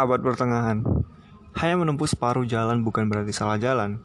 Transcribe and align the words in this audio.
Abad 0.00 0.24
pertengahan. 0.24 0.80
Hanya 1.60 1.76
menempuh 1.76 2.08
separuh 2.08 2.48
jalan 2.48 2.80
bukan 2.80 3.04
berarti 3.12 3.36
salah 3.36 3.60
jalan. 3.60 4.00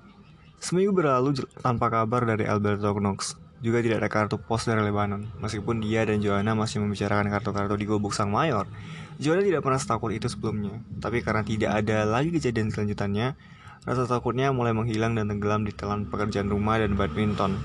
Seminggu 0.59 0.91
berlalu 0.91 1.39
tanpa 1.63 1.87
kabar 1.87 2.27
dari 2.27 2.43
Alberto 2.43 2.91
Knox. 2.91 3.39
Juga 3.63 3.79
tidak 3.79 4.03
ada 4.03 4.09
kartu 4.11 4.35
pos 4.35 4.67
dari 4.67 4.83
Lebanon 4.83 5.31
Meskipun 5.39 5.79
dia 5.79 6.03
dan 6.03 6.19
Joanna 6.19 6.53
masih 6.53 6.83
membicarakan 6.83 7.31
kartu-kartu 7.31 7.79
di 7.79 7.87
gubuk 7.87 8.11
sang 8.11 8.29
mayor. 8.29 8.67
Joanna 9.15 9.47
tidak 9.47 9.63
pernah 9.63 9.79
setakut 9.79 10.11
itu 10.11 10.27
sebelumnya 10.27 10.83
Tapi 10.99 11.23
karena 11.23 11.41
tidak 11.41 11.71
ada 11.71 12.03
lagi 12.03 12.35
kejadian 12.35 12.69
selanjutannya 12.69 13.33
Rasa 13.87 14.05
takutnya 14.11 14.51
mulai 14.51 14.75
menghilang 14.75 15.15
dan 15.15 15.31
tenggelam 15.31 15.63
di 15.63 15.71
telan 15.71 16.03
pekerjaan 16.03 16.51
rumah 16.51 16.83
dan 16.83 16.99
badminton 16.99 17.55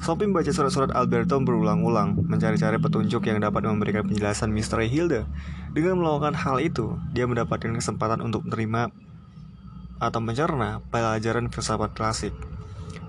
Sophie 0.00 0.24
membaca 0.24 0.48
surat-surat 0.48 0.96
Alberto 0.96 1.36
berulang-ulang, 1.44 2.16
mencari-cari 2.24 2.80
petunjuk 2.80 3.20
yang 3.28 3.36
dapat 3.36 3.68
memberikan 3.68 4.08
penjelasan 4.08 4.48
misteri 4.48 4.88
Hilda. 4.88 5.28
Dengan 5.76 6.00
melakukan 6.00 6.32
hal 6.40 6.56
itu, 6.64 6.96
dia 7.12 7.28
mendapatkan 7.28 7.68
kesempatan 7.76 8.24
untuk 8.24 8.48
menerima 8.48 8.88
atau 10.00 10.20
mencerna 10.24 10.80
pelajaran 10.88 11.52
filsafat 11.52 11.92
klasik. 11.92 12.32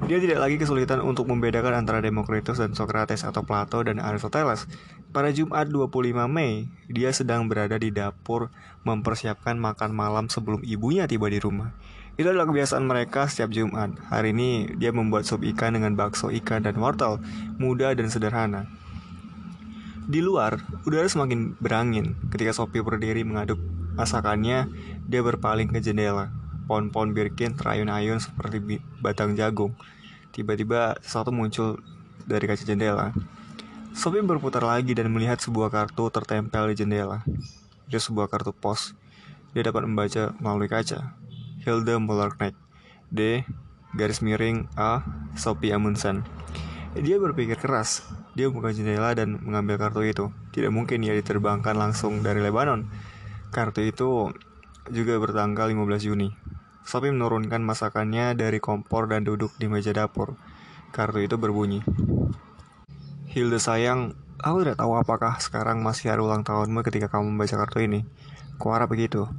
Dia 0.03 0.19
tidak 0.19 0.43
lagi 0.43 0.59
kesulitan 0.59 0.99
untuk 0.99 1.31
membedakan 1.31 1.79
antara 1.79 2.03
Demokritus 2.03 2.59
dan 2.59 2.75
Socrates 2.75 3.23
atau 3.23 3.47
Plato 3.47 3.79
dan 3.87 4.03
Aristoteles. 4.03 4.67
Pada 5.15 5.31
Jumat 5.31 5.71
25 5.71 6.27
Mei, 6.27 6.67
dia 6.91 7.15
sedang 7.15 7.47
berada 7.47 7.79
di 7.79 7.87
dapur 7.87 8.51
mempersiapkan 8.83 9.55
makan 9.55 9.95
malam 9.95 10.25
sebelum 10.27 10.59
ibunya 10.67 11.07
tiba 11.07 11.31
di 11.31 11.39
rumah. 11.39 11.71
Itu 12.19 12.27
adalah 12.27 12.47
kebiasaan 12.47 12.83
mereka 12.83 13.31
setiap 13.31 13.55
Jumat. 13.55 13.95
Hari 14.11 14.35
ini 14.35 14.75
dia 14.75 14.91
membuat 14.91 15.23
sup 15.23 15.41
ikan 15.41 15.79
dengan 15.79 15.95
bakso 15.95 16.27
ikan 16.27 16.61
dan 16.61 16.75
wortel, 16.75 17.23
mudah 17.55 17.95
dan 17.95 18.11
sederhana. 18.11 18.67
Di 20.11 20.19
luar, 20.19 20.59
udara 20.83 21.07
semakin 21.07 21.55
berangin. 21.61 22.19
Ketika 22.33 22.51
Sophie 22.51 22.83
berdiri 22.83 23.23
mengaduk 23.23 23.61
masakannya, 23.95 24.67
dia 25.07 25.21
berpaling 25.23 25.71
ke 25.71 25.79
jendela. 25.79 26.33
Pohon-pohon 26.67 27.15
birkin 27.15 27.55
terayun-ayun 27.55 28.19
seperti 28.19 28.83
batang 28.99 29.39
jagung. 29.39 29.71
Tiba-tiba 30.35 30.99
sesuatu 30.99 31.31
muncul 31.31 31.79
dari 32.27 32.43
kaca 32.43 32.63
jendela. 32.67 33.15
Sophie 33.95 34.23
berputar 34.23 34.63
lagi 34.67 34.91
dan 34.91 35.11
melihat 35.15 35.39
sebuah 35.39 35.71
kartu 35.71 36.11
tertempel 36.11 36.71
di 36.71 36.75
jendela. 36.81 37.23
Itu 37.87 37.99
sebuah 37.99 38.27
kartu 38.27 38.51
pos. 38.51 38.91
Dia 39.55 39.67
dapat 39.67 39.87
membaca 39.87 40.35
melalui 40.39 40.67
kaca. 40.67 41.20
Hilda 41.61 42.01
Mullerknecht 42.01 42.57
D. 43.13 43.45
Garis 43.93 44.25
miring 44.25 44.65
A. 44.73 45.05
Sophie 45.37 45.69
Amundsen. 45.69 46.25
Dia 46.97 47.21
berpikir 47.21 47.59
keras. 47.61 48.01
Dia 48.33 48.49
membuka 48.49 48.73
jendela 48.73 49.13
dan 49.13 49.37
mengambil 49.45 49.77
kartu 49.77 50.01
itu. 50.01 50.33
Tidak 50.55 50.73
mungkin 50.73 51.05
ia 51.05 51.13
diterbangkan 51.13 51.77
langsung 51.77 52.25
dari 52.25 52.41
Lebanon. 52.41 52.89
Kartu 53.53 53.85
itu 53.85 54.33
juga 54.89 55.21
bertanggal 55.21 55.69
15 55.69 56.07
Juni. 56.07 56.33
Sophie 56.81 57.13
menurunkan 57.13 57.61
masakannya 57.61 58.33
dari 58.33 58.57
kompor 58.57 59.05
dan 59.05 59.21
duduk 59.21 59.53
di 59.61 59.69
meja 59.69 59.93
dapur. 59.93 60.33
Kartu 60.89 61.23
itu 61.23 61.37
berbunyi 61.37 61.85
Hilda 63.31 63.63
sayang, 63.63 64.11
aku 64.43 64.65
tidak 64.65 64.81
tahu 64.83 64.99
apakah 64.99 65.39
sekarang 65.39 65.79
masih 65.79 66.11
hari 66.11 66.19
ulang 66.19 66.43
tahunmu 66.43 66.83
ketika 66.83 67.07
kamu 67.07 67.31
membaca 67.31 67.55
kartu 67.63 67.85
ini. 67.85 68.03
Kuharap 68.59 68.91
begitu 68.91 69.29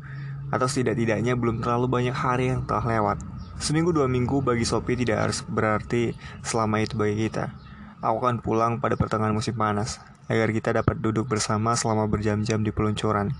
atau 0.53 0.69
setidak-tidaknya 0.69 1.33
belum 1.33 1.65
terlalu 1.65 1.89
banyak 1.89 2.13
hari 2.13 2.53
yang 2.53 2.69
telah 2.69 2.85
lewat. 2.85 3.19
Seminggu 3.57 3.97
dua 3.97 4.05
minggu 4.05 4.45
bagi 4.45 4.69
Sophie 4.69 5.01
tidak 5.01 5.25
harus 5.25 5.41
berarti 5.41 6.13
selama 6.45 6.85
itu 6.85 6.95
bagi 7.01 7.27
kita. 7.27 7.57
Aku 8.05 8.21
akan 8.21 8.45
pulang 8.45 8.77
pada 8.77 8.99
pertengahan 8.99 9.33
musim 9.33 9.57
panas, 9.57 10.03
agar 10.29 10.51
kita 10.53 10.75
dapat 10.75 11.01
duduk 11.01 11.31
bersama 11.31 11.73
selama 11.73 12.05
berjam-jam 12.11 12.61
di 12.61 12.75
peluncuran. 12.75 13.33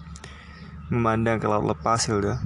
Memandang 0.89 1.43
ke 1.43 1.47
laut 1.51 1.67
lepas, 1.67 1.99
Hilda. 2.09 2.39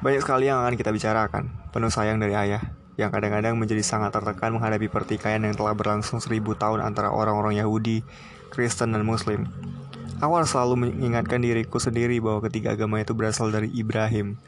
Banyak 0.00 0.20
sekali 0.22 0.46
yang 0.48 0.62
akan 0.62 0.78
kita 0.78 0.94
bicarakan, 0.94 1.50
penuh 1.74 1.90
sayang 1.90 2.22
dari 2.22 2.36
ayah, 2.38 2.62
yang 2.94 3.10
kadang-kadang 3.10 3.58
menjadi 3.58 3.82
sangat 3.82 4.14
tertekan 4.14 4.54
menghadapi 4.54 4.86
pertikaian 4.86 5.42
yang 5.42 5.56
telah 5.58 5.74
berlangsung 5.74 6.22
seribu 6.22 6.54
tahun 6.54 6.78
antara 6.78 7.10
orang-orang 7.10 7.58
Yahudi, 7.58 8.06
Kristen, 8.54 8.94
dan 8.94 9.02
Muslim. 9.02 9.50
Awal 10.24 10.48
selalu 10.48 10.88
mengingatkan 10.88 11.44
diriku 11.44 11.76
sendiri 11.76 12.16
bahwa 12.16 12.40
ketiga 12.48 12.72
agama 12.72 12.96
itu 12.96 13.12
berasal 13.12 13.52
dari 13.52 13.68
Ibrahim. 13.76 14.40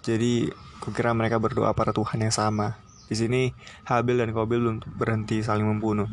Jadi, 0.00 0.48
kukira 0.80 1.12
mereka 1.12 1.36
berdoa 1.36 1.76
pada 1.76 1.92
Tuhan 1.92 2.24
yang 2.24 2.32
sama. 2.32 2.80
Di 3.12 3.16
sini, 3.20 3.52
Habil 3.84 4.16
dan 4.16 4.32
Kobil 4.32 4.56
belum 4.56 4.80
berhenti 4.96 5.44
saling 5.44 5.68
membunuh. 5.68 6.08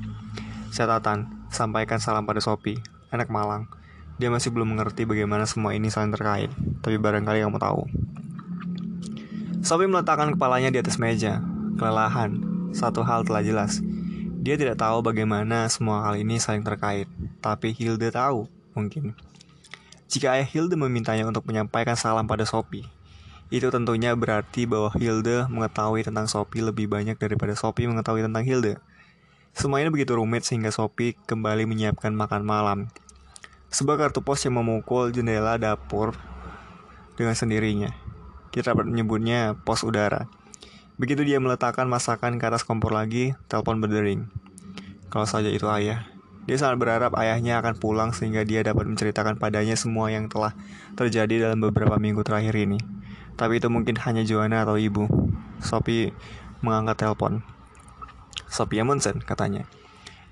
Catatan, 0.75 1.47
sampaikan 1.47 2.03
salam 2.03 2.27
pada 2.27 2.43
Sopi, 2.43 2.75
anak 3.07 3.31
Malang. 3.31 3.71
Dia 4.19 4.27
masih 4.27 4.51
belum 4.51 4.75
mengerti 4.75 5.07
bagaimana 5.07 5.47
semua 5.47 5.71
ini 5.71 5.87
saling 5.87 6.11
terkait, 6.11 6.51
tapi 6.83 6.99
barangkali 6.99 7.39
kamu 7.39 7.55
tahu. 7.55 7.87
Sopi 9.63 9.87
meletakkan 9.87 10.35
kepalanya 10.35 10.75
di 10.75 10.83
atas 10.83 10.99
meja, 10.99 11.39
kelelahan. 11.79 12.43
Satu 12.75 13.07
hal 13.07 13.23
telah 13.23 13.47
jelas. 13.47 13.79
Dia 14.43 14.59
tidak 14.59 14.75
tahu 14.75 14.99
bagaimana 14.99 15.71
semua 15.71 16.03
hal 16.03 16.19
ini 16.19 16.35
saling 16.35 16.67
terkait, 16.67 17.07
tapi 17.39 17.71
Hilda 17.71 18.11
tahu 18.11 18.54
mungkin. 18.75 19.15
Jika 20.05 20.37
ayah 20.37 20.45
Hilde 20.45 20.77
memintanya 20.77 21.25
untuk 21.25 21.47
menyampaikan 21.49 21.97
salam 21.97 22.29
pada 22.29 22.45
Sophie, 22.45 22.85
itu 23.49 23.69
tentunya 23.73 24.13
berarti 24.13 24.65
bahwa 24.69 24.93
Hilde 24.93 25.49
mengetahui 25.49 26.05
tentang 26.05 26.29
Sophie 26.29 26.65
lebih 26.65 26.91
banyak 26.91 27.17
daripada 27.17 27.57
Sophie 27.57 27.89
mengetahui 27.89 28.25
tentang 28.25 28.45
Hilde. 28.45 28.77
Semuanya 29.55 29.87
begitu 29.87 30.17
rumit 30.17 30.43
sehingga 30.43 30.73
Sophie 30.73 31.15
kembali 31.29 31.63
menyiapkan 31.69 32.11
makan 32.11 32.43
malam. 32.43 32.79
Sebuah 33.71 33.95
kartu 33.95 34.23
pos 34.23 34.43
yang 34.43 34.59
memukul 34.59 35.11
jendela 35.11 35.55
dapur 35.55 36.15
dengan 37.15 37.35
sendirinya. 37.35 37.91
Kita 38.51 38.71
dapat 38.71 38.87
menyebutnya 38.87 39.55
pos 39.55 39.83
udara. 39.83 40.27
Begitu 40.95 41.27
dia 41.27 41.43
meletakkan 41.43 41.87
masakan 41.91 42.39
ke 42.39 42.47
atas 42.47 42.63
kompor 42.63 42.95
lagi, 42.95 43.35
telepon 43.51 43.83
berdering. 43.83 44.31
Kalau 45.11 45.27
saja 45.27 45.51
itu 45.51 45.67
ayah, 45.67 46.07
dia 46.45 46.57
sangat 46.61 46.77
berharap 46.77 47.17
ayahnya 47.17 47.57
akan 47.57 47.73
pulang 47.81 48.09
sehingga 48.13 48.45
dia 48.45 48.61
dapat 48.61 48.85
menceritakan 48.85 49.41
padanya 49.41 49.73
semua 49.73 50.13
yang 50.13 50.29
telah 50.29 50.53
terjadi 50.93 51.49
dalam 51.49 51.57
beberapa 51.57 51.97
minggu 51.97 52.21
terakhir 52.21 52.53
ini. 52.53 52.77
Tapi 53.33 53.57
itu 53.57 53.67
mungkin 53.67 53.97
hanya 54.05 54.21
Joanna 54.21 54.61
atau 54.61 54.77
ibu. 54.77 55.09
Sophie 55.57 56.13
mengangkat 56.61 57.01
telepon. 57.01 57.41
Sophie 58.45 58.79
Amundsen, 58.79 59.25
katanya. 59.25 59.65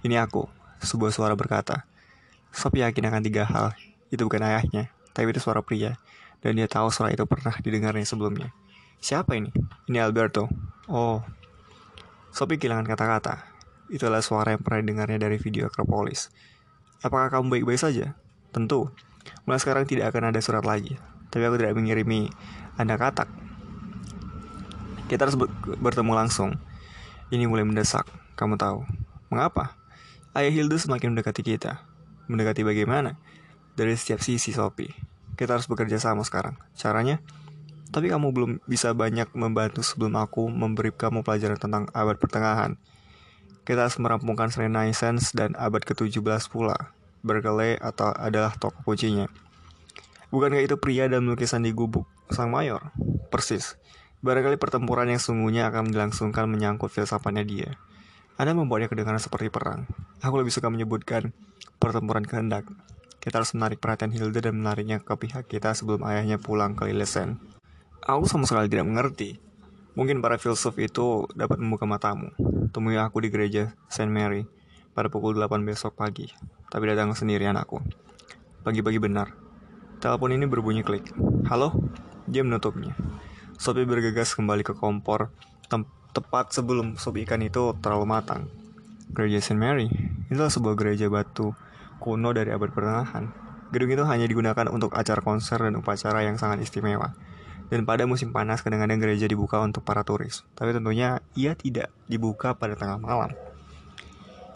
Ini 0.05 0.21
aku, 0.21 0.45
sebuah 0.85 1.09
suara 1.09 1.33
berkata. 1.33 1.89
Sophie 2.53 2.85
yakin 2.85 3.09
akan 3.09 3.21
tiga 3.25 3.43
hal. 3.49 3.73
Itu 4.13 4.29
bukan 4.29 4.45
ayahnya, 4.45 4.93
tapi 5.17 5.33
itu 5.33 5.41
suara 5.41 5.65
pria. 5.65 5.97
Dan 6.45 6.61
dia 6.61 6.69
tahu 6.69 6.93
suara 6.93 7.09
itu 7.09 7.25
pernah 7.25 7.57
didengarnya 7.57 8.05
sebelumnya. 8.05 8.53
Siapa 9.01 9.33
ini? 9.33 9.49
Ini 9.89 9.97
Alberto. 9.99 10.47
Oh. 10.85 11.25
Sophie 12.29 12.61
kehilangan 12.61 12.85
kata-kata. 12.85 13.52
Itulah 13.93 14.25
suara 14.25 14.57
yang 14.57 14.61
pernah 14.65 14.81
didengarnya 14.81 15.21
dari 15.21 15.37
video 15.37 15.69
Acropolis. 15.69 16.33
Apakah 17.05 17.29
kamu 17.29 17.53
baik-baik 17.53 17.77
saja? 17.77 18.17
Tentu. 18.49 18.89
Mulai 19.45 19.61
sekarang 19.61 19.85
tidak 19.85 20.09
akan 20.09 20.33
ada 20.33 20.41
surat 20.41 20.65
lagi. 20.65 20.97
Tapi 21.29 21.45
aku 21.45 21.61
tidak 21.61 21.77
mengirimi 21.77 22.33
Anda 22.73 22.97
katak. 22.97 23.29
Kita 25.05 25.29
harus 25.29 25.37
bertemu 25.77 26.09
langsung. 26.17 26.57
Ini 27.29 27.45
mulai 27.45 27.69
mendesak, 27.69 28.09
kamu 28.33 28.57
tahu. 28.57 28.81
Mengapa? 29.29 29.77
Ayah 30.33 30.49
Hilda 30.49 30.81
semakin 30.81 31.13
mendekati 31.13 31.45
kita. 31.45 31.85
Mendekati 32.25 32.65
bagaimana? 32.65 33.21
Dari 33.77 33.93
setiap 33.93 34.25
sisi, 34.25 34.49
Sophie. 34.57 34.89
Kita 35.37 35.53
harus 35.53 35.69
bekerja 35.69 36.01
sama 36.01 36.25
sekarang. 36.25 36.57
Caranya? 36.73 37.21
Tapi 37.93 38.09
kamu 38.09 38.33
belum 38.33 38.51
bisa 38.65 38.89
banyak 38.97 39.29
membantu 39.37 39.85
sebelum 39.85 40.17
aku 40.17 40.49
memberi 40.49 40.89
kamu 40.89 41.21
pelajaran 41.21 41.61
tentang 41.61 41.85
abad 41.93 42.17
pertengahan. 42.17 42.81
Kita 43.63 43.87
harus 43.87 43.95
merampungkan 43.95 44.51
Renaissance 44.51 45.31
dan 45.31 45.55
abad 45.55 45.87
ke-17 45.87 46.51
pula. 46.51 46.91
Berkeley 47.23 47.79
atau 47.79 48.11
adalah 48.11 48.51
tokoh 48.59 48.83
kuncinya. 48.83 49.31
Bukankah 50.35 50.59
itu 50.59 50.75
pria 50.75 51.07
dan 51.07 51.23
lukisan 51.23 51.63
di 51.63 51.71
gubuk 51.71 52.03
sang 52.27 52.51
mayor? 52.51 52.91
Persis. 53.31 53.79
Barangkali 54.19 54.59
pertempuran 54.59 55.07
yang 55.07 55.23
sungguhnya 55.23 55.71
akan 55.71 55.95
dilangsungkan 55.95 56.43
menyangkut 56.51 56.91
filsafatnya 56.91 57.47
dia. 57.47 57.69
Anda 58.35 58.51
membuatnya 58.51 58.91
kedengaran 58.91 59.23
seperti 59.23 59.47
perang. 59.47 59.87
Aku 60.19 60.35
lebih 60.35 60.51
suka 60.51 60.67
menyebutkan 60.67 61.31
pertempuran 61.79 62.27
kehendak. 62.27 62.67
Kita 63.23 63.39
harus 63.39 63.55
menarik 63.55 63.79
perhatian 63.79 64.11
Hilda 64.11 64.43
dan 64.43 64.59
menariknya 64.59 64.99
ke 64.99 65.15
pihak 65.15 65.47
kita 65.47 65.71
sebelum 65.71 66.03
ayahnya 66.03 66.35
pulang 66.35 66.75
ke 66.75 66.83
Lillesen. 66.91 67.39
Aku 68.03 68.27
sama 68.27 68.43
sekali 68.43 68.67
tidak 68.67 68.91
mengerti 68.91 69.39
Mungkin 69.93 70.25
para 70.25 70.41
filsuf 70.41 70.73
itu 70.81 71.29
dapat 71.37 71.61
membuka 71.61 71.85
matamu. 71.85 72.33
Temui 72.73 72.97
aku 72.97 73.21
di 73.21 73.29
gereja 73.29 73.77
Saint 73.85 74.09
Mary 74.09 74.49
pada 74.97 75.05
pukul 75.07 75.37
8 75.37 75.61
besok 75.61 75.93
pagi. 75.93 76.25
Tapi 76.73 76.83
datang 76.89 77.13
sendirian 77.13 77.53
aku. 77.53 77.77
Pagi-pagi 78.65 78.97
benar. 78.97 79.29
Telepon 80.01 80.33
ini 80.33 80.49
berbunyi 80.49 80.81
klik. 80.81 81.13
Halo? 81.45 81.69
Dia 82.25 82.41
menutupnya. 82.41 82.97
Sophie 83.61 83.85
bergegas 83.85 84.33
kembali 84.33 84.65
ke 84.65 84.73
kompor 84.73 85.29
tepat 86.13 86.53
sebelum 86.53 86.93
sop 86.93 87.17
ikan 87.25 87.41
itu 87.41 87.73
terlalu 87.81 88.05
matang. 88.05 88.45
Gereja 89.09 89.41
Saint 89.41 89.57
Mary 89.57 89.89
itulah 90.29 90.53
sebuah 90.53 90.77
gereja 90.77 91.09
batu 91.09 91.57
kuno 91.97 92.29
dari 92.37 92.53
abad 92.53 92.69
pertengahan. 92.69 93.33
Gedung 93.73 93.89
itu 93.89 94.05
hanya 94.05 94.29
digunakan 94.29 94.69
untuk 94.69 94.93
acara 94.93 95.25
konser 95.25 95.57
dan 95.57 95.73
upacara 95.73 96.21
yang 96.21 96.37
sangat 96.37 96.61
istimewa. 96.61 97.17
Dan 97.73 97.89
pada 97.89 98.05
musim 98.05 98.29
panas 98.29 98.61
kadang-kadang 98.61 99.01
gereja 99.01 99.25
dibuka 99.25 99.57
untuk 99.57 99.81
para 99.81 100.05
turis. 100.05 100.45
Tapi 100.53 100.77
tentunya 100.77 101.25
ia 101.33 101.57
tidak 101.57 101.89
dibuka 102.05 102.53
pada 102.53 102.77
tengah 102.77 103.01
malam. 103.01 103.33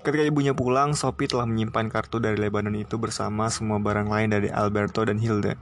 Ketika 0.06 0.22
ibunya 0.22 0.54
pulang, 0.54 0.94
Sophie 0.94 1.26
telah 1.26 1.50
menyimpan 1.50 1.90
kartu 1.90 2.22
dari 2.22 2.38
Lebanon 2.38 2.78
itu 2.78 3.02
bersama 3.02 3.50
semua 3.50 3.82
barang 3.82 4.06
lain 4.06 4.30
dari 4.30 4.54
Alberto 4.54 5.02
dan 5.02 5.18
Hilda. 5.18 5.58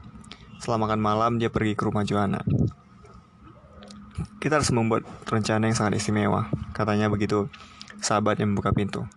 Setelah 0.59 0.83
makan 0.83 0.99
malam, 0.99 1.31
dia 1.39 1.47
pergi 1.47 1.79
ke 1.79 1.87
rumah 1.87 2.03
Joanna. 2.03 2.43
Kita 4.43 4.59
harus 4.59 4.69
membuat 4.75 5.07
rencana 5.25 5.71
yang 5.71 5.79
sangat 5.79 6.03
istimewa, 6.03 6.51
katanya 6.75 7.07
begitu 7.07 7.47
sahabat 8.03 8.37
yang 8.37 8.51
membuka 8.51 8.75
pintu. 8.75 9.07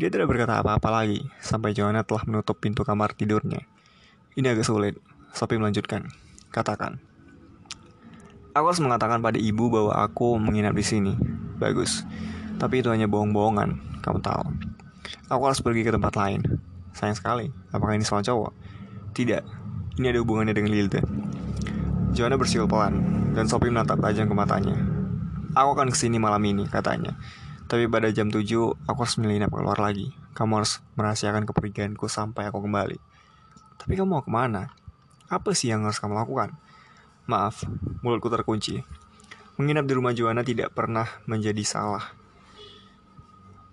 Dia 0.00 0.14
tidak 0.14 0.30
berkata 0.30 0.62
apa-apa 0.62 0.88
lagi, 0.94 1.26
sampai 1.42 1.74
Joanna 1.74 2.06
telah 2.06 2.22
menutup 2.24 2.56
pintu 2.56 2.86
kamar 2.86 3.12
tidurnya. 3.12 3.66
Ini 4.38 4.54
agak 4.54 4.64
sulit, 4.64 4.94
Sophie 5.36 5.58
melanjutkan. 5.60 6.08
Katakan. 6.48 7.13
Aku 8.54 8.70
harus 8.70 8.78
mengatakan 8.78 9.18
pada 9.18 9.34
ibu 9.34 9.66
bahwa 9.66 9.98
aku 9.98 10.38
menginap 10.38 10.78
di 10.78 10.86
sini. 10.86 11.18
Bagus. 11.58 12.06
Tapi 12.54 12.86
itu 12.86 12.88
hanya 12.94 13.10
bohong-bohongan, 13.10 13.98
kamu 13.98 14.22
tahu. 14.22 14.46
Aku 15.26 15.42
harus 15.50 15.58
pergi 15.58 15.82
ke 15.82 15.90
tempat 15.90 16.14
lain. 16.14 16.62
Sayang 16.94 17.18
sekali, 17.18 17.50
apakah 17.74 17.98
ini 17.98 18.06
soal 18.06 18.22
cowok? 18.22 18.54
Tidak, 19.10 19.42
ini 19.98 20.06
ada 20.06 20.22
hubungannya 20.22 20.54
dengan 20.54 20.70
Lilda. 20.70 21.02
Joanna 22.14 22.38
bersiul 22.38 22.70
pelan, 22.70 23.02
dan 23.34 23.50
Sophie 23.50 23.74
menatap 23.74 23.98
tajam 23.98 24.30
ke 24.30 24.34
matanya. 24.38 24.78
Aku 25.58 25.74
akan 25.74 25.90
ke 25.90 25.98
sini 25.98 26.22
malam 26.22 26.46
ini, 26.46 26.70
katanya. 26.70 27.18
Tapi 27.66 27.90
pada 27.90 28.06
jam 28.14 28.30
7, 28.30 28.38
aku 28.86 28.98
harus 29.02 29.18
menyelinap 29.18 29.50
keluar 29.50 29.82
lagi. 29.82 30.14
Kamu 30.38 30.62
harus 30.62 30.78
merahasiakan 30.94 31.42
kepergianku 31.42 32.06
sampai 32.06 32.46
aku 32.46 32.62
kembali. 32.62 33.02
Tapi 33.82 33.92
kamu 33.98 34.06
mau 34.06 34.22
ke 34.22 34.30
mana? 34.30 34.70
Apa 35.26 35.58
sih 35.58 35.74
yang 35.74 35.82
harus 35.82 35.98
kamu 35.98 36.14
lakukan? 36.14 36.54
Maaf, 37.24 37.64
mulutku 38.04 38.28
terkunci. 38.28 38.84
Menginap 39.56 39.86
di 39.88 39.94
rumah 39.96 40.12
Joanna 40.12 40.44
tidak 40.44 40.74
pernah 40.74 41.06
menjadi 41.24 41.62
salah 41.62 42.24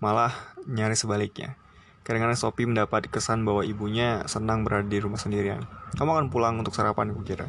malah 0.02 0.34
nyaris 0.66 1.06
sebaliknya. 1.06 1.56
Kadang-kadang 2.02 2.36
Sophie 2.36 2.66
mendapat 2.66 3.06
kesan 3.08 3.46
bahwa 3.46 3.62
ibunya 3.62 4.26
senang 4.26 4.66
berada 4.66 4.90
di 4.90 4.98
rumah 4.98 5.22
sendirian. 5.22 5.62
Kamu 5.94 6.18
akan 6.18 6.28
pulang 6.34 6.58
untuk 6.58 6.74
sarapan, 6.74 7.14
kukira. 7.14 7.46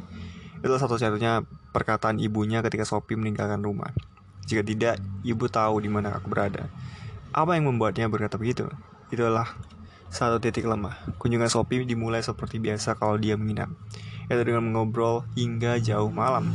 Itulah 0.61 0.77
satu-satunya 0.77 1.49
perkataan 1.73 2.21
ibunya 2.21 2.61
ketika 2.61 2.85
Sophie 2.85 3.17
meninggalkan 3.17 3.65
rumah. 3.65 3.91
Jika 4.45 4.61
tidak, 4.61 5.01
ibu 5.25 5.49
tahu 5.49 5.81
di 5.81 5.89
mana 5.89 6.13
aku 6.13 6.29
berada. 6.29 6.69
Apa 7.33 7.57
yang 7.57 7.73
membuatnya 7.73 8.13
berkata 8.13 8.37
begitu? 8.37 8.69
Itulah 9.09 9.49
satu 10.13 10.37
titik 10.37 10.69
lemah. 10.69 11.01
Kunjungan 11.17 11.49
Sophie 11.49 11.89
dimulai 11.89 12.21
seperti 12.21 12.61
biasa 12.61 13.01
kalau 13.01 13.17
dia 13.17 13.41
menginap, 13.41 13.73
yaitu 14.33 14.49
dengan 14.49 14.65
mengobrol 14.65 15.29
hingga 15.37 15.77
jauh 15.77 16.09
malam. 16.09 16.49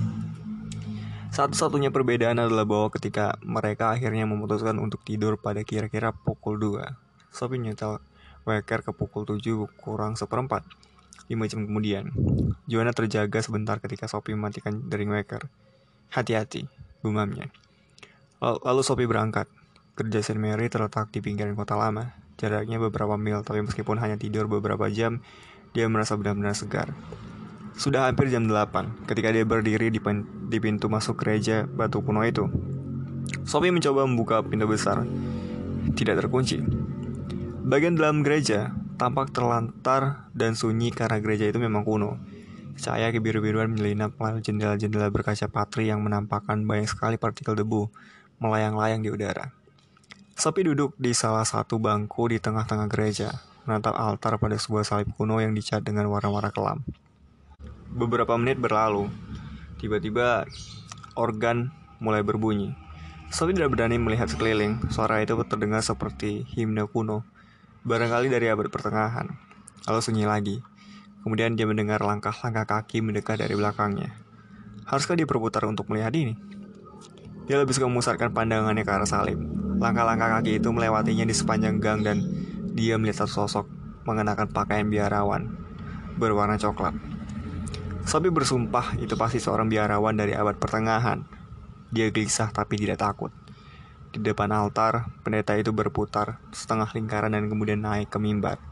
Satu-satunya 1.29 1.94
perbedaan 1.94 2.41
adalah 2.41 2.65
bahwa 2.65 2.89
ketika 2.89 3.38
mereka 3.45 3.94
akhirnya 3.94 4.25
memutuskan 4.25 4.81
untuk 4.81 5.06
tidur 5.06 5.38
pada 5.38 5.62
kira-kira 5.62 6.09
pukul 6.09 6.57
2, 6.57 6.89
Sophie 7.29 7.62
nyetel 7.62 8.01
weker 8.50 8.81
ke 8.81 8.89
pukul 8.97 9.29
7 9.29 9.69
kurang 9.77 10.18
seperempat. 10.18 10.65
5 11.29 11.38
jam 11.45 11.69
kemudian, 11.69 12.09
Joanna 12.65 12.97
terjaga 12.97 13.38
sebentar 13.45 13.77
ketika 13.77 14.09
Sophie 14.09 14.33
mematikan 14.33 14.89
dering 14.89 15.13
weker. 15.13 15.45
Hati-hati, 16.09 16.65
gumamnya. 17.06 17.53
Lalu 18.41 18.81
Sophie 18.81 19.06
berangkat. 19.06 19.45
Kerja 19.94 20.25
St. 20.25 20.41
Mary 20.41 20.73
terletak 20.73 21.13
di 21.13 21.21
pinggiran 21.21 21.53
kota 21.53 21.77
lama. 21.77 22.18
Jaraknya 22.41 22.81
beberapa 22.81 23.13
mil, 23.13 23.45
tapi 23.45 23.62
meskipun 23.62 24.01
hanya 24.01 24.18
tidur 24.18 24.50
beberapa 24.50 24.89
jam, 24.89 25.21
dia 25.77 25.85
merasa 25.85 26.18
benar-benar 26.18 26.57
segar. 26.57 26.89
Sudah 27.77 28.09
hampir 28.09 28.33
jam 28.33 28.50
8 28.50 29.06
ketika 29.06 29.29
dia 29.29 29.45
berdiri 29.45 29.94
di, 29.94 30.01
di 30.50 30.57
pintu 30.57 30.89
masuk 30.89 31.21
gereja 31.21 31.69
batu 31.69 32.01
kuno 32.01 32.25
itu. 32.25 32.50
Sophie 33.45 33.69
mencoba 33.69 34.01
membuka 34.09 34.41
pintu 34.41 34.65
besar. 34.65 35.06
Tidak 35.94 36.18
terkunci. 36.18 36.57
Bagian 37.62 37.94
dalam 37.94 38.25
gereja 38.25 38.74
tampak 38.97 39.29
terlantar 39.29 40.25
dan 40.33 40.57
sunyi 40.57 40.89
karena 40.89 41.21
gereja 41.21 41.45
itu 41.45 41.62
memang 41.62 41.85
kuno. 41.85 42.18
Cahaya 42.81 43.13
kebiru-biruan 43.13 43.69
menyelinap 43.69 44.18
melalui 44.18 44.41
jendela-jendela 44.41 45.13
berkaca 45.13 45.45
patri 45.45 45.94
yang 45.94 46.01
menampakkan 46.01 46.65
banyak 46.65 46.89
sekali 46.89 47.21
partikel 47.21 47.53
debu 47.53 47.94
melayang-layang 48.41 49.06
di 49.06 49.13
udara. 49.13 49.53
Sophie 50.33 50.65
duduk 50.65 50.97
di 50.97 51.13
salah 51.13 51.45
satu 51.45 51.77
bangku 51.77 52.30
di 52.30 52.41
tengah-tengah 52.41 52.89
gereja, 52.89 53.38
menatap 53.69 53.94
altar 53.97 54.38
pada 54.41 54.57
sebuah 54.57 54.85
salib 54.85 55.13
kuno 55.13 55.38
yang 55.41 55.53
dicat 55.53 55.81
dengan 55.81 56.09
warna-warna 56.09 56.50
kelam. 56.50 56.81
Beberapa 57.97 58.38
menit 58.38 58.61
berlalu, 58.61 59.09
tiba-tiba 59.81 60.45
organ 61.17 61.73
mulai 61.97 62.21
berbunyi. 62.21 62.77
Sophie 63.33 63.57
tidak 63.57 63.73
berani 63.73 63.97
melihat 63.97 64.29
sekeliling. 64.29 64.77
Suara 64.94 65.17
itu 65.25 65.33
terdengar 65.49 65.81
seperti 65.81 66.45
himne 66.53 66.85
kuno, 66.85 67.25
barangkali 67.89 68.29
dari 68.29 68.53
abad 68.53 68.69
pertengahan. 68.69 69.33
Lalu 69.89 69.99
sunyi 70.05 70.29
lagi. 70.29 70.61
Kemudian 71.25 71.57
dia 71.57 71.65
mendengar 71.65 72.05
langkah-langkah 72.05 72.69
kaki 72.69 73.01
mendekat 73.01 73.41
dari 73.41 73.57
belakangnya. 73.57 74.13
Haruskah 74.85 75.17
dia 75.17 75.25
berputar 75.25 75.65
untuk 75.65 75.89
melihat 75.89 76.13
ini? 76.13 76.38
Dia 77.49 77.57
lebih 77.57 77.73
suka 77.73 77.89
memusatkan 77.89 78.29
pandangannya 78.29 78.85
ke 78.85 78.94
arah 78.94 79.09
salib. 79.09 79.41
Langkah-langkah 79.81 80.38
kaki 80.38 80.61
itu 80.61 80.69
melewatinya 80.69 81.25
di 81.25 81.33
sepanjang 81.33 81.81
gang 81.81 82.05
dan 82.05 82.21
dia 82.77 82.94
melihat 83.01 83.25
satu 83.25 83.49
sosok 83.49 83.65
mengenakan 84.05 84.53
pakaian 84.53 84.85
biarawan 84.85 85.49
berwarna 86.21 86.61
coklat. 86.61 87.16
Sophie 88.07 88.31
bersumpah 88.31 88.95
itu 89.04 89.19
pasti 89.19 89.44
seorang 89.44 89.68
biarawan 89.68 90.15
dari 90.15 90.31
abad 90.31 90.56
pertengahan. 90.56 91.27
Dia 91.92 92.07
gelisah 92.07 92.56
tapi 92.56 92.80
tidak 92.80 93.04
takut. 93.04 93.36
Di 94.15 94.24
depan 94.24 94.48
altar, 94.56 95.12
pendeta 95.27 95.59
itu 95.59 95.75
berputar 95.75 96.39
setengah 96.56 96.88
lingkaran 96.95 97.36
dan 97.36 97.51
kemudian 97.51 97.83
naik 97.83 98.07
ke 98.07 98.15
mimbar. 98.15 98.63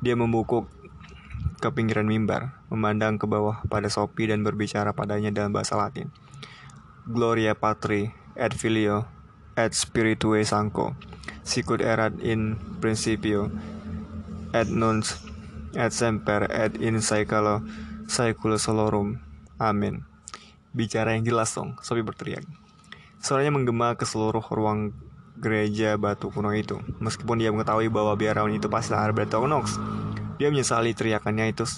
Dia 0.00 0.16
membungkuk 0.16 0.72
ke 1.60 1.68
pinggiran 1.68 2.08
mimbar, 2.08 2.56
memandang 2.72 3.20
ke 3.20 3.28
bawah 3.28 3.60
pada 3.68 3.92
Sophie 3.92 4.32
dan 4.32 4.40
berbicara 4.40 4.96
padanya 4.96 5.28
dalam 5.36 5.52
bahasa 5.52 5.76
Latin. 5.76 6.08
Gloria 7.04 7.52
Patri, 7.52 8.08
et 8.40 8.56
Filio, 8.56 9.04
et 9.52 9.76
Spiritue 9.76 10.48
Sancto, 10.48 10.96
sicut 11.44 11.84
erat 11.84 12.16
in 12.24 12.56
principio, 12.80 13.52
et 14.56 14.72
nuns, 14.72 15.28
et 15.76 15.92
semper, 15.92 16.48
et 16.48 16.72
in 16.80 17.04
saecula 17.04 17.60
Saikula 18.08 18.56
Solorum. 18.56 19.20
Amin. 19.60 20.00
Bicara 20.72 21.12
yang 21.12 21.28
jelas 21.28 21.52
dong, 21.52 21.76
Sophie 21.84 22.00
berteriak. 22.00 22.40
Suaranya 23.20 23.52
menggema 23.52 23.92
ke 24.00 24.08
seluruh 24.08 24.40
ruang 24.48 24.96
gereja 25.36 26.00
batu 26.00 26.32
kuno 26.32 26.56
itu. 26.56 26.80
Meskipun 27.04 27.36
dia 27.36 27.52
mengetahui 27.52 27.92
bahwa 27.92 28.16
biarawan 28.16 28.56
itu 28.56 28.64
pasti 28.72 28.96
Alberto 28.96 29.44
Knox, 29.44 29.76
dia 30.40 30.48
menyesali 30.48 30.96
teriakannya 30.96 31.52
itu 31.52 31.68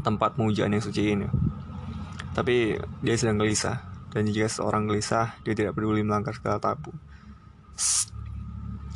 tempat 0.00 0.40
pemujaan 0.40 0.72
yang 0.72 0.80
suci 0.80 1.02
ini. 1.12 1.28
Tapi 2.32 2.80
dia 3.04 3.14
sedang 3.20 3.44
gelisah, 3.44 3.76
dan 4.16 4.24
jika 4.24 4.48
seorang 4.48 4.88
gelisah, 4.88 5.36
dia 5.44 5.52
tidak 5.52 5.76
peduli 5.76 6.00
melanggar 6.00 6.32
segala 6.32 6.56
tabu. 6.56 6.96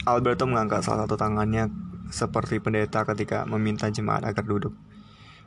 Alberto 0.09 0.49
mengangkat 0.49 0.89
salah 0.89 1.05
satu 1.05 1.21
tangannya 1.21 1.69
seperti 2.09 2.65
pendeta 2.65 3.05
ketika 3.05 3.45
meminta 3.45 3.93
jemaat 3.93 4.25
agar 4.25 4.45
duduk. 4.49 4.73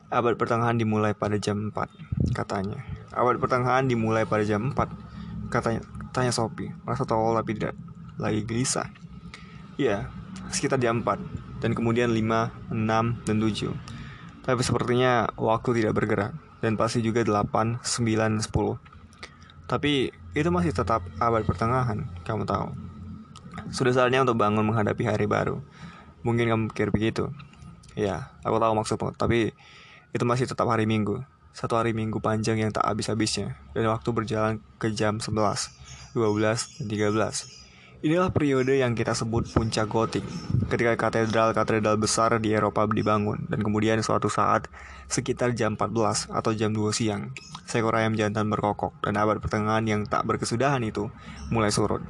Abad 0.08 0.40
pertengahan 0.40 0.80
dimulai 0.80 1.12
pada 1.12 1.36
jam 1.36 1.68
4, 1.68 2.32
katanya. 2.32 2.80
Abad 3.12 3.36
pertengahan 3.36 3.84
dimulai 3.84 4.24
pada 4.24 4.40
jam 4.40 4.72
4, 4.72 5.52
katanya. 5.52 5.84
Tanya 6.16 6.32
Sophie, 6.32 6.72
merasa 6.88 7.04
tolol 7.04 7.36
tapi 7.36 7.60
tidak 7.60 7.76
lagi 8.16 8.40
gelisah. 8.48 8.88
Ya, 9.76 10.08
sekitar 10.48 10.80
jam 10.80 11.04
4, 11.04 11.20
dan 11.60 11.76
kemudian 11.76 12.08
5, 12.08 12.24
6, 12.72 13.20
dan 13.28 13.36
7. 13.36 13.76
Tapi 14.48 14.60
sepertinya 14.64 15.28
waktu 15.36 15.84
tidak 15.84 15.92
bergerak, 16.00 16.32
dan 16.64 16.80
pasti 16.80 17.04
juga 17.04 17.20
8, 17.20 17.84
9, 17.84 18.40
10. 18.40 18.80
Tapi 19.68 20.08
itu 20.32 20.48
masih 20.48 20.72
tetap 20.72 21.04
abad 21.20 21.44
pertengahan, 21.44 22.08
kamu 22.24 22.48
tahu. 22.48 22.72
Sudah 23.68 23.92
saatnya 23.92 24.24
untuk 24.24 24.40
bangun 24.40 24.64
menghadapi 24.64 25.04
hari 25.04 25.28
baru. 25.28 25.60
Mungkin 26.24 26.48
kamu 26.48 26.64
pikir 26.72 26.88
begitu. 26.88 27.28
Ya, 27.92 28.32
aku 28.40 28.56
tahu 28.56 28.72
maksudmu, 28.72 29.12
tapi 29.20 29.52
itu 30.12 30.24
masih 30.24 30.48
tetap 30.48 30.68
hari 30.68 30.88
Minggu. 30.88 31.24
Satu 31.52 31.74
hari 31.74 31.90
Minggu 31.90 32.22
panjang 32.22 32.60
yang 32.60 32.70
tak 32.70 32.86
habis-habisnya, 32.86 33.58
dan 33.74 33.90
waktu 33.90 34.08
berjalan 34.14 34.54
ke 34.78 34.94
jam 34.94 35.18
11, 35.18 35.74
12, 36.14 36.78
dan 36.78 36.86
13. 36.86 37.68
Inilah 37.98 38.30
periode 38.30 38.78
yang 38.78 38.94
kita 38.94 39.10
sebut 39.10 39.50
puncak 39.50 39.90
gotik, 39.90 40.22
ketika 40.70 40.94
katedral-katedral 40.94 41.98
besar 41.98 42.38
di 42.38 42.54
Eropa 42.54 42.86
dibangun, 42.86 43.50
dan 43.50 43.58
kemudian 43.58 43.98
suatu 44.06 44.30
saat, 44.30 44.70
sekitar 45.10 45.50
jam 45.58 45.74
14 45.74 46.30
atau 46.30 46.54
jam 46.54 46.70
2 46.70 46.94
siang, 46.94 47.34
seekor 47.66 47.98
ayam 47.98 48.14
jantan 48.14 48.46
berkokok, 48.54 48.94
dan 49.02 49.18
abad 49.18 49.42
pertengahan 49.42 49.82
yang 49.82 50.06
tak 50.06 50.22
berkesudahan 50.30 50.78
itu 50.86 51.10
mulai 51.50 51.74
surut. 51.74 52.06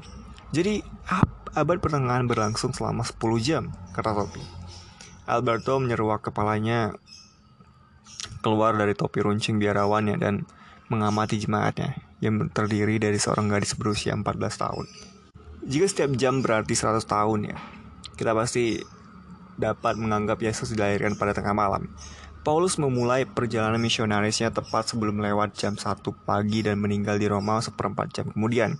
Jadi, 0.52 0.84
abad 1.56 1.80
pertengahan 1.80 2.28
berlangsung 2.28 2.76
selama 2.76 3.00
10 3.00 3.40
jam, 3.40 3.72
kata 3.96 4.12
Topi. 4.12 4.44
Alberto 5.24 5.76
menyeruak 5.80 6.24
kepalanya 6.24 6.96
keluar 8.40 8.74
dari 8.74 8.94
topi 8.94 9.22
runcing 9.22 9.58
biarawannya 9.58 10.16
dan 10.18 10.46
mengamati 10.88 11.36
jemaatnya 11.36 12.00
yang 12.18 12.50
terdiri 12.50 12.98
dari 12.98 13.20
seorang 13.20 13.52
gadis 13.52 13.76
berusia 13.76 14.16
14 14.16 14.24
tahun. 14.34 14.86
Jika 15.68 15.86
setiap 15.86 16.10
jam 16.16 16.40
berarti 16.40 16.72
100 16.72 17.04
tahun 17.04 17.40
ya, 17.52 17.56
kita 18.16 18.32
pasti 18.32 18.80
dapat 19.58 19.98
menganggap 20.00 20.40
Yesus 20.40 20.72
dilahirkan 20.72 21.18
pada 21.18 21.36
tengah 21.36 21.52
malam. 21.52 21.90
Paulus 22.46 22.80
memulai 22.80 23.28
perjalanan 23.28 23.76
misionarisnya 23.76 24.54
tepat 24.54 24.88
sebelum 24.88 25.20
lewat 25.20 25.58
jam 25.58 25.76
1 25.76 25.84
pagi 26.24 26.64
dan 26.64 26.80
meninggal 26.80 27.20
di 27.20 27.28
Roma 27.28 27.60
seperempat 27.60 28.14
jam 28.14 28.26
kemudian. 28.32 28.78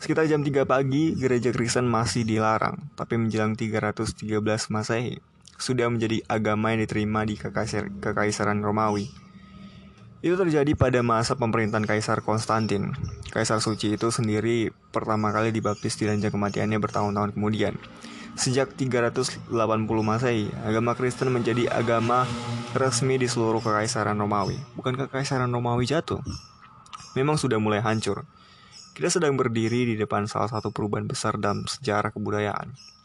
Sekitar 0.00 0.24
jam 0.30 0.40
3 0.40 0.64
pagi, 0.64 1.12
gereja 1.12 1.52
Kristen 1.52 1.88
masih 1.88 2.24
dilarang, 2.24 2.88
tapi 2.96 3.20
menjelang 3.20 3.52
313 3.52 4.72
Masehi, 4.72 5.20
sudah 5.56 5.88
menjadi 5.88 6.20
agama 6.28 6.72
yang 6.72 6.84
diterima 6.84 7.24
di 7.24 7.40
Kekaisar, 7.40 7.88
Kekaisaran 8.00 8.60
Romawi. 8.60 9.08
Itu 10.24 10.34
terjadi 10.40 10.72
pada 10.74 11.04
masa 11.04 11.36
pemerintahan 11.36 11.84
Kaisar 11.84 12.24
Konstantin. 12.24 12.96
Kaisar 13.30 13.60
suci 13.60 13.94
itu 13.94 14.08
sendiri 14.08 14.72
pertama 14.90 15.30
kali 15.30 15.52
dibaptis 15.52 15.94
di 16.00 16.08
ranjang 16.08 16.32
kematiannya 16.32 16.80
bertahun-tahun 16.80 17.36
kemudian. 17.36 17.76
Sejak 18.36 18.76
380 18.76 19.48
Masehi, 20.04 20.52
agama 20.60 20.92
Kristen 20.92 21.32
menjadi 21.32 21.72
agama 21.72 22.28
resmi 22.76 23.16
di 23.16 23.28
seluruh 23.28 23.64
kekaisaran 23.64 24.16
Romawi. 24.16 24.60
Bukan 24.76 24.96
kekaisaran 24.96 25.48
Romawi 25.48 25.88
jatuh. 25.88 26.20
Memang 27.16 27.40
sudah 27.40 27.56
mulai 27.56 27.80
hancur. 27.80 28.28
Kita 28.96 29.08
sedang 29.12 29.36
berdiri 29.36 29.88
di 29.88 29.94
depan 29.96 30.24
salah 30.24 30.48
satu 30.48 30.72
perubahan 30.72 31.04
besar 31.04 31.36
dalam 31.36 31.68
sejarah 31.68 32.12
kebudayaan. 32.12 32.95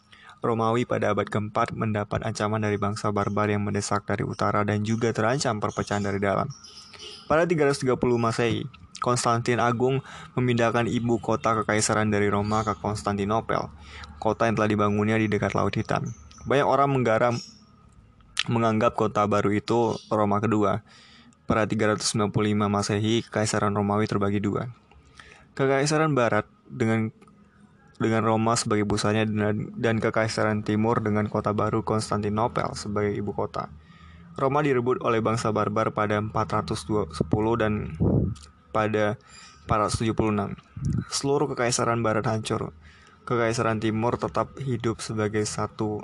Romawi 0.42 0.90
pada 0.90 1.14
abad 1.14 1.30
keempat 1.30 1.78
mendapat 1.78 2.26
ancaman 2.26 2.66
dari 2.66 2.82
bangsa 2.82 3.14
barbar 3.14 3.46
yang 3.54 3.62
mendesak 3.62 4.10
dari 4.10 4.26
utara 4.26 4.66
dan 4.66 4.82
juga 4.82 5.14
terancam 5.14 5.62
perpecahan 5.62 6.02
dari 6.02 6.18
dalam. 6.18 6.50
Pada 7.30 7.46
330 7.46 7.96
Masehi, 8.18 8.66
Konstantin 9.02 9.62
Agung 9.62 10.02
memindahkan 10.34 10.90
ibu 10.90 11.22
kota 11.22 11.62
kekaisaran 11.62 12.10
dari 12.10 12.30
Roma 12.30 12.66
ke 12.66 12.74
Konstantinopel, 12.78 13.70
kota 14.18 14.50
yang 14.50 14.58
telah 14.58 14.70
dibangunnya 14.70 15.18
di 15.22 15.30
dekat 15.30 15.54
Laut 15.54 15.74
Hitam. 15.78 16.10
Banyak 16.50 16.66
orang 16.66 16.90
menggaram 16.90 17.36
menganggap 18.50 18.98
kota 18.98 19.26
baru 19.30 19.54
itu 19.54 19.98
Roma 20.10 20.42
kedua. 20.42 20.82
Pada 21.46 21.68
395 21.68 22.32
Masehi, 22.72 23.22
Kekaisaran 23.28 23.76
Romawi 23.76 24.08
terbagi 24.08 24.40
dua. 24.40 24.72
Kekaisaran 25.54 26.16
Barat 26.16 26.48
dengan 26.66 27.12
dengan 28.02 28.26
Roma 28.26 28.58
sebagai 28.58 28.90
pusatnya 28.90 29.30
dan, 29.30 29.70
dan 29.78 30.02
Kekaisaran 30.02 30.66
Timur 30.66 31.00
dengan 31.06 31.30
kota 31.30 31.54
baru 31.54 31.86
Konstantinopel 31.86 32.74
sebagai 32.74 33.14
ibu 33.14 33.32
kota. 33.32 33.70
Roma 34.36 34.66
direbut 34.66 35.04
oleh 35.06 35.22
bangsa 35.22 35.54
barbar 35.54 35.94
pada 35.94 36.18
410 36.18 36.82
dan 37.62 37.94
pada 38.72 39.20
476. 39.68 40.58
Seluruh 41.12 41.48
kekaisaran 41.52 42.00
barat 42.02 42.26
hancur. 42.26 42.74
Kekaisaran 43.28 43.78
timur 43.78 44.18
tetap 44.18 44.58
hidup 44.58 44.98
sebagai 45.04 45.46
satu 45.46 46.02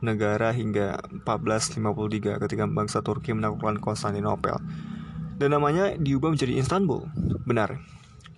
negara 0.00 0.50
hingga 0.54 1.02
1453 1.28 2.40
ketika 2.40 2.64
bangsa 2.70 3.04
Turki 3.04 3.36
menaklukkan 3.36 3.82
Konstantinopel. 3.84 4.56
Dan 5.34 5.52
namanya 5.52 5.92
diubah 5.98 6.32
menjadi 6.32 6.56
Istanbul. 6.62 7.10
Benar, 7.44 7.82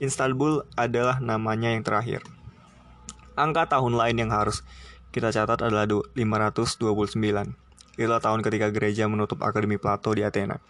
Istanbul 0.00 0.64
adalah 0.74 1.20
namanya 1.20 1.70
yang 1.70 1.84
terakhir. 1.84 2.24
Angka 3.36 3.68
tahun 3.68 3.94
lain 3.94 4.16
yang 4.26 4.32
harus 4.32 4.64
kita 5.12 5.30
catat 5.30 5.60
adalah 5.60 5.84
529. 5.84 6.16
Itulah 7.96 8.20
tahun 8.20 8.40
ketika 8.44 8.68
gereja 8.72 9.08
menutup 9.08 9.40
Akademi 9.44 9.76
Plato 9.80 10.12
di 10.12 10.24
Athena. 10.24 10.60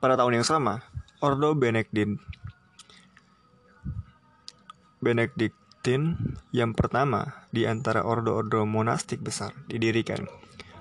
Pada 0.00 0.16
tahun 0.16 0.40
yang 0.40 0.46
sama, 0.46 0.84
Ordo 1.20 1.52
Benediktin 1.56 2.20
Benediktin 4.98 6.18
yang 6.50 6.74
pertama 6.74 7.46
di 7.54 7.62
antara 7.64 8.02
ordo-ordo 8.02 8.66
monastik 8.66 9.22
besar 9.22 9.54
didirikan 9.70 10.26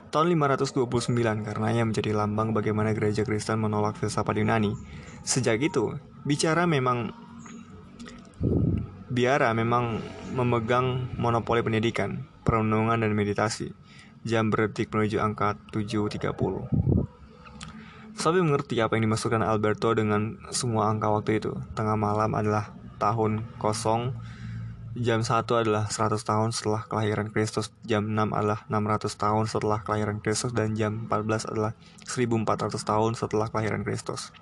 tahun 0.10 0.34
529 0.34 1.46
karenanya 1.46 1.84
menjadi 1.84 2.16
lambang 2.16 2.56
bagaimana 2.56 2.96
gereja 2.96 3.28
Kristen 3.28 3.60
menolak 3.60 4.00
filsafat 4.00 4.40
Yunani. 4.40 4.74
Sejak 5.22 5.60
itu, 5.60 6.00
bicara 6.24 6.64
memang 6.66 7.12
biara 9.08 9.56
memang 9.56 10.04
memegang 10.36 11.08
monopoli 11.16 11.64
pendidikan, 11.64 12.28
perenungan 12.44 13.00
dan 13.00 13.16
meditasi. 13.16 13.72
Jam 14.28 14.52
berdetik 14.52 14.92
menuju 14.92 15.24
angka 15.24 15.56
7.30. 15.72 16.36
Sabi 18.18 18.42
mengerti 18.44 18.82
apa 18.82 18.98
yang 18.98 19.08
dimaksudkan 19.08 19.46
Alberto 19.46 19.94
dengan 19.96 20.42
semua 20.52 20.92
angka 20.92 21.08
waktu 21.08 21.40
itu. 21.40 21.56
Tengah 21.78 21.96
malam 21.96 22.34
adalah 22.36 22.74
tahun 22.98 23.46
kosong, 23.62 24.18
jam 24.98 25.22
1 25.22 25.46
adalah 25.46 25.86
100 25.88 26.18
tahun 26.26 26.50
setelah 26.50 26.84
kelahiran 26.90 27.30
Kristus, 27.30 27.70
jam 27.86 28.10
6 28.10 28.34
adalah 28.34 28.66
600 28.68 29.14
tahun 29.14 29.46
setelah 29.46 29.80
kelahiran 29.86 30.18
Kristus, 30.20 30.52
dan 30.52 30.74
jam 30.74 31.06
14 31.08 31.48
adalah 31.48 31.78
1400 32.10 32.74
tahun 32.82 33.12
setelah 33.14 33.48
kelahiran 33.54 33.86
Kristus. 33.86 34.34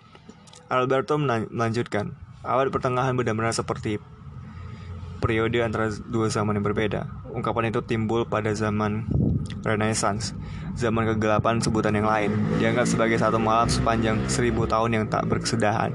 Alberto 0.72 1.19
melanjutkan, 1.19 2.15
awal 2.41 2.72
pertengahan 2.72 3.13
benar-benar 3.13 3.53
seperti 3.53 4.00
periode 5.25 5.65
antara 5.65 5.89
dua 6.05 6.29
zaman 6.29 6.62
yang 6.62 6.65
berbeda. 6.70 7.10
Ungkapan 7.34 7.74
itu 7.74 7.82
timbul 7.82 8.29
pada 8.29 8.53
zaman 8.53 9.10
Renaissance, 9.65 10.38
zaman 10.77 11.10
kegelapan 11.10 11.58
sebutan 11.58 11.98
yang 11.98 12.05
lain, 12.05 12.29
dianggap 12.62 12.86
sebagai 12.86 13.17
satu 13.17 13.41
malam 13.41 13.65
sepanjang 13.65 14.22
seribu 14.29 14.70
tahun 14.70 15.01
yang 15.01 15.05
tak 15.10 15.25
berkesudahan, 15.25 15.89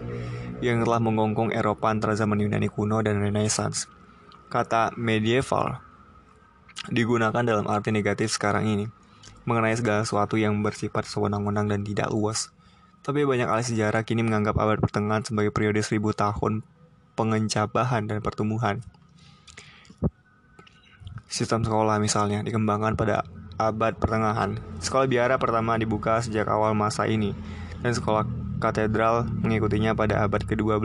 yang 0.58 0.82
telah 0.82 0.98
menggonggong 0.98 1.54
Eropa 1.54 1.94
antara 1.94 2.18
zaman 2.18 2.42
Yunani 2.42 2.66
kuno 2.66 2.98
dan 3.06 3.22
Renaissance. 3.22 3.86
Kata 4.50 4.90
medieval 4.98 5.78
digunakan 6.90 7.46
dalam 7.46 7.70
arti 7.70 7.94
negatif 7.94 8.34
sekarang 8.34 8.66
ini, 8.66 8.90
mengenai 9.46 9.78
segala 9.78 10.02
sesuatu 10.02 10.34
yang 10.34 10.58
bersifat 10.66 11.06
sewenang-wenang 11.06 11.70
dan 11.70 11.86
tidak 11.86 12.10
luas. 12.10 12.50
Tapi 13.06 13.22
banyak 13.22 13.46
ahli 13.46 13.64
sejarah 13.64 14.02
kini 14.02 14.26
menganggap 14.26 14.58
abad 14.58 14.82
pertengahan 14.82 15.22
sebagai 15.22 15.54
periode 15.54 15.80
seribu 15.80 16.10
tahun 16.10 16.66
pengencabahan 17.14 18.10
dan 18.10 18.18
pertumbuhan. 18.20 18.82
Sistem 21.30 21.62
sekolah 21.62 22.02
misalnya 22.02 22.42
dikembangkan 22.42 22.98
pada 22.98 23.22
abad 23.54 23.94
pertengahan. 23.94 24.58
Sekolah 24.82 25.06
biara 25.06 25.38
pertama 25.38 25.78
dibuka 25.78 26.18
sejak 26.18 26.50
awal 26.50 26.74
masa 26.74 27.06
ini, 27.06 27.38
dan 27.86 27.94
sekolah 27.94 28.26
katedral 28.58 29.30
mengikutinya 29.30 29.94
pada 29.94 30.26
abad 30.26 30.42
ke-12. 30.42 30.82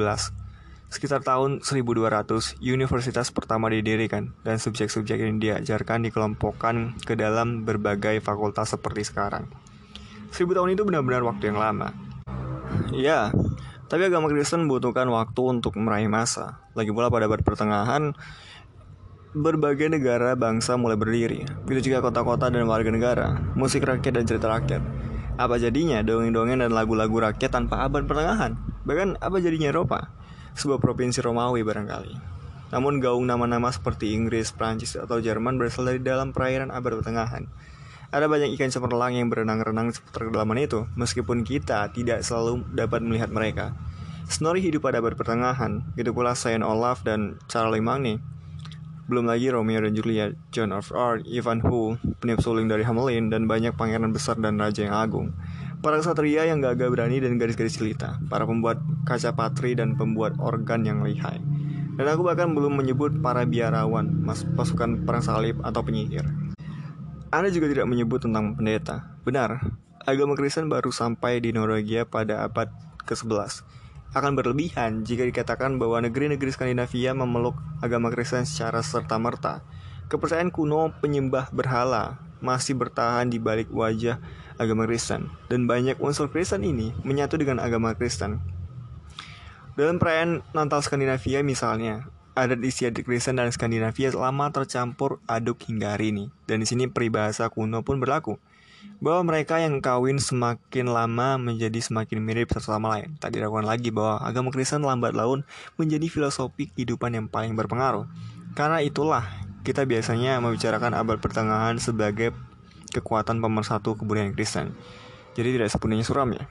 Sekitar 0.94 1.26
tahun 1.26 1.66
1200, 1.66 2.62
universitas 2.62 3.34
pertama 3.34 3.74
didirikan, 3.74 4.38
dan 4.46 4.62
subjek-subjek 4.62 5.18
ini 5.18 5.42
diajarkan 5.42 6.06
dikelompokkan 6.08 6.94
ke 7.02 7.18
dalam 7.18 7.66
berbagai 7.66 8.22
fakultas 8.22 8.78
seperti 8.78 9.02
sekarang. 9.02 9.50
Seribu 10.30 10.54
tahun 10.54 10.78
itu 10.78 10.86
benar-benar 10.86 11.26
waktu 11.26 11.50
yang 11.50 11.58
lama. 11.58 11.90
Ya, 12.94 13.34
tapi 13.90 14.08
agama 14.08 14.30
Kristen 14.30 14.70
membutuhkan 14.70 15.10
waktu 15.10 15.42
untuk 15.42 15.74
meraih 15.78 16.08
masa. 16.08 16.62
Lagi 16.78 16.94
pula 16.94 17.10
pada 17.10 17.26
abad 17.26 17.42
pertengahan, 17.42 18.14
berbagai 19.36 19.92
negara 19.92 20.32
bangsa 20.40 20.80
mulai 20.80 20.96
berdiri. 20.96 21.44
Begitu 21.68 21.92
juga 21.92 22.08
kota-kota 22.08 22.48
dan 22.48 22.64
warga 22.72 22.88
negara, 22.88 23.36
musik 23.60 23.84
rakyat 23.84 24.16
dan 24.16 24.24
cerita 24.24 24.48
rakyat. 24.48 24.80
Apa 25.36 25.60
jadinya 25.60 26.00
dongeng-dongeng 26.00 26.64
dan 26.64 26.72
lagu-lagu 26.72 27.12
rakyat 27.12 27.52
tanpa 27.52 27.84
abad 27.84 28.08
pertengahan? 28.08 28.56
Bahkan 28.88 29.20
apa 29.20 29.38
jadinya 29.44 29.76
Eropa? 29.76 30.08
Sebuah 30.56 30.80
provinsi 30.80 31.20
Romawi 31.20 31.68
barangkali. 31.68 32.14
Namun 32.72 33.04
gaung 33.04 33.28
nama-nama 33.28 33.68
seperti 33.76 34.16
Inggris, 34.16 34.56
Prancis, 34.56 34.96
atau 34.96 35.20
Jerman 35.20 35.60
berasal 35.60 35.84
dari 35.84 36.00
dalam 36.00 36.32
perairan 36.32 36.72
abad 36.72 37.04
pertengahan. 37.04 37.52
Ada 38.16 38.32
banyak 38.32 38.56
ikan 38.56 38.72
cemerlang 38.72 39.20
yang 39.20 39.28
berenang-renang 39.28 39.92
seputar 39.92 40.32
kedalaman 40.32 40.64
itu, 40.64 40.88
meskipun 40.96 41.44
kita 41.44 41.92
tidak 41.92 42.24
selalu 42.24 42.64
dapat 42.72 43.04
melihat 43.04 43.28
mereka. 43.28 43.76
Snorri 44.32 44.64
hidup 44.64 44.88
pada 44.88 45.04
abad 45.04 45.20
pertengahan, 45.20 45.84
gitu 46.00 46.16
pula 46.16 46.32
Saint 46.40 46.64
Olaf 46.64 47.04
dan 47.04 47.36
Charlemagne 47.52 48.24
belum 49.06 49.30
lagi 49.30 49.54
Romeo 49.54 49.86
dan 49.86 49.94
Juliet, 49.94 50.34
John 50.50 50.74
of 50.74 50.90
Arc, 50.90 51.30
Ivan 51.30 51.62
Hu, 51.62 51.94
peniup 52.18 52.42
suling 52.42 52.66
dari 52.66 52.82
Hamelin, 52.82 53.30
dan 53.30 53.46
banyak 53.46 53.78
pangeran 53.78 54.10
besar 54.10 54.34
dan 54.42 54.58
raja 54.58 54.82
yang 54.82 54.98
agung. 54.98 55.38
Para 55.86 56.02
ksatria 56.02 56.50
yang 56.50 56.66
gagah 56.66 56.90
berani 56.90 57.22
dan 57.22 57.38
gadis-gadis 57.38 57.78
jelita, 57.78 58.18
para 58.26 58.50
pembuat 58.50 58.82
kaca 59.06 59.38
patri 59.38 59.78
dan 59.78 59.94
pembuat 59.94 60.42
organ 60.42 60.82
yang 60.82 61.06
lihai. 61.06 61.38
Dan 61.96 62.06
aku 62.10 62.26
bahkan 62.26 62.52
belum 62.58 62.82
menyebut 62.82 63.22
para 63.22 63.46
biarawan, 63.46 64.10
mas 64.26 64.42
pasukan 64.58 65.06
perang 65.06 65.22
salib 65.22 65.62
atau 65.62 65.86
penyihir. 65.86 66.26
Anda 67.30 67.54
juga 67.54 67.70
tidak 67.70 67.86
menyebut 67.86 68.26
tentang 68.26 68.58
pendeta. 68.58 69.14
Benar, 69.22 69.62
agama 70.02 70.34
Kristen 70.34 70.66
baru 70.66 70.90
sampai 70.90 71.38
di 71.46 71.54
Norwegia 71.54 72.10
pada 72.10 72.42
abad 72.42 72.74
ke-11 73.06 73.85
akan 74.16 74.40
berlebihan 74.40 75.04
jika 75.04 75.28
dikatakan 75.28 75.76
bahwa 75.76 76.00
negeri-negeri 76.00 76.48
Skandinavia 76.48 77.12
memeluk 77.12 77.60
agama 77.84 78.08
Kristen 78.08 78.48
secara 78.48 78.80
serta-merta. 78.80 79.60
Kepercayaan 80.08 80.56
kuno 80.56 80.96
penyembah 81.04 81.52
berhala 81.52 82.24
masih 82.40 82.80
bertahan 82.80 83.28
di 83.28 83.44
balik 83.44 83.68
wajah 83.76 84.24
agama 84.56 84.88
Kristen, 84.88 85.28
dan 85.52 85.68
banyak 85.68 86.00
unsur 86.00 86.32
Kristen 86.32 86.64
ini 86.64 86.96
menyatu 87.04 87.36
dengan 87.36 87.60
agama 87.60 87.92
Kristen. 87.92 88.40
Dalam 89.76 90.00
perayaan 90.00 90.40
Natal 90.56 90.80
Skandinavia 90.80 91.44
misalnya, 91.44 92.08
adat 92.40 92.64
istiadat 92.64 93.04
Kristen 93.04 93.36
dan 93.36 93.52
Skandinavia 93.52 94.16
lama 94.16 94.48
tercampur 94.48 95.20
aduk 95.28 95.68
hingga 95.68 96.00
hari 96.00 96.16
ini, 96.16 96.32
dan 96.48 96.64
di 96.64 96.68
sini 96.70 96.88
peribahasa 96.88 97.52
kuno 97.52 97.84
pun 97.84 98.00
berlaku 98.00 98.40
bahwa 99.04 99.34
mereka 99.34 99.60
yang 99.60 99.84
kawin 99.84 100.18
semakin 100.18 100.90
lama 100.90 101.38
menjadi 101.38 101.78
semakin 101.78 102.24
mirip 102.24 102.50
satu 102.50 102.74
sama 102.74 102.98
lain. 102.98 103.20
Tak 103.20 103.36
diragukan 103.36 103.68
lagi 103.68 103.92
bahwa 103.94 104.24
agama 104.24 104.50
Kristen 104.50 104.82
lambat 104.82 105.14
laun 105.14 105.44
menjadi 105.78 106.08
filosofi 106.08 106.72
kehidupan 106.72 107.14
yang 107.14 107.26
paling 107.30 107.54
berpengaruh. 107.54 108.08
Karena 108.56 108.80
itulah 108.80 109.28
kita 109.68 109.84
biasanya 109.84 110.40
membicarakan 110.40 110.96
abad 110.96 111.18
pertengahan 111.20 111.76
sebagai 111.78 112.32
kekuatan 112.96 113.44
pemersatu 113.44 114.00
kebudayaan 114.00 114.32
Kristen. 114.32 114.72
Jadi 115.36 115.60
tidak 115.60 115.68
sepenuhnya 115.68 116.08
suram 116.08 116.32
ya. 116.32 116.48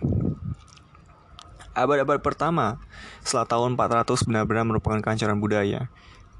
Abad-abad 1.75 2.23
pertama 2.23 2.79
setelah 3.25 3.51
tahun 3.51 3.75
400 3.75 4.29
benar-benar 4.31 4.63
merupakan 4.63 5.01
kehancuran 5.03 5.43
budaya. 5.43 5.91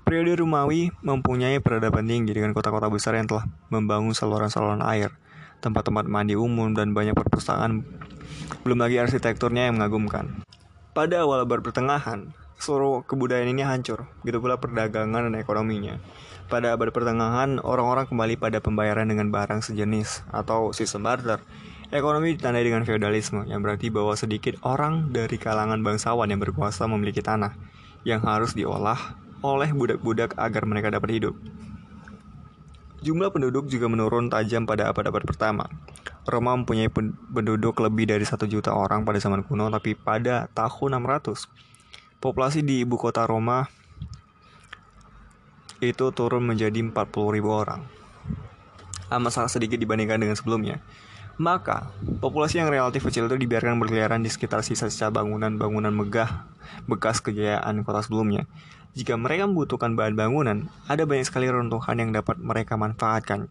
Periode 0.05 0.37
Romawi 0.37 0.93
mempunyai 1.01 1.65
peradaban 1.65 2.05
tinggi 2.05 2.37
dengan 2.37 2.53
kota-kota 2.53 2.93
besar 2.93 3.17
yang 3.17 3.25
telah 3.25 3.49
membangun 3.73 4.13
saluran-saluran 4.13 4.85
air, 4.85 5.17
tempat-tempat 5.65 6.05
mandi 6.05 6.37
umum, 6.37 6.77
dan 6.77 6.93
banyak 6.93 7.17
perpustakaan. 7.17 7.89
Belum 8.61 8.77
lagi 8.77 9.01
arsitekturnya 9.01 9.73
yang 9.73 9.81
mengagumkan. 9.81 10.45
Pada 10.93 11.25
awal 11.25 11.49
abad 11.49 11.65
pertengahan, 11.65 12.37
seluruh 12.61 13.03
kebudayaan 13.09 13.51
ini 13.51 13.65
hancur, 13.65 14.05
begitu 14.21 14.45
pula 14.45 14.61
perdagangan 14.61 15.33
dan 15.33 15.35
ekonominya. 15.41 15.97
Pada 16.53 16.77
abad 16.77 16.93
pertengahan, 16.93 17.57
orang-orang 17.65 18.05
kembali 18.05 18.37
pada 18.37 18.61
pembayaran 18.61 19.09
dengan 19.09 19.33
barang 19.33 19.65
sejenis 19.65 20.29
atau 20.29 20.77
sistem 20.77 21.09
barter. 21.09 21.41
Ekonomi 21.89 22.37
ditandai 22.37 22.65
dengan 22.65 22.85
feodalisme, 22.85 23.49
yang 23.49 23.65
berarti 23.65 23.89
bahwa 23.89 24.13
sedikit 24.13 24.61
orang 24.61 25.09
dari 25.09 25.41
kalangan 25.41 25.81
bangsawan 25.81 26.29
yang 26.29 26.45
berkuasa 26.45 26.85
memiliki 26.85 27.25
tanah 27.25 27.57
yang 28.05 28.21
harus 28.21 28.53
diolah 28.53 29.17
oleh 29.41 29.73
budak-budak 29.73 30.37
agar 30.37 30.65
mereka 30.69 30.93
dapat 30.93 31.21
hidup. 31.21 31.35
Jumlah 33.05 33.29
penduduk 33.37 33.69
juga 33.69 33.85
menurun 33.85 34.33
tajam 34.33 34.65
pada 34.65 34.89
abad-abad 34.89 35.29
pertama. 35.29 35.69
Roma 36.25 36.57
mempunyai 36.57 36.89
penduduk 37.29 37.77
lebih 37.85 38.09
dari 38.09 38.25
satu 38.25 38.49
juta 38.49 38.73
orang 38.73 39.05
pada 39.05 39.21
zaman 39.21 39.45
kuno, 39.45 39.69
tapi 39.69 39.93
pada 39.93 40.49
tahun 40.57 41.05
600, 41.05 41.45
populasi 42.25 42.65
di 42.65 42.81
ibu 42.81 42.97
kota 42.97 43.29
Roma 43.29 43.69
itu 45.85 46.09
turun 46.17 46.49
menjadi 46.49 46.81
40 46.81 46.97
ribu 47.37 47.53
orang. 47.53 47.85
Amat 49.13 49.37
sangat 49.37 49.61
sedikit 49.61 49.77
dibandingkan 49.77 50.17
dengan 50.17 50.33
sebelumnya. 50.33 50.81
Maka, 51.35 51.91
populasi 52.23 52.63
yang 52.63 52.71
relatif 52.71 53.03
kecil 53.11 53.27
itu 53.27 53.35
dibiarkan 53.35 53.83
berkeliaran 53.83 54.23
di 54.23 54.31
sekitar 54.31 54.63
sisa-sisa 54.63 55.11
bangunan-bangunan 55.11 55.91
megah 55.91 56.47
bekas 56.87 57.19
kejayaan 57.19 57.83
kota 57.83 58.07
sebelumnya. 58.07 58.47
Jika 58.95 59.19
mereka 59.19 59.51
membutuhkan 59.51 59.99
bahan 59.99 60.15
bangunan, 60.15 60.71
ada 60.87 61.03
banyak 61.03 61.27
sekali 61.27 61.51
runtuhan 61.51 61.99
yang 61.99 62.15
dapat 62.15 62.39
mereka 62.39 62.79
manfaatkan. 62.79 63.51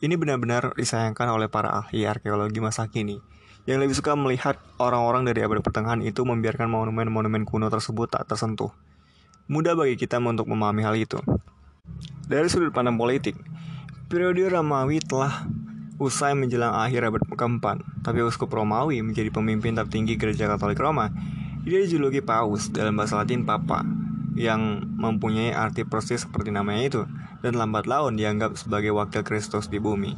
Ini 0.00 0.16
benar-benar 0.16 0.72
disayangkan 0.72 1.28
oleh 1.28 1.52
para 1.52 1.76
ahli 1.76 2.08
arkeologi 2.08 2.64
masa 2.64 2.88
kini, 2.88 3.20
yang 3.68 3.84
lebih 3.84 3.92
suka 3.96 4.16
melihat 4.16 4.56
orang-orang 4.80 5.28
dari 5.28 5.44
abad 5.44 5.60
pertengahan 5.60 6.00
itu 6.00 6.24
membiarkan 6.24 6.72
monumen-monumen 6.72 7.44
kuno 7.44 7.68
tersebut 7.68 8.08
tak 8.16 8.24
tersentuh. 8.24 8.72
Mudah 9.44 9.76
bagi 9.76 10.00
kita 10.00 10.16
untuk 10.24 10.48
memahami 10.48 10.80
hal 10.88 10.96
itu. 10.96 11.20
Dari 12.24 12.48
sudut 12.48 12.72
pandang 12.72 12.96
politik, 12.96 13.36
periode 14.08 14.48
Romawi 14.48 15.04
telah 15.04 15.44
usai 15.98 16.34
menjelang 16.34 16.74
akhir 16.74 17.06
abad 17.06 17.22
keempat, 17.22 17.82
tapi 18.02 18.22
uskup 18.22 18.50
Romawi 18.50 18.98
menjadi 19.00 19.30
pemimpin 19.30 19.78
tertinggi 19.78 20.18
gereja 20.18 20.50
Katolik 20.50 20.78
Roma. 20.78 21.10
Dia 21.64 21.80
dijuluki 21.80 22.20
Paus 22.20 22.68
dalam 22.68 22.98
bahasa 22.98 23.16
Latin 23.16 23.46
Papa, 23.46 23.86
yang 24.34 24.84
mempunyai 24.98 25.54
arti 25.54 25.86
persis 25.86 26.26
seperti 26.26 26.50
namanya 26.50 26.82
itu, 26.82 27.02
dan 27.40 27.54
lambat 27.54 27.86
laun 27.86 28.18
dianggap 28.18 28.58
sebagai 28.58 28.90
wakil 28.92 29.22
Kristus 29.22 29.70
di 29.70 29.78
bumi. 29.78 30.12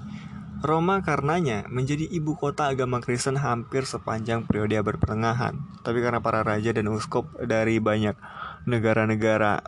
Roma 0.65 1.05
karenanya 1.05 1.69
menjadi 1.69 2.09
ibu 2.09 2.33
kota 2.33 2.73
agama 2.73 3.05
Kristen 3.05 3.37
hampir 3.37 3.85
sepanjang 3.85 4.49
periode 4.49 4.81
abad 4.81 4.97
pertengahan. 4.97 5.61
Tapi 5.85 6.01
karena 6.01 6.25
para 6.25 6.41
raja 6.41 6.73
dan 6.73 6.89
uskup 6.89 7.29
dari 7.45 7.77
banyak 7.77 8.17
negara-negara 8.65 9.61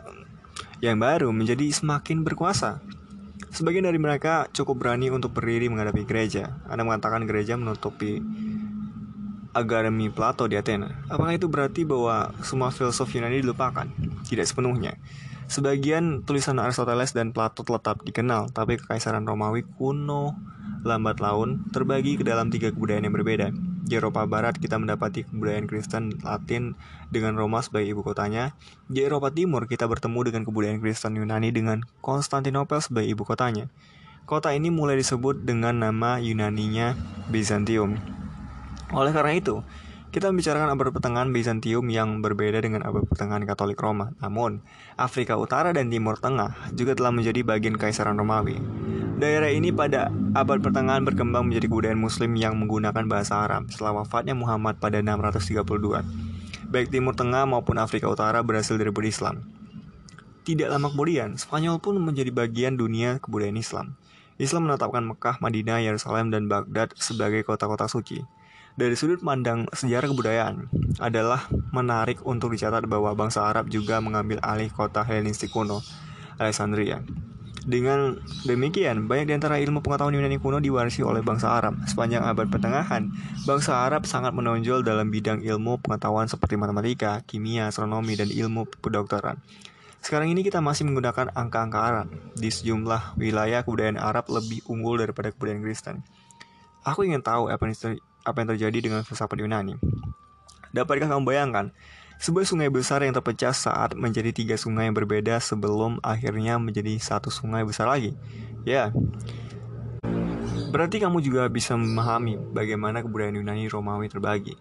yang 0.81 0.97
baru 0.97 1.29
menjadi 1.29 1.69
semakin 1.69 2.25
berkuasa. 2.25 2.81
Sebagian 3.49 3.89
dari 3.89 3.97
mereka 3.97 4.45
cukup 4.53 4.85
berani 4.85 5.09
untuk 5.09 5.33
berdiri 5.33 5.67
menghadapi 5.73 6.05
gereja. 6.05 6.61
Anda 6.69 6.85
mengatakan 6.85 7.25
gereja 7.25 7.57
menutupi 7.57 8.21
Akademi 9.57 10.13
Plato 10.13 10.45
di 10.45 10.53
Athena. 10.53 11.01
Apakah 11.09 11.33
itu 11.33 11.49
berarti 11.49 11.81
bahwa 11.81 12.29
semua 12.45 12.69
filsuf 12.69 13.09
Yunani 13.09 13.41
dilupakan? 13.41 13.89
Tidak 14.29 14.45
sepenuhnya. 14.45 15.01
Sebagian 15.49 16.21
tulisan 16.21 16.61
Aristoteles 16.61 17.17
dan 17.17 17.33
Plato 17.33 17.65
tetap 17.65 18.05
dikenal, 18.05 18.53
tapi 18.53 18.77
kekaisaran 18.77 19.25
Romawi 19.25 19.65
kuno 19.65 20.37
lambat 20.83 21.19
laun 21.19 21.67
terbagi 21.69 22.15
ke 22.15 22.23
dalam 22.23 22.47
tiga 22.49 22.71
kebudayaan 22.71 23.07
yang 23.07 23.15
berbeda. 23.15 23.51
Di 23.89 23.97
Eropa 23.97 24.23
Barat 24.29 24.61
kita 24.61 24.77
mendapati 24.77 25.25
kebudayaan 25.25 25.65
Kristen 25.65 26.13
Latin 26.21 26.77
dengan 27.09 27.33
Roma 27.33 27.65
sebagai 27.65 27.89
ibu 27.89 28.05
kotanya. 28.05 28.53
Di 28.85 29.01
Eropa 29.01 29.33
Timur 29.33 29.65
kita 29.65 29.89
bertemu 29.89 30.29
dengan 30.29 30.41
kebudayaan 30.45 30.77
Kristen 30.77 31.17
Yunani 31.17 31.49
dengan 31.49 31.81
Konstantinopel 32.05 32.85
sebagai 32.85 33.09
ibu 33.09 33.25
kotanya. 33.25 33.65
Kota 34.29 34.53
ini 34.53 34.69
mulai 34.69 34.93
disebut 35.01 35.41
dengan 35.41 35.81
nama 35.81 36.21
Yunaninya 36.21 36.93
Byzantium. 37.33 37.97
Oleh 38.93 39.09
karena 39.09 39.33
itu, 39.33 39.65
kita 40.09 40.33
membicarakan 40.33 40.73
abad 40.73 40.89
pertengahan 40.89 41.29
Bizantium 41.29 41.85
yang 41.93 42.25
berbeda 42.25 42.65
dengan 42.65 42.81
abad 42.81 43.05
pertengahan 43.05 43.45
Katolik 43.45 43.77
Roma. 43.77 44.09
Namun, 44.17 44.65
Afrika 44.97 45.37
Utara 45.37 45.69
dan 45.69 45.93
Timur 45.93 46.17
Tengah 46.17 46.73
juga 46.73 46.97
telah 46.97 47.13
menjadi 47.13 47.45
bagian 47.45 47.77
Kaisaran 47.77 48.17
Romawi. 48.17 48.57
Daerah 49.21 49.53
ini 49.53 49.69
pada 49.69 50.09
abad 50.33 50.65
pertengahan 50.65 51.05
berkembang 51.05 51.45
menjadi 51.45 51.69
kebudayaan 51.69 52.01
Muslim 52.01 52.33
yang 52.41 52.57
menggunakan 52.57 53.05
bahasa 53.05 53.37
Arab 53.45 53.69
setelah 53.69 54.01
wafatnya 54.01 54.33
Muhammad 54.33 54.81
pada 54.81 54.97
632. 54.97 55.61
Baik 56.73 56.89
Timur 56.89 57.13
Tengah 57.13 57.45
maupun 57.45 57.77
Afrika 57.77 58.09
Utara 58.09 58.41
berhasil 58.41 58.73
direbut 58.81 59.05
Islam. 59.05 59.45
Tidak 60.41 60.65
lama 60.73 60.89
kemudian, 60.89 61.37
Spanyol 61.37 61.77
pun 61.77 62.01
menjadi 62.01 62.33
bagian 62.33 62.73
dunia 62.81 63.21
kebudayaan 63.21 63.61
Islam. 63.61 63.93
Islam 64.41 64.65
menetapkan 64.65 65.05
Mekah, 65.05 65.37
Madinah, 65.37 65.85
Yerusalem, 65.85 66.33
dan 66.33 66.49
Baghdad 66.49 66.97
sebagai 66.97 67.45
kota-kota 67.45 67.85
suci 67.85 68.38
dari 68.79 68.95
sudut 68.95 69.19
pandang 69.19 69.67
sejarah 69.75 70.07
kebudayaan 70.07 70.71
adalah 71.03 71.51
menarik 71.75 72.23
untuk 72.23 72.55
dicatat 72.55 72.87
bahwa 72.87 73.11
bangsa 73.11 73.43
Arab 73.43 73.67
juga 73.67 73.99
mengambil 73.99 74.39
alih 74.39 74.71
kota 74.71 75.03
Helenistik 75.03 75.51
kuno, 75.51 75.83
Alexandria. 76.39 77.03
Dengan 77.67 78.23
demikian, 78.47 79.11
banyak 79.11 79.29
di 79.29 79.33
antara 79.35 79.59
ilmu 79.59 79.83
pengetahuan 79.83 80.15
Yunani 80.15 80.39
kuno 80.39 80.63
diwarisi 80.63 81.03
oleh 81.03 81.19
bangsa 81.19 81.59
Arab. 81.59 81.75
Sepanjang 81.91 82.23
abad 82.23 82.47
pertengahan, 82.47 83.11
bangsa 83.43 83.83
Arab 83.83 84.07
sangat 84.07 84.31
menonjol 84.31 84.79
dalam 84.81 85.11
bidang 85.11 85.43
ilmu 85.43 85.83
pengetahuan 85.83 86.31
seperti 86.31 86.55
matematika, 86.55 87.19
kimia, 87.27 87.67
astronomi, 87.67 88.15
dan 88.15 88.31
ilmu 88.31 88.63
kedokteran. 88.79 89.43
Sekarang 89.99 90.31
ini 90.31 90.39
kita 90.39 90.63
masih 90.63 90.87
menggunakan 90.87 91.35
angka-angka 91.35 91.79
Arab. 91.83 92.07
Di 92.39 92.47
sejumlah 92.47 93.19
wilayah 93.19 93.67
kebudayaan 93.67 93.99
Arab 93.99 94.31
lebih 94.31 94.63
unggul 94.71 95.03
daripada 95.03 95.35
kebudayaan 95.35 95.59
Kristen. 95.59 95.95
Aku 96.87 97.03
ingin 97.03 97.19
tahu 97.19 97.51
apa 97.51 97.67
apa 98.23 98.43
yang 98.43 98.49
terjadi 98.55 98.77
dengan 98.89 99.01
filsafat 99.03 99.39
Yunani. 99.39 99.75
Dapatkah 100.69 101.09
kamu 101.09 101.25
bayangkan 101.25 101.73
sebuah 102.19 102.45
sungai 102.45 102.69
besar 102.69 103.01
yang 103.01 103.15
terpecah 103.15 103.55
saat 103.55 103.95
menjadi 103.95 104.35
tiga 104.35 104.55
sungai 104.59 104.91
yang 104.91 104.95
berbeda 104.95 105.39
sebelum 105.41 105.97
akhirnya 106.03 106.59
menjadi 106.61 106.99
satu 106.99 107.31
sungai 107.31 107.65
besar 107.65 107.89
lagi? 107.89 108.13
Ya, 108.67 108.91
berarti 110.69 111.01
kamu 111.01 111.23
juga 111.23 111.47
bisa 111.49 111.73
memahami 111.73 112.37
bagaimana 112.53 113.01
kebudayaan 113.01 113.39
Yunani 113.39 113.65
Romawi 113.71 114.11
terbagi 114.11 114.59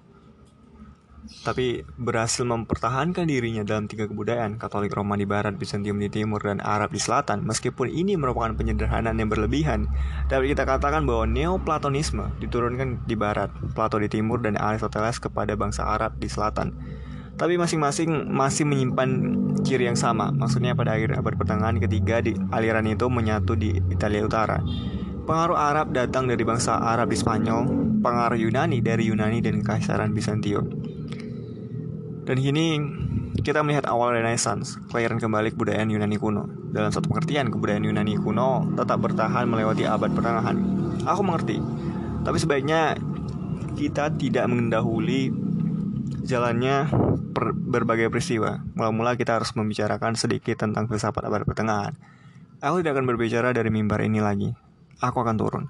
tapi 1.44 1.84
berhasil 2.00 2.42
mempertahankan 2.42 3.28
dirinya 3.28 3.62
dalam 3.62 3.84
tiga 3.84 4.08
kebudayaan 4.08 4.56
Katolik 4.56 4.92
Roma 4.96 5.14
di 5.14 5.28
barat, 5.28 5.56
Bizantium 5.60 6.00
di 6.00 6.08
timur, 6.08 6.40
dan 6.40 6.58
Arab 6.64 6.92
di 6.92 7.00
selatan. 7.00 7.44
Meskipun 7.44 7.92
ini 7.92 8.16
merupakan 8.16 8.52
penyederhanaan 8.56 9.16
yang 9.20 9.28
berlebihan 9.28 9.86
dapat 10.32 10.56
kita 10.56 10.64
katakan 10.64 11.04
bahwa 11.04 11.28
Neoplatonisme 11.28 12.32
diturunkan 12.40 13.04
di 13.04 13.14
barat, 13.14 13.52
Plato 13.76 14.00
di 14.00 14.08
timur, 14.08 14.40
dan 14.40 14.56
Aristoteles 14.56 15.20
kepada 15.20 15.52
bangsa 15.54 15.84
Arab 15.84 16.16
di 16.16 16.26
selatan. 16.26 16.72
Tapi 17.38 17.54
masing-masing 17.54 18.34
masih 18.34 18.66
menyimpan 18.66 19.08
ciri 19.62 19.86
yang 19.86 19.94
sama 19.94 20.34
maksudnya 20.34 20.74
pada 20.74 20.98
akhir 20.98 21.14
abad 21.14 21.38
pertengahan 21.38 21.78
ketiga 21.78 22.18
di 22.18 22.34
aliran 22.50 22.82
itu 22.90 23.06
menyatu 23.06 23.54
di 23.54 23.78
Italia 23.94 24.26
Utara. 24.26 24.58
Pengaruh 25.22 25.54
Arab 25.54 25.94
datang 25.94 26.26
dari 26.26 26.40
bangsa 26.42 26.80
Arab 26.80 27.12
di 27.12 27.18
Spanyol, 27.20 27.68
pengaruh 28.00 28.40
Yunani 28.40 28.80
dari 28.80 29.12
Yunani 29.12 29.44
dan 29.44 29.60
Kaisaran 29.60 30.16
Bizantium. 30.16 30.87
Dan 32.28 32.44
kini 32.44 32.76
kita 33.40 33.64
melihat 33.64 33.88
awal 33.88 34.12
Renaissance, 34.12 34.76
kelahiran 34.92 35.16
kembali 35.16 35.56
kebudayaan 35.56 35.88
Yunani 35.88 36.20
kuno. 36.20 36.44
Dalam 36.68 36.92
satu 36.92 37.08
pengertian, 37.08 37.48
kebudayaan 37.48 37.88
Yunani 37.88 38.20
kuno 38.20 38.68
tetap 38.76 39.00
bertahan 39.00 39.48
melewati 39.48 39.88
abad 39.88 40.12
pertengahan. 40.12 40.60
Aku 41.08 41.24
mengerti, 41.24 41.56
tapi 42.28 42.36
sebaiknya 42.36 43.00
kita 43.80 44.12
tidak 44.20 44.44
mendahului 44.44 45.32
jalannya 46.28 46.92
berbagai 47.64 48.12
peristiwa. 48.12 48.60
Mula-mula 48.76 49.16
kita 49.16 49.40
harus 49.40 49.56
membicarakan 49.56 50.12
sedikit 50.12 50.60
tentang 50.60 50.84
filsafat 50.84 51.24
abad 51.24 51.48
pertengahan. 51.48 51.96
Aku 52.60 52.84
tidak 52.84 53.00
akan 53.00 53.08
berbicara 53.08 53.56
dari 53.56 53.72
mimbar 53.72 54.04
ini 54.04 54.20
lagi. 54.20 54.52
Aku 55.00 55.24
akan 55.24 55.36
turun. 55.40 55.64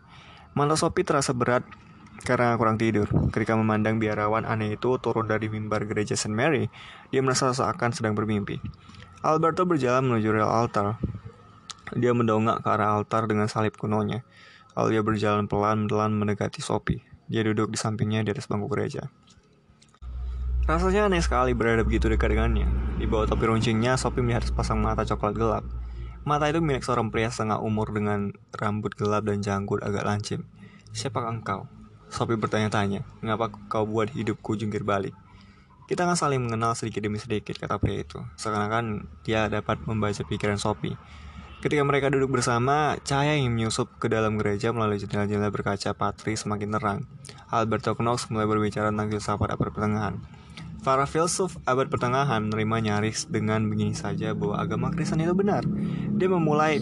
Mata 0.58 0.74
Sophie 0.74 1.06
terasa 1.06 1.30
berat 1.30 1.62
karena 2.22 2.54
kurang 2.58 2.78
tidur. 2.78 3.06
Ketika 3.30 3.54
memandang 3.54 4.02
biarawan 4.02 4.42
aneh 4.42 4.74
itu 4.74 4.98
turun 4.98 5.26
dari 5.30 5.46
mimbar 5.46 5.86
gereja 5.86 6.18
St. 6.18 6.32
Mary, 6.32 6.66
dia 7.14 7.20
merasa 7.22 7.50
seakan 7.54 7.94
sedang 7.94 8.18
bermimpi. 8.18 8.58
Alberto 9.22 9.66
berjalan 9.66 10.06
menuju 10.06 10.28
rel 10.30 10.46
altar. 10.46 10.98
Dia 11.94 12.14
mendongak 12.14 12.62
ke 12.62 12.68
arah 12.70 13.00
altar 13.00 13.26
dengan 13.26 13.50
salib 13.50 13.74
kunonya. 13.74 14.22
Lalu 14.78 14.98
dia 14.98 15.02
berjalan 15.02 15.50
pelan-pelan 15.50 16.14
mendekati 16.14 16.62
Sophie. 16.62 17.02
Dia 17.26 17.42
duduk 17.42 17.74
di 17.74 17.78
sampingnya 17.80 18.22
di 18.22 18.30
atas 18.30 18.46
bangku 18.46 18.70
gereja. 18.70 19.10
Rasanya 20.68 21.08
aneh 21.08 21.24
sekali 21.24 21.56
berada 21.56 21.80
begitu 21.80 22.12
dekat 22.12 22.36
dengannya. 22.36 22.68
Di 23.00 23.08
bawah 23.08 23.24
topi 23.24 23.48
runcingnya, 23.48 23.96
Sophie 23.96 24.20
melihat 24.20 24.44
sepasang 24.44 24.78
mata 24.78 25.02
coklat 25.02 25.32
gelap. 25.32 25.64
Mata 26.28 26.44
itu 26.44 26.60
milik 26.60 26.84
seorang 26.84 27.08
pria 27.08 27.32
setengah 27.32 27.56
umur 27.64 27.88
dengan 27.88 28.36
rambut 28.52 28.92
gelap 28.92 29.24
dan 29.24 29.40
janggut 29.40 29.80
agak 29.80 30.04
lancip. 30.04 30.44
Siapa 30.92 31.24
engkau? 31.24 31.77
Sophie 32.08 32.40
bertanya-tanya, 32.40 33.04
mengapa 33.20 33.52
kau 33.68 33.84
buat 33.84 34.08
hidupku 34.12 34.56
jungkir 34.56 34.84
balik? 34.84 35.12
Kita 35.88 36.04
akan 36.04 36.16
saling 36.20 36.40
mengenal 36.44 36.76
sedikit 36.76 37.00
demi 37.00 37.16
sedikit, 37.16 37.56
kata 37.56 37.80
pria 37.80 38.04
itu. 38.04 38.20
Seakan-akan 38.36 39.08
dia 39.24 39.48
dapat 39.48 39.80
membaca 39.88 40.20
pikiran 40.20 40.60
Sophie. 40.60 40.96
Ketika 41.58 41.82
mereka 41.82 42.06
duduk 42.06 42.38
bersama, 42.38 42.94
cahaya 43.02 43.34
yang 43.34 43.50
menyusup 43.50 43.90
ke 43.98 44.06
dalam 44.06 44.38
gereja 44.38 44.70
melalui 44.70 45.02
jendela-jendela 45.02 45.50
berkaca 45.50 45.90
patri 45.90 46.38
semakin 46.38 46.70
terang. 46.70 46.98
Alberto 47.50 47.98
Knox 47.98 48.30
mulai 48.30 48.46
berbicara 48.46 48.94
tentang 48.94 49.10
filsafat 49.10 49.48
abad 49.56 49.74
pertengahan. 49.74 50.14
Para 50.86 51.10
filsuf 51.10 51.58
abad 51.66 51.90
pertengahan 51.90 52.46
menerima 52.46 52.76
nyaris 52.78 53.26
dengan 53.26 53.66
begini 53.66 53.98
saja 53.98 54.38
bahwa 54.38 54.54
agama 54.62 54.94
Kristen 54.94 55.18
itu 55.18 55.34
benar. 55.34 55.66
Dia 56.14 56.30
memulai 56.30 56.78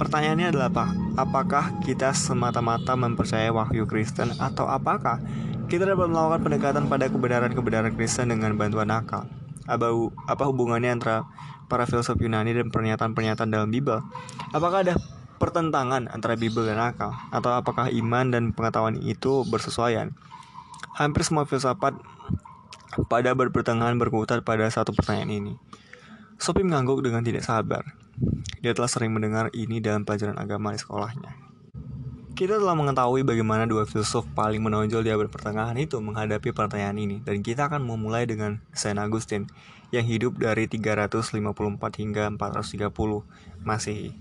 Pertanyaannya 0.00 0.48
adalah 0.48 0.72
apa? 0.72 0.86
Apakah 1.20 1.64
kita 1.84 2.16
semata-mata 2.16 2.96
mempercayai 2.96 3.52
wahyu 3.52 3.84
Kristen 3.84 4.32
atau 4.40 4.64
apakah 4.64 5.20
kita 5.68 5.84
dapat 5.84 6.08
melakukan 6.08 6.40
pendekatan 6.40 6.88
pada 6.88 7.12
kebenaran-kebenaran 7.12 7.92
Kristen 7.92 8.32
dengan 8.32 8.56
bantuan 8.56 8.88
akal? 8.88 9.28
Apa 9.68 10.48
hubungannya 10.48 10.96
antara 10.96 11.28
para 11.68 11.84
filsuf 11.84 12.16
Yunani 12.16 12.56
dan 12.56 12.72
pernyataan-pernyataan 12.72 13.52
dalam 13.52 13.68
Bible? 13.68 14.00
Apakah 14.56 14.88
ada 14.88 14.96
pertentangan 15.36 16.08
antara 16.08 16.32
Bible 16.32 16.64
dan 16.64 16.80
akal? 16.80 17.12
Atau 17.28 17.52
apakah 17.52 17.92
iman 17.92 18.32
dan 18.32 18.56
pengetahuan 18.56 18.96
itu 19.04 19.44
bersesuaian? 19.52 20.16
Hampir 20.96 21.28
semua 21.28 21.44
filsafat 21.44 21.92
pada 23.12 23.36
berpertengahan 23.36 24.00
berkutat 24.00 24.48
pada 24.48 24.64
satu 24.72 24.96
pertanyaan 24.96 25.28
ini. 25.28 25.54
Sophie 26.40 26.64
mengangguk 26.64 27.04
dengan 27.04 27.20
tidak 27.20 27.44
sabar. 27.44 27.84
Dia 28.60 28.76
telah 28.76 28.88
sering 28.92 29.16
mendengar 29.16 29.48
ini 29.56 29.80
dalam 29.80 30.04
pelajaran 30.04 30.36
agama 30.36 30.76
di 30.76 30.80
sekolahnya. 30.80 31.32
Kita 32.36 32.56
telah 32.56 32.72
mengetahui 32.72 33.20
bagaimana 33.20 33.68
dua 33.68 33.84
filsuf 33.84 34.24
paling 34.32 34.64
menonjol 34.64 35.04
di 35.04 35.12
abad 35.12 35.28
pertengahan 35.28 35.76
itu 35.76 36.00
menghadapi 36.00 36.56
pertanyaan 36.56 36.96
ini, 36.96 37.16
dan 37.20 37.44
kita 37.44 37.68
akan 37.68 37.84
memulai 37.84 38.24
dengan 38.24 38.64
Saint 38.72 38.96
Augustine 38.96 39.44
yang 39.92 40.08
hidup 40.08 40.40
dari 40.40 40.64
354 40.64 41.36
hingga 42.00 42.32
430 42.32 43.60
Masehi. 43.60 44.16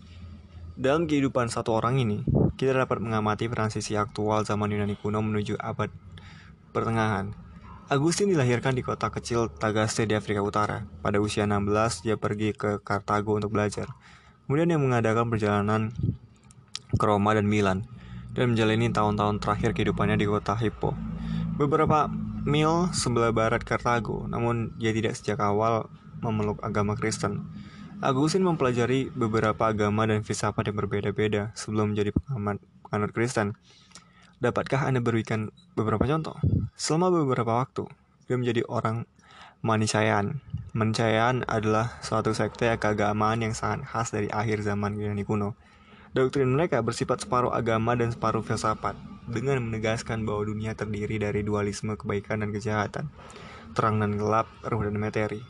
Dalam 0.76 1.08
kehidupan 1.08 1.48
satu 1.48 1.76
orang 1.80 2.00
ini, 2.00 2.24
kita 2.60 2.76
dapat 2.76 3.00
mengamati 3.00 3.48
transisi 3.48 3.96
aktual 3.96 4.44
zaman 4.44 4.68
Yunani 4.68 5.00
kuno 5.00 5.24
menuju 5.24 5.56
abad 5.56 5.88
pertengahan. 6.76 7.32
Agustin 7.90 8.30
dilahirkan 8.30 8.78
di 8.78 8.86
kota 8.86 9.10
kecil 9.10 9.50
Tagaste 9.50 10.06
di 10.06 10.14
Afrika 10.14 10.46
Utara. 10.46 10.86
Pada 11.02 11.18
usia 11.18 11.50
16, 11.50 12.06
dia 12.06 12.22
pergi 12.22 12.54
ke 12.54 12.78
Kartago 12.86 13.34
untuk 13.34 13.50
belajar. 13.50 13.90
Kemudian 14.46 14.70
dia 14.70 14.78
mengadakan 14.78 15.26
perjalanan 15.26 15.90
ke 16.94 17.02
Roma 17.02 17.34
dan 17.34 17.50
Milan 17.50 17.90
dan 18.38 18.54
menjalani 18.54 18.94
tahun-tahun 18.94 19.42
terakhir 19.42 19.74
kehidupannya 19.74 20.22
di 20.22 20.30
kota 20.30 20.54
Hippo. 20.54 20.94
Beberapa 21.58 22.06
mil 22.46 22.94
sebelah 22.94 23.34
barat 23.34 23.66
Kartago, 23.66 24.30
namun 24.30 24.78
dia 24.78 24.94
tidak 24.94 25.18
sejak 25.18 25.42
awal 25.42 25.90
memeluk 26.22 26.62
agama 26.62 26.94
Kristen. 26.94 27.50
Agustin 28.06 28.46
mempelajari 28.46 29.10
beberapa 29.10 29.66
agama 29.66 30.06
dan 30.06 30.22
filsafat 30.22 30.70
yang 30.70 30.78
berbeda-beda 30.78 31.50
sebelum 31.58 31.98
menjadi 31.98 32.14
pengamat 32.14 32.62
penganut 32.86 33.18
Kristen. 33.18 33.58
Dapatkah 34.40 34.88
Anda 34.88 35.04
berikan 35.04 35.52
beberapa 35.76 36.08
contoh? 36.08 36.40
Selama 36.80 37.12
beberapa 37.12 37.60
waktu, 37.60 37.92
dia 38.24 38.40
menjadi 38.40 38.64
orang 38.72 39.04
Manichaean. 39.60 40.40
Manichaean 40.72 41.44
adalah 41.44 42.00
suatu 42.00 42.32
sekte 42.32 42.72
keagamaan 42.80 43.44
yang 43.44 43.52
sangat 43.52 43.84
khas 43.84 44.16
dari 44.16 44.32
akhir 44.32 44.64
zaman 44.64 44.96
Yunani 44.96 45.28
kuno. 45.28 45.60
Doktrin 46.16 46.56
mereka 46.56 46.80
bersifat 46.80 47.28
separuh 47.28 47.52
agama 47.52 48.00
dan 48.00 48.16
separuh 48.16 48.40
filsafat, 48.40 48.96
dengan 49.28 49.60
menegaskan 49.60 50.24
bahwa 50.24 50.48
dunia 50.48 50.72
terdiri 50.72 51.20
dari 51.20 51.44
dualisme 51.44 52.00
kebaikan 52.00 52.40
dan 52.40 52.56
kejahatan, 52.56 53.12
terang 53.76 54.00
dan 54.00 54.16
gelap, 54.16 54.48
ruh 54.64 54.88
dan 54.88 54.96
materi. 54.96 55.44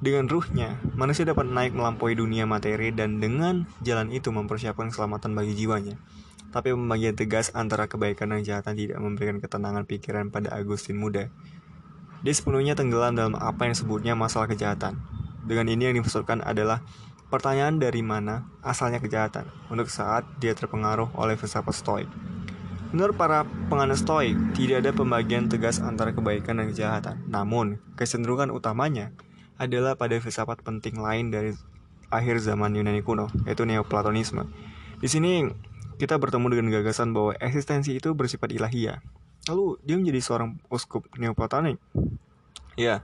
Dengan 0.00 0.32
ruhnya, 0.32 0.80
manusia 0.96 1.28
dapat 1.28 1.52
naik 1.52 1.76
melampaui 1.76 2.16
dunia 2.16 2.48
materi 2.48 2.96
dan 2.96 3.20
dengan 3.20 3.68
jalan 3.84 4.08
itu 4.08 4.32
mempersiapkan 4.32 4.88
keselamatan 4.88 5.36
bagi 5.36 5.52
jiwanya. 5.52 6.00
Tapi 6.52 6.76
pembagian 6.76 7.16
tegas 7.16 7.48
antara 7.56 7.88
kebaikan 7.88 8.28
dan 8.28 8.44
kejahatan 8.44 8.76
tidak 8.76 8.98
memberikan 9.00 9.40
ketenangan 9.40 9.88
pikiran 9.88 10.28
pada 10.28 10.52
Agustin 10.52 11.00
muda. 11.00 11.32
Dia 12.22 12.34
sepenuhnya 12.36 12.76
tenggelam 12.76 13.16
dalam 13.16 13.34
apa 13.34 13.66
yang 13.66 13.72
disebutnya 13.74 14.12
masalah 14.12 14.46
kejahatan. 14.46 15.00
Dengan 15.42 15.66
ini 15.66 15.90
yang 15.90 15.96
dimaksudkan 15.98 16.44
adalah 16.44 16.84
pertanyaan 17.32 17.80
dari 17.80 18.04
mana 18.04 18.46
asalnya 18.60 19.00
kejahatan 19.00 19.48
untuk 19.72 19.88
saat 19.88 20.28
dia 20.38 20.52
terpengaruh 20.52 21.16
oleh 21.16 21.34
filsafat 21.40 21.74
stoik. 21.74 22.08
Menurut 22.92 23.16
para 23.16 23.48
penganut 23.72 23.96
stoik, 23.96 24.36
tidak 24.52 24.84
ada 24.84 24.92
pembagian 24.92 25.48
tegas 25.48 25.80
antara 25.80 26.12
kebaikan 26.12 26.60
dan 26.60 26.68
kejahatan. 26.68 27.24
Namun, 27.24 27.80
kecenderungan 27.96 28.52
utamanya 28.52 29.16
adalah 29.56 29.96
pada 29.96 30.20
filsafat 30.20 30.60
penting 30.60 31.00
lain 31.00 31.32
dari 31.32 31.56
akhir 32.12 32.44
zaman 32.44 32.76
Yunani 32.76 33.00
kuno, 33.00 33.32
yaitu 33.48 33.64
Neoplatonisme. 33.64 34.44
Di 35.00 35.08
sini 35.08 35.48
kita 36.02 36.18
bertemu 36.18 36.50
dengan 36.50 36.82
gagasan 36.82 37.14
bahwa 37.14 37.38
eksistensi 37.38 37.94
itu 37.94 38.10
bersifat 38.10 38.50
ilahiyah, 38.50 38.98
Lalu 39.50 39.78
dia 39.82 39.98
menjadi 39.98 40.20
seorang 40.22 40.58
uskup 40.70 41.06
Neoplatonik. 41.18 41.78
Ya, 42.78 43.02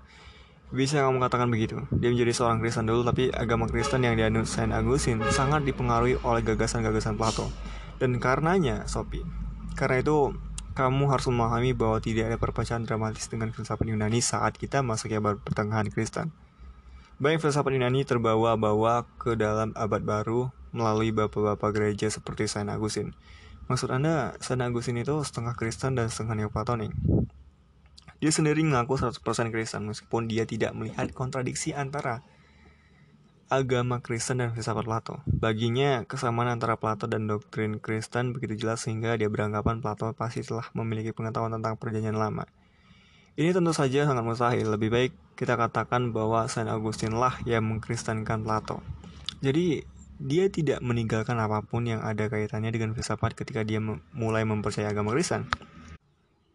bisa 0.71 1.03
kamu 1.03 1.19
katakan 1.19 1.51
begitu. 1.51 1.83
Dia 1.91 2.15
menjadi 2.15 2.31
seorang 2.31 2.63
Kristen 2.63 2.87
dulu, 2.87 3.03
tapi 3.03 3.35
agama 3.35 3.67
Kristen 3.67 4.07
yang 4.07 4.15
dianut 4.15 4.47
Saint 4.47 4.71
Augustine 4.71 5.19
sangat 5.35 5.67
dipengaruhi 5.67 6.23
oleh 6.23 6.43
gagasan-gagasan 6.47 7.19
Plato. 7.19 7.51
Dan 7.99 8.23
karenanya, 8.23 8.87
Sophie, 8.87 9.27
karena 9.75 9.99
itu 9.99 10.39
kamu 10.79 11.11
harus 11.11 11.27
memahami 11.27 11.75
bahwa 11.75 11.99
tidak 11.99 12.31
ada 12.31 12.39
perpecahan 12.39 12.87
dramatis 12.87 13.27
dengan 13.27 13.51
filsafat 13.51 13.83
Yunani 13.83 14.23
saat 14.23 14.55
kita 14.55 14.79
masuk 14.87 15.11
abad 15.19 15.43
pertengahan 15.43 15.91
Kristen. 15.91 16.31
Banyak 17.19 17.43
filsafat 17.43 17.75
Yunani 17.75 18.07
terbawa-bawa 18.07 19.11
ke 19.19 19.35
dalam 19.35 19.75
abad 19.75 20.07
baru 20.07 20.55
melalui 20.75 21.15
bapak-bapak 21.15 21.71
gereja 21.75 22.09
seperti 22.09 22.49
Saint 22.51 22.69
Augustine. 22.69 23.15
Maksud 23.69 23.93
Anda, 23.93 24.33
Saint 24.41 24.65
Augustine 24.65 25.05
itu 25.05 25.17
setengah 25.21 25.53
Kristen 25.53 25.97
dan 25.97 26.09
setengah 26.09 26.45
Neoplatonik? 26.45 26.93
Dia 28.19 28.33
sendiri 28.35 28.65
mengaku 28.67 28.99
100% 28.99 29.21
Kristen 29.55 29.87
meskipun 29.87 30.27
dia 30.27 30.43
tidak 30.43 30.75
melihat 30.75 31.13
kontradiksi 31.15 31.71
antara 31.77 32.27
agama 33.49 34.05
Kristen 34.05 34.45
dan 34.45 34.53
filsafat 34.53 34.85
Plato. 34.85 35.25
Baginya, 35.25 36.05
kesamaan 36.05 36.53
antara 36.53 36.77
Plato 36.77 37.09
dan 37.09 37.25
doktrin 37.25 37.81
Kristen 37.81 38.37
begitu 38.37 38.67
jelas 38.67 38.85
sehingga 38.85 39.17
dia 39.17 39.33
beranggapan 39.33 39.81
Plato 39.81 40.13
pasti 40.13 40.45
telah 40.45 40.69
memiliki 40.77 41.17
pengetahuan 41.17 41.57
tentang 41.57 41.81
perjanjian 41.81 42.17
lama. 42.17 42.45
Ini 43.39 43.55
tentu 43.55 43.71
saja 43.71 44.03
sangat 44.03 44.27
mustahil. 44.27 44.67
Lebih 44.67 44.91
baik 44.91 45.13
kita 45.39 45.55
katakan 45.55 46.11
bahwa 46.11 46.51
Saint 46.51 46.67
Augustine 46.69 47.15
lah 47.15 47.39
yang 47.47 47.65
mengkristenkan 47.71 48.43
Plato. 48.43 48.83
Jadi, 49.39 49.87
dia 50.19 50.51
tidak 50.51 50.83
meninggalkan 50.83 51.39
apa 51.39 51.63
pun 51.63 51.87
yang 51.87 52.03
ada 52.03 52.27
kaitannya 52.27 52.75
dengan 52.75 52.91
filsafat 52.93 53.39
ketika 53.39 53.63
dia 53.63 53.79
mulai 54.15 54.43
mempercayai 54.43 54.91
agama 54.91 55.15
Kristen. 55.15 55.47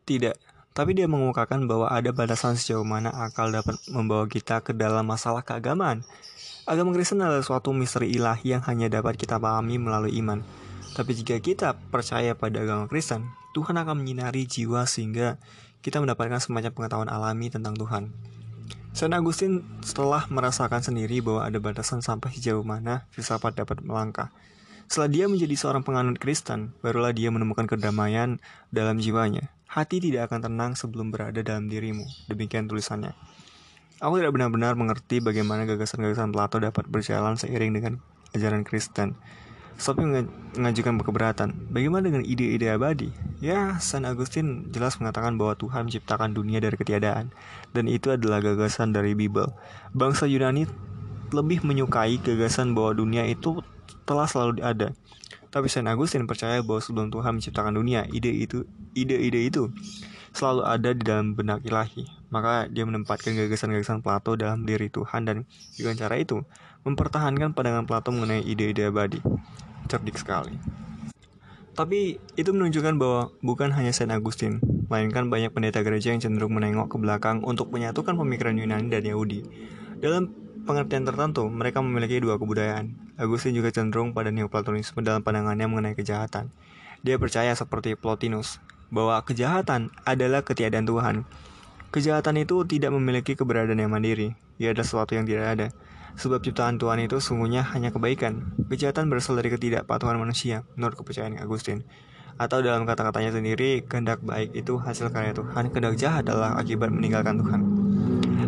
Tidak, 0.04 0.36
tapi 0.76 0.92
dia 0.92 1.08
mengemukakan 1.08 1.64
bahwa 1.64 1.88
ada 1.88 2.12
batasan 2.12 2.60
sejauh 2.60 2.84
mana 2.84 3.08
akal 3.14 3.56
dapat 3.56 3.80
membawa 3.88 4.28
kita 4.28 4.60
ke 4.60 4.76
dalam 4.76 5.08
masalah 5.08 5.46
keagamaan. 5.46 6.04
Agama 6.68 6.92
Kristen 6.92 7.24
adalah 7.24 7.44
suatu 7.44 7.72
misteri 7.72 8.12
ilahi 8.12 8.56
yang 8.58 8.64
hanya 8.68 8.92
dapat 8.92 9.16
kita 9.16 9.40
pahami 9.40 9.80
melalui 9.80 10.16
iman. 10.20 10.44
Tapi 10.94 11.16
jika 11.16 11.40
kita 11.40 11.78
percaya 11.92 12.36
pada 12.36 12.62
agama 12.62 12.92
Kristen, 12.92 13.32
Tuhan 13.56 13.80
akan 13.80 14.02
menyinari 14.04 14.44
jiwa 14.50 14.84
sehingga 14.90 15.38
kita 15.86 16.02
mendapatkan 16.02 16.42
semacam 16.42 16.72
pengetahuan 16.74 17.10
alami 17.12 17.48
tentang 17.54 17.78
Tuhan. 17.78 18.10
Saint 18.94 19.10
Augustine 19.18 19.66
setelah 19.82 20.30
merasakan 20.30 20.86
sendiri 20.86 21.18
bahwa 21.26 21.42
ada 21.42 21.58
batasan 21.58 22.06
sampai 22.06 22.30
sejauh 22.30 22.62
mana 22.62 23.10
filsafat 23.10 23.58
dapat 23.58 23.82
melangkah. 23.82 24.30
Setelah 24.86 25.10
dia 25.10 25.26
menjadi 25.26 25.58
seorang 25.58 25.82
penganut 25.82 26.22
Kristen, 26.22 26.78
barulah 26.86 27.10
dia 27.10 27.34
menemukan 27.34 27.66
kedamaian 27.66 28.38
dalam 28.70 29.02
jiwanya. 29.02 29.50
Hati 29.66 29.98
tidak 29.98 30.30
akan 30.30 30.46
tenang 30.46 30.72
sebelum 30.78 31.10
berada 31.10 31.42
dalam 31.42 31.74
dirimu. 31.74 32.06
Demikian 32.30 32.70
tulisannya. 32.70 33.18
Aku 33.98 34.22
tidak 34.22 34.38
benar-benar 34.38 34.78
mengerti 34.78 35.26
bagaimana 35.26 35.66
gagasan-gagasan 35.66 36.30
Plato 36.30 36.62
dapat 36.62 36.86
berjalan 36.86 37.34
seiring 37.34 37.74
dengan 37.74 37.94
ajaran 38.38 38.62
Kristen. 38.62 39.18
Sophie 39.78 40.06
mengajukan 40.56 41.02
keberatan. 41.02 41.50
Bagaimana 41.74 42.08
dengan 42.08 42.24
ide-ide 42.24 42.72
abadi? 42.72 43.10
Ya, 43.44 43.76
San 43.84 44.06
Agustin 44.08 44.70
jelas 44.72 44.96
mengatakan 45.02 45.36
bahwa 45.36 45.58
Tuhan 45.58 45.90
menciptakan 45.90 46.32
dunia 46.32 46.64
dari 46.64 46.78
ketiadaan, 46.78 47.34
dan 47.76 47.86
itu 47.90 48.14
adalah 48.14 48.40
gagasan 48.40 48.96
dari 48.96 49.18
Bible. 49.18 49.52
Bangsa 49.92 50.30
Yunani 50.30 50.70
lebih 51.34 51.66
menyukai 51.66 52.22
gagasan 52.22 52.78
bahwa 52.78 52.94
dunia 52.96 53.26
itu 53.26 53.60
telah 54.06 54.30
selalu 54.30 54.62
ada. 54.62 54.94
Tapi 55.50 55.70
Saint 55.70 55.90
Agustin 55.90 56.26
percaya 56.26 56.62
bahwa 56.66 56.82
sebelum 56.82 57.14
Tuhan 57.14 57.38
menciptakan 57.38 57.74
dunia, 57.78 58.06
ide 58.10 58.30
itu, 58.30 58.66
ide-ide 58.98 59.50
itu 59.50 59.70
selalu 60.34 60.62
ada 60.66 60.90
di 60.92 61.04
dalam 61.06 61.38
benak 61.38 61.62
ilahi. 61.64 62.10
Maka 62.34 62.68
dia 62.68 62.84
menempatkan 62.84 63.38
gagasan-gagasan 63.38 64.02
Plato 64.02 64.34
dalam 64.34 64.66
diri 64.66 64.90
Tuhan 64.90 65.30
dan 65.30 65.38
dengan 65.78 65.96
cara 65.96 66.18
itu 66.18 66.42
mempertahankan 66.84 67.54
pandangan 67.56 67.86
Plato 67.88 68.10
mengenai 68.12 68.44
ide-ide 68.44 68.90
abadi 68.90 69.22
cerdik 69.88 70.18
sekali. 70.18 70.58
Tapi 71.74 72.22
itu 72.38 72.50
menunjukkan 72.54 73.02
bahwa 73.02 73.34
bukan 73.42 73.74
hanya 73.74 73.90
Saint 73.90 74.14
Augustine, 74.14 74.62
melainkan 74.94 75.34
banyak 75.34 75.50
pendeta 75.50 75.82
gereja 75.82 76.14
yang 76.14 76.22
cenderung 76.22 76.54
menengok 76.54 76.94
ke 76.94 76.98
belakang 77.02 77.42
untuk 77.42 77.74
menyatukan 77.74 78.14
pemikiran 78.14 78.54
Yunani 78.54 78.94
dan 78.94 79.02
Yahudi. 79.02 79.42
Dalam 79.98 80.30
pengertian 80.70 81.02
tertentu, 81.02 81.50
mereka 81.50 81.82
memiliki 81.82 82.22
dua 82.22 82.38
kebudayaan. 82.38 83.18
Agustin 83.18 83.58
juga 83.58 83.74
cenderung 83.74 84.14
pada 84.14 84.30
Neoplatonisme 84.30 85.02
dalam 85.02 85.26
pandangannya 85.26 85.66
mengenai 85.66 85.98
kejahatan. 85.98 86.54
Dia 87.02 87.18
percaya 87.18 87.58
seperti 87.58 87.98
Plotinus, 87.98 88.62
bahwa 88.94 89.18
kejahatan 89.26 89.90
adalah 90.06 90.46
ketiadaan 90.46 90.86
Tuhan. 90.86 91.16
Kejahatan 91.90 92.38
itu 92.38 92.62
tidak 92.70 92.94
memiliki 92.94 93.34
keberadaan 93.34 93.82
yang 93.82 93.90
mandiri, 93.90 94.38
ia 94.62 94.70
adalah 94.70 94.86
sesuatu 94.86 95.18
yang 95.18 95.26
tidak 95.26 95.46
ada. 95.50 95.68
Sebab 96.14 96.46
ciptaan 96.46 96.78
Tuhan 96.78 97.02
itu 97.02 97.18
sungguhnya 97.18 97.66
hanya 97.74 97.90
kebaikan. 97.90 98.54
Kejahatan 98.70 99.10
berasal 99.10 99.34
dari 99.34 99.50
ketidakpatuhan 99.50 100.22
manusia, 100.22 100.62
menurut 100.78 100.94
kepercayaan 101.02 101.42
Agustin. 101.42 101.82
Atau 102.38 102.62
dalam 102.62 102.86
kata-katanya 102.86 103.34
sendiri, 103.34 103.82
kehendak 103.86 104.22
baik 104.22 104.54
itu 104.54 104.78
hasil 104.78 105.10
karya 105.10 105.34
Tuhan, 105.34 105.74
kehendak 105.74 105.98
jahat 105.98 106.26
adalah 106.30 106.54
akibat 106.58 106.94
meninggalkan 106.94 107.42
Tuhan. 107.42 107.62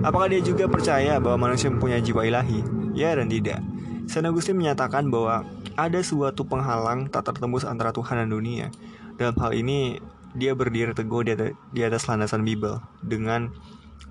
Apakah 0.06 0.30
dia 0.30 0.42
juga 0.46 0.70
percaya 0.70 1.18
bahwa 1.18 1.50
manusia 1.50 1.74
mempunyai 1.74 2.02
jiwa 2.06 2.22
ilahi? 2.22 2.62
Ya 2.94 3.18
dan 3.18 3.30
tidak. 3.30 3.62
Saint 4.06 4.30
Agustin 4.30 4.58
menyatakan 4.58 5.10
bahwa 5.10 5.42
ada 5.74 6.00
suatu 6.06 6.46
penghalang 6.46 7.10
tak 7.10 7.34
tertembus 7.34 7.66
antara 7.66 7.90
Tuhan 7.90 8.22
dan 8.22 8.30
dunia. 8.30 8.70
Dalam 9.18 9.34
hal 9.42 9.58
ini, 9.58 9.98
dia 10.36 10.52
berdiri 10.54 10.92
teguh 10.92 11.24
di 11.72 11.82
atas 11.82 12.06
landasan 12.12 12.44
Bible 12.44 12.84
dengan 13.00 13.56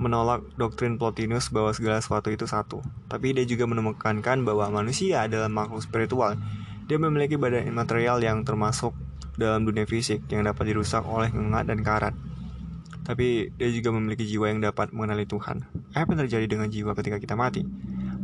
menolak 0.01 0.43
doktrin 0.59 0.99
Plotinus 0.99 1.55
bahwa 1.55 1.71
segala 1.71 2.03
sesuatu 2.03 2.33
itu 2.33 2.49
satu. 2.49 2.83
Tapi 3.07 3.37
dia 3.37 3.47
juga 3.47 3.69
menemukan 3.71 4.19
bahwa 4.43 4.83
manusia 4.83 5.23
adalah 5.29 5.47
makhluk 5.47 5.85
spiritual. 5.85 6.35
Dia 6.91 6.99
memiliki 6.99 7.39
badan 7.39 7.71
material 7.71 8.19
yang 8.21 8.43
termasuk 8.43 8.93
dalam 9.39 9.63
dunia 9.63 9.87
fisik 9.87 10.27
yang 10.31 10.47
dapat 10.47 10.75
dirusak 10.75 11.07
oleh 11.07 11.31
ngengat 11.31 11.65
dan 11.71 11.81
karat. 11.87 12.15
Tapi 13.05 13.53
dia 13.61 13.69
juga 13.69 13.93
memiliki 13.93 14.25
jiwa 14.25 14.49
yang 14.49 14.65
dapat 14.65 14.91
mengenali 14.97 15.29
Tuhan. 15.29 15.69
Apa 15.93 16.17
yang 16.17 16.21
terjadi 16.25 16.47
dengan 16.49 16.73
jiwa 16.73 16.97
ketika 16.97 17.21
kita 17.21 17.37
mati? 17.37 17.63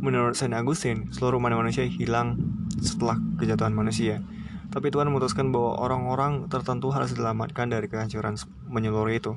Menurut 0.01 0.33
Saint 0.33 0.57
Augustine, 0.57 1.13
seluruh 1.13 1.37
manusia 1.37 1.85
hilang 1.85 2.41
setelah 2.81 3.21
kejatuhan 3.37 3.77
manusia. 3.77 4.25
Tapi 4.71 4.87
Tuhan 4.87 5.11
memutuskan 5.11 5.51
bahwa 5.51 5.75
orang-orang 5.83 6.47
tertentu 6.47 6.95
harus 6.95 7.11
diselamatkan 7.11 7.67
dari 7.67 7.91
kehancuran 7.91 8.39
menyeluruh 8.71 9.11
itu. 9.11 9.35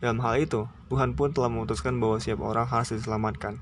Dalam 0.00 0.16
hal 0.24 0.40
itu, 0.40 0.64
Tuhan 0.88 1.12
pun 1.12 1.36
telah 1.36 1.52
memutuskan 1.52 2.00
bahwa 2.00 2.16
setiap 2.16 2.40
orang 2.40 2.64
harus 2.64 2.96
diselamatkan. 2.96 3.60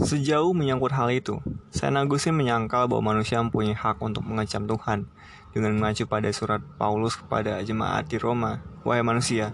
Sejauh 0.00 0.56
menyangkut 0.56 0.96
hal 0.96 1.12
itu, 1.12 1.44
Saint 1.68 1.92
Augustine 2.00 2.32
menyangkal 2.32 2.88
bahwa 2.88 3.12
manusia 3.12 3.36
mempunyai 3.44 3.76
hak 3.76 4.00
untuk 4.00 4.24
mengecam 4.24 4.64
Tuhan 4.64 5.04
dengan 5.52 5.76
mengacu 5.76 6.08
pada 6.08 6.32
surat 6.32 6.64
Paulus 6.80 7.20
kepada 7.20 7.60
jemaat 7.60 8.08
di 8.08 8.16
Roma. 8.16 8.64
Wahai 8.88 9.04
manusia, 9.04 9.52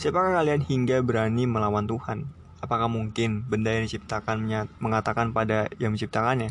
siapakah 0.00 0.40
kalian 0.40 0.64
hingga 0.64 1.04
berani 1.04 1.44
melawan 1.44 1.84
Tuhan? 1.84 2.24
Apakah 2.64 2.88
mungkin 2.88 3.44
benda 3.44 3.76
yang 3.76 3.84
diciptakan 3.84 4.48
mengatakan 4.80 5.36
pada 5.36 5.68
yang 5.76 5.92
menciptakannya, 5.92 6.48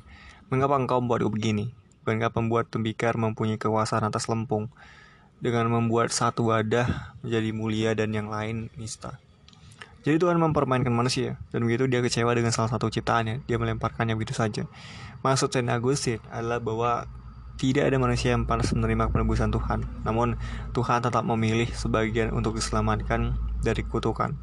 Mengapa 0.54 0.78
engkau 0.78 1.02
membuatku 1.02 1.34
begini? 1.34 1.74
Bukankah 2.04 2.36
pembuat 2.36 2.68
tembikar 2.68 3.16
mempunyai 3.16 3.56
kekuasaan 3.56 4.04
atas 4.04 4.28
lempung? 4.28 4.68
dengan 5.44 5.68
membuat 5.68 6.16
satu 6.16 6.56
wadah 6.56 7.20
menjadi 7.20 7.50
mulia 7.52 7.92
dan 7.92 8.16
yang 8.16 8.32
lain 8.32 8.72
nista. 8.80 9.20
Jadi 10.08 10.16
Tuhan 10.16 10.40
mempermainkan 10.40 10.92
manusia, 10.92 11.36
dan 11.52 11.68
begitu 11.68 11.88
dia 11.92 12.00
kecewa 12.00 12.32
dengan 12.32 12.56
salah 12.56 12.72
satu 12.72 12.88
ciptaannya, 12.88 13.44
dia 13.44 13.60
melemparkannya 13.60 14.16
begitu 14.16 14.36
saja. 14.36 14.64
Maksud 15.20 15.52
Saint 15.52 15.68
Augustine 15.68 16.24
adalah 16.32 16.64
bahwa 16.64 17.08
tidak 17.60 17.92
ada 17.92 18.00
manusia 18.00 18.36
yang 18.36 18.48
pantas 18.48 18.72
menerima 18.72 19.12
penebusan 19.12 19.52
Tuhan, 19.52 19.84
namun 20.08 20.40
Tuhan 20.72 21.04
tetap 21.04 21.24
memilih 21.28 21.68
sebagian 21.76 22.32
untuk 22.32 22.56
diselamatkan 22.56 23.36
dari 23.64 23.84
kutukan. 23.84 24.36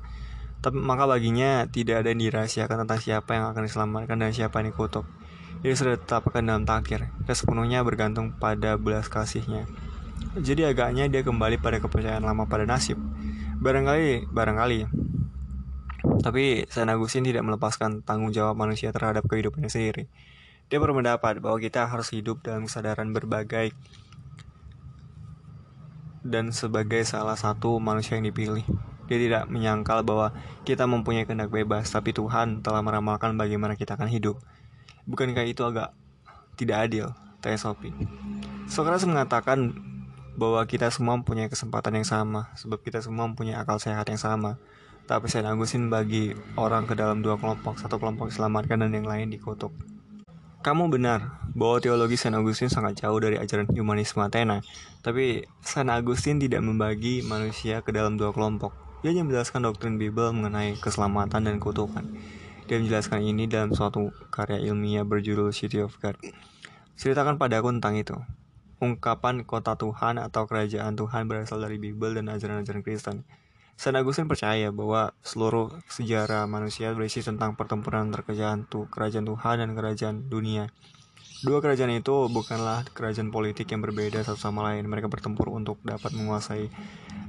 Tapi 0.61 0.77
maka 0.77 1.09
baginya 1.09 1.65
tidak 1.69 2.05
ada 2.05 2.13
yang 2.13 2.21
dirahasiakan 2.29 2.85
tentang 2.85 3.01
siapa 3.01 3.31
yang 3.37 3.53
akan 3.53 3.65
diselamatkan 3.65 4.17
dan 4.21 4.33
siapa 4.37 4.61
yang 4.61 4.73
dikutuk. 4.73 5.09
Dia 5.61 5.77
sudah 5.77 6.01
ditetapkan 6.01 6.41
dalam 6.41 6.65
takdir, 6.65 7.13
dan 7.25 7.35
sepenuhnya 7.37 7.85
bergantung 7.85 8.33
pada 8.33 8.81
belas 8.81 9.13
kasihnya. 9.13 9.69
Jadi 10.41 10.65
agaknya 10.65 11.09
dia 11.11 11.21
kembali 11.21 11.61
pada 11.61 11.83
kepercayaan 11.83 12.25
lama 12.25 12.49
pada 12.49 12.65
nasib. 12.65 12.97
Barangkali, 13.61 14.31
barangkali. 14.31 14.81
Tapi 16.21 16.65
Saint 16.69 16.89
Agustin 16.89 17.25
tidak 17.25 17.45
melepaskan 17.45 18.01
tanggung 18.05 18.33
jawab 18.33 18.57
manusia 18.57 18.93
terhadap 18.93 19.25
kehidupannya 19.29 19.69
sendiri. 19.69 20.09
Dia 20.71 20.79
berpendapat 20.79 21.43
bahwa 21.43 21.59
kita 21.59 21.89
harus 21.89 22.15
hidup 22.15 22.41
dalam 22.47 22.71
kesadaran 22.71 23.11
berbagai 23.11 23.75
dan 26.21 26.53
sebagai 26.53 27.03
salah 27.09 27.37
satu 27.37 27.81
manusia 27.81 28.17
yang 28.21 28.29
dipilih. 28.29 28.65
Dia 29.11 29.19
tidak 29.19 29.51
menyangkal 29.51 30.07
bahwa 30.07 30.31
kita 30.63 30.87
mempunyai 30.87 31.27
kehendak 31.27 31.51
bebas, 31.51 31.91
tapi 31.91 32.15
Tuhan 32.15 32.63
telah 32.63 32.85
meramalkan 32.85 33.35
bagaimana 33.35 33.75
kita 33.75 33.99
akan 33.99 34.07
hidup. 34.07 34.39
Bukankah 35.11 35.43
itu 35.43 35.67
agak 35.67 35.91
tidak 36.55 36.87
adil? 36.87 37.11
Tanya 37.43 37.59
Sophie. 37.59 37.91
Socrates 38.71 39.09
mengatakan 39.11 39.75
bahwa 40.39 40.63
kita 40.71 40.87
semua 40.95 41.19
mempunyai 41.19 41.51
kesempatan 41.51 41.99
yang 41.99 42.07
sama, 42.07 42.55
sebab 42.55 42.79
kita 42.79 43.03
semua 43.03 43.27
mempunyai 43.27 43.59
akal 43.59 43.83
sehat 43.83 44.07
yang 44.07 44.21
sama. 44.23 44.63
Tapi 45.11 45.27
Saint 45.27 45.51
Augustine 45.51 45.91
bagi 45.91 46.31
orang 46.55 46.87
ke 46.87 46.95
dalam 46.95 47.19
dua 47.27 47.35
kelompok, 47.35 47.83
satu 47.83 47.99
kelompok 47.99 48.31
diselamatkan 48.31 48.87
dan 48.87 48.95
yang 48.95 49.11
lain 49.11 49.27
dikutuk. 49.35 49.75
Kamu 50.63 50.93
benar 50.93 51.41
bahwa 51.57 51.83
teologi 51.83 52.15
Saint 52.15 52.37
Augustine 52.37 52.71
sangat 52.71 53.03
jauh 53.03 53.19
dari 53.19 53.41
ajaran 53.41 53.67
humanisme 53.75 54.23
Athena, 54.23 54.63
tapi 55.03 55.43
Saint 55.65 55.91
Augustine 55.91 56.39
tidak 56.39 56.63
membagi 56.63 57.27
manusia 57.27 57.83
ke 57.83 57.91
dalam 57.91 58.15
dua 58.15 58.31
kelompok. 58.31 58.71
Dia 59.01 59.17
hanya 59.17 59.25
menjelaskan 59.25 59.65
doktrin 59.65 59.97
Bible 59.97 60.37
mengenai 60.37 60.77
keselamatan 60.77 61.49
dan 61.49 61.57
kutukan. 61.57 62.05
Dia 62.71 62.79
menjelaskan 62.79 63.27
ini 63.27 63.51
dalam 63.51 63.75
suatu 63.75 64.15
karya 64.31 64.63
ilmiah 64.63 65.03
berjudul 65.03 65.51
City 65.51 65.83
of 65.83 65.99
God. 65.99 66.15
Ceritakan 66.95 67.35
padaku 67.35 67.75
tentang 67.75 67.99
itu. 67.99 68.15
Ungkapan 68.79 69.43
kota 69.43 69.75
Tuhan 69.75 70.23
atau 70.23 70.47
kerajaan 70.47 70.95
Tuhan 70.95 71.27
berasal 71.27 71.59
dari 71.59 71.83
Bible 71.83 72.15
dan 72.15 72.31
ajaran-ajaran 72.31 72.87
Kristen. 72.87 73.27
Saint 73.75 73.99
Augustine 73.99 74.31
percaya 74.31 74.71
bahwa 74.71 75.11
seluruh 75.19 75.83
sejarah 75.91 76.47
manusia 76.47 76.95
berisi 76.95 77.27
tentang 77.27 77.59
pertempuran 77.59 78.07
antara 78.07 78.23
kerajaan, 78.23 78.71
kerajaan 78.71 79.27
Tuhan 79.27 79.55
dan 79.67 79.71
kerajaan 79.75 80.17
dunia. 80.31 80.71
Dua 81.41 81.65
kerajaan 81.65 81.97
itu 81.97 82.29
bukanlah 82.29 82.85
kerajaan 82.93 83.33
politik 83.33 83.73
yang 83.73 83.81
berbeda 83.81 84.21
satu 84.21 84.37
sama 84.37 84.73
lain. 84.73 84.85
Mereka 84.85 85.09
bertempur 85.09 85.49
untuk 85.49 85.81
dapat 85.81 86.13
menguasai 86.13 86.69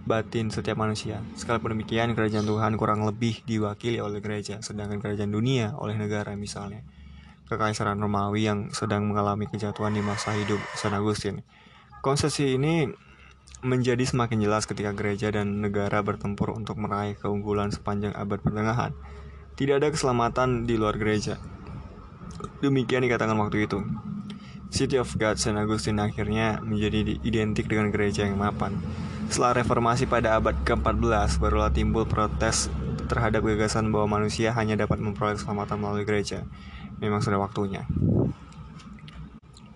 batin 0.03 0.51
setiap 0.51 0.75
manusia. 0.75 1.23
Sekalipun 1.39 1.79
demikian, 1.79 2.11
kerajaan 2.11 2.43
Tuhan 2.43 2.75
kurang 2.75 3.07
lebih 3.07 3.39
diwakili 3.47 4.03
oleh 4.03 4.19
gereja, 4.19 4.59
sedangkan 4.59 4.99
kerajaan 4.99 5.31
dunia 5.31 5.79
oleh 5.79 5.95
negara 5.95 6.35
misalnya 6.35 6.83
kekaisaran 7.51 7.99
Romawi 7.99 8.47
yang 8.47 8.71
sedang 8.71 9.11
mengalami 9.11 9.43
kejatuhan 9.51 9.91
di 9.91 9.99
masa 9.99 10.31
hidup 10.39 10.63
San 10.79 10.95
Agustin. 10.95 11.43
Konsesi 11.99 12.55
ini 12.55 12.87
menjadi 13.59 14.07
semakin 14.07 14.39
jelas 14.39 14.63
ketika 14.63 14.95
gereja 14.95 15.35
dan 15.35 15.59
negara 15.59 15.99
bertempur 15.99 16.55
untuk 16.55 16.79
meraih 16.79 17.19
keunggulan 17.19 17.69
sepanjang 17.75 18.15
abad 18.15 18.39
pertengahan. 18.39 18.95
Tidak 19.59 19.83
ada 19.83 19.91
keselamatan 19.91 20.63
di 20.63 20.79
luar 20.79 20.95
gereja. 20.95 21.35
Demikian 22.63 23.03
dikatakan 23.05 23.37
waktu 23.39 23.65
itu. 23.65 23.81
City 24.71 24.95
of 24.95 25.11
God 25.19 25.35
San 25.35 25.59
Agustin 25.59 25.99
akhirnya 25.99 26.63
menjadi 26.63 27.19
identik 27.27 27.67
dengan 27.67 27.91
gereja 27.91 28.23
yang 28.23 28.39
mapan. 28.39 28.79
Setelah 29.27 29.63
reformasi 29.63 30.07
pada 30.07 30.39
abad 30.39 30.55
ke-14, 30.63 31.39
barulah 31.43 31.71
timbul 31.71 32.07
protes 32.07 32.71
terhadap 33.11 33.43
gagasan 33.43 33.91
bahwa 33.91 34.19
manusia 34.19 34.55
hanya 34.55 34.79
dapat 34.79 35.03
memperoleh 35.03 35.35
keselamatan 35.35 35.75
melalui 35.75 36.07
gereja. 36.07 36.47
Memang 37.03 37.19
sudah 37.19 37.43
waktunya. 37.43 37.83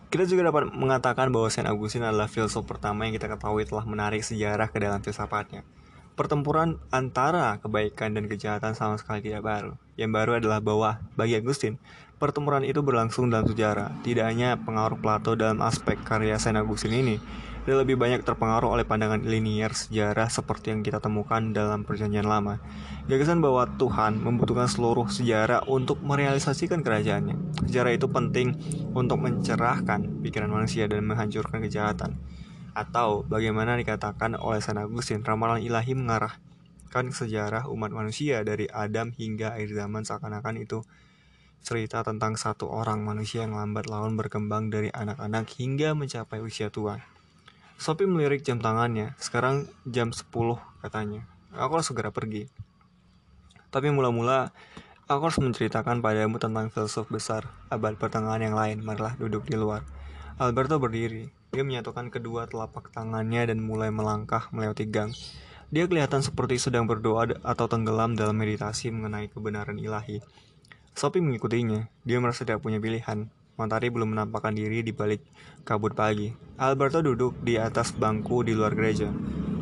Kita 0.07 0.23
juga 0.31 0.47
dapat 0.47 0.71
mengatakan 0.71 1.27
bahwa 1.27 1.51
Saint 1.51 1.67
Augustine 1.67 2.07
adalah 2.07 2.31
filsuf 2.31 2.63
pertama 2.63 3.03
yang 3.03 3.19
kita 3.19 3.27
ketahui 3.27 3.67
telah 3.67 3.83
menarik 3.83 4.23
sejarah 4.23 4.71
ke 4.71 4.79
dalam 4.79 5.03
filsafatnya. 5.03 5.67
Pertempuran 6.15 6.79
antara 6.95 7.59
kebaikan 7.59 8.15
dan 8.15 8.31
kejahatan 8.31 8.79
sama 8.79 8.95
sekali 8.95 9.19
tidak 9.19 9.43
baru. 9.43 9.75
Yang 9.99 10.11
baru 10.15 10.31
adalah 10.39 10.63
bahwa, 10.63 11.03
bagi 11.19 11.35
Agustin, 11.35 11.75
pertempuran 12.17 12.63
itu 12.63 12.81
berlangsung 12.81 13.31
dalam 13.31 13.47
sejarah. 13.47 13.95
Tidak 14.03 14.25
hanya 14.25 14.59
pengaruh 14.61 14.99
Plato 14.99 15.35
dalam 15.35 15.59
aspek 15.63 15.99
karya 16.01 16.39
Saint 16.39 16.59
Augustine 16.59 16.99
ini, 16.99 17.15
dia 17.65 17.73
lebih 17.73 17.97
banyak 17.97 18.21
terpengaruh 18.21 18.77
oleh 18.77 18.85
pandangan 18.85 19.25
linier 19.25 19.73
sejarah 19.73 20.29
seperti 20.29 20.69
yang 20.69 20.85
kita 20.85 21.01
temukan 21.01 21.41
dalam 21.49 21.81
perjanjian 21.81 22.29
lama. 22.29 22.61
Gagasan 23.09 23.41
bahwa 23.41 23.65
Tuhan 23.77 24.21
membutuhkan 24.21 24.69
seluruh 24.69 25.09
sejarah 25.09 25.65
untuk 25.65 25.97
merealisasikan 26.05 26.85
kerajaannya. 26.85 27.65
Sejarah 27.65 27.91
itu 27.97 28.05
penting 28.05 28.53
untuk 28.93 29.17
mencerahkan 29.17 30.21
pikiran 30.21 30.53
manusia 30.53 30.85
dan 30.85 31.05
menghancurkan 31.09 31.61
kejahatan 31.65 32.21
atau 32.75 33.23
bagaimana 33.23 33.79
dikatakan 33.79 34.35
oleh 34.35 34.59
San 34.59 34.75
Agustin, 34.75 35.23
ramalan 35.23 35.63
ilahi 35.63 35.95
mengarahkan 35.95 37.07
sejarah 37.15 37.71
umat 37.71 37.89
manusia 37.95 38.43
dari 38.43 38.67
Adam 38.67 39.15
hingga 39.15 39.55
akhir 39.55 39.71
zaman 39.73 40.03
seakan-akan 40.03 40.59
itu 40.59 40.83
cerita 41.65 42.05
tentang 42.05 42.37
satu 42.37 42.69
orang 42.69 43.01
manusia 43.01 43.41
yang 43.41 43.57
lambat 43.57 43.89
laun 43.89 44.13
berkembang 44.13 44.69
dari 44.69 44.93
anak-anak 44.93 45.49
hingga 45.57 45.97
mencapai 45.97 46.37
usia 46.37 46.69
tua. 46.69 47.01
Sophie 47.81 48.05
melirik 48.05 48.45
jam 48.45 48.61
tangannya. 48.61 49.17
Sekarang 49.17 49.65
jam 49.83 50.13
10 50.13 50.29
katanya. 50.85 51.25
Aku 51.57 51.81
harus 51.81 51.89
segera 51.89 52.13
pergi. 52.13 52.45
Tapi 53.73 53.89
mula-mula 53.89 54.53
aku 55.09 55.27
harus 55.27 55.41
menceritakan 55.41 55.99
padamu 56.05 56.37
tentang 56.37 56.69
filsuf 56.69 57.09
besar 57.09 57.49
abad 57.73 57.97
pertengahan 57.97 58.45
yang 58.45 58.55
lain. 58.55 58.85
Marilah 58.85 59.17
duduk 59.17 59.49
di 59.49 59.57
luar. 59.57 59.81
Alberto 60.37 60.77
berdiri. 60.77 61.33
Dia 61.51 61.65
menyatukan 61.65 62.13
kedua 62.13 62.45
telapak 62.45 62.93
tangannya 62.93 63.49
dan 63.49 63.59
mulai 63.59 63.89
melangkah 63.89 64.47
melewati 64.53 64.85
gang. 64.85 65.11
Dia 65.73 65.89
kelihatan 65.89 66.21
seperti 66.21 66.61
sedang 66.61 66.85
berdoa 66.85 67.41
atau 67.41 67.65
tenggelam 67.65 68.13
dalam 68.13 68.37
meditasi 68.37 68.93
mengenai 68.93 69.33
kebenaran 69.33 69.81
ilahi. 69.81 70.21
Sophie 70.95 71.19
mengikutinya. 71.19 71.91
Dia 72.07 72.23
merasa 72.23 72.47
tidak 72.47 72.63
punya 72.63 72.79
pilihan. 72.79 73.27
Matahari 73.59 73.91
belum 73.91 74.15
menampakkan 74.15 74.55
diri 74.55 74.79
di 74.79 74.95
balik 74.95 75.19
kabut 75.67 75.91
pagi. 75.91 76.31
Alberto 76.55 77.03
duduk 77.03 77.35
di 77.43 77.59
atas 77.59 77.91
bangku 77.91 78.47
di 78.47 78.55
luar 78.55 78.71
gereja. 78.71 79.11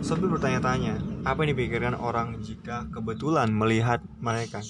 Sophie 0.06 0.30
bertanya-tanya, 0.30 1.26
apa 1.26 1.42
yang 1.42 1.58
dipikirkan 1.58 1.98
orang 1.98 2.38
jika 2.46 2.86
kebetulan 2.94 3.50
melihat 3.50 3.98
mereka. 4.22 4.62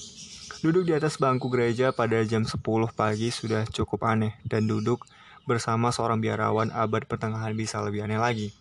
Duduk 0.63 0.88
di 0.88 0.95
atas 0.95 1.19
bangku 1.19 1.52
gereja 1.52 1.91
pada 1.91 2.23
jam 2.23 2.47
10 2.47 2.56
pagi 2.95 3.28
sudah 3.28 3.67
cukup 3.67 4.08
aneh, 4.08 4.39
dan 4.47 4.63
duduk 4.63 5.04
bersama 5.43 5.91
seorang 5.91 6.23
biarawan 6.23 6.71
abad 6.71 7.04
pertengahan 7.04 7.52
bisa 7.52 7.84
lebih 7.84 8.08
aneh 8.08 8.15
lagi. 8.15 8.56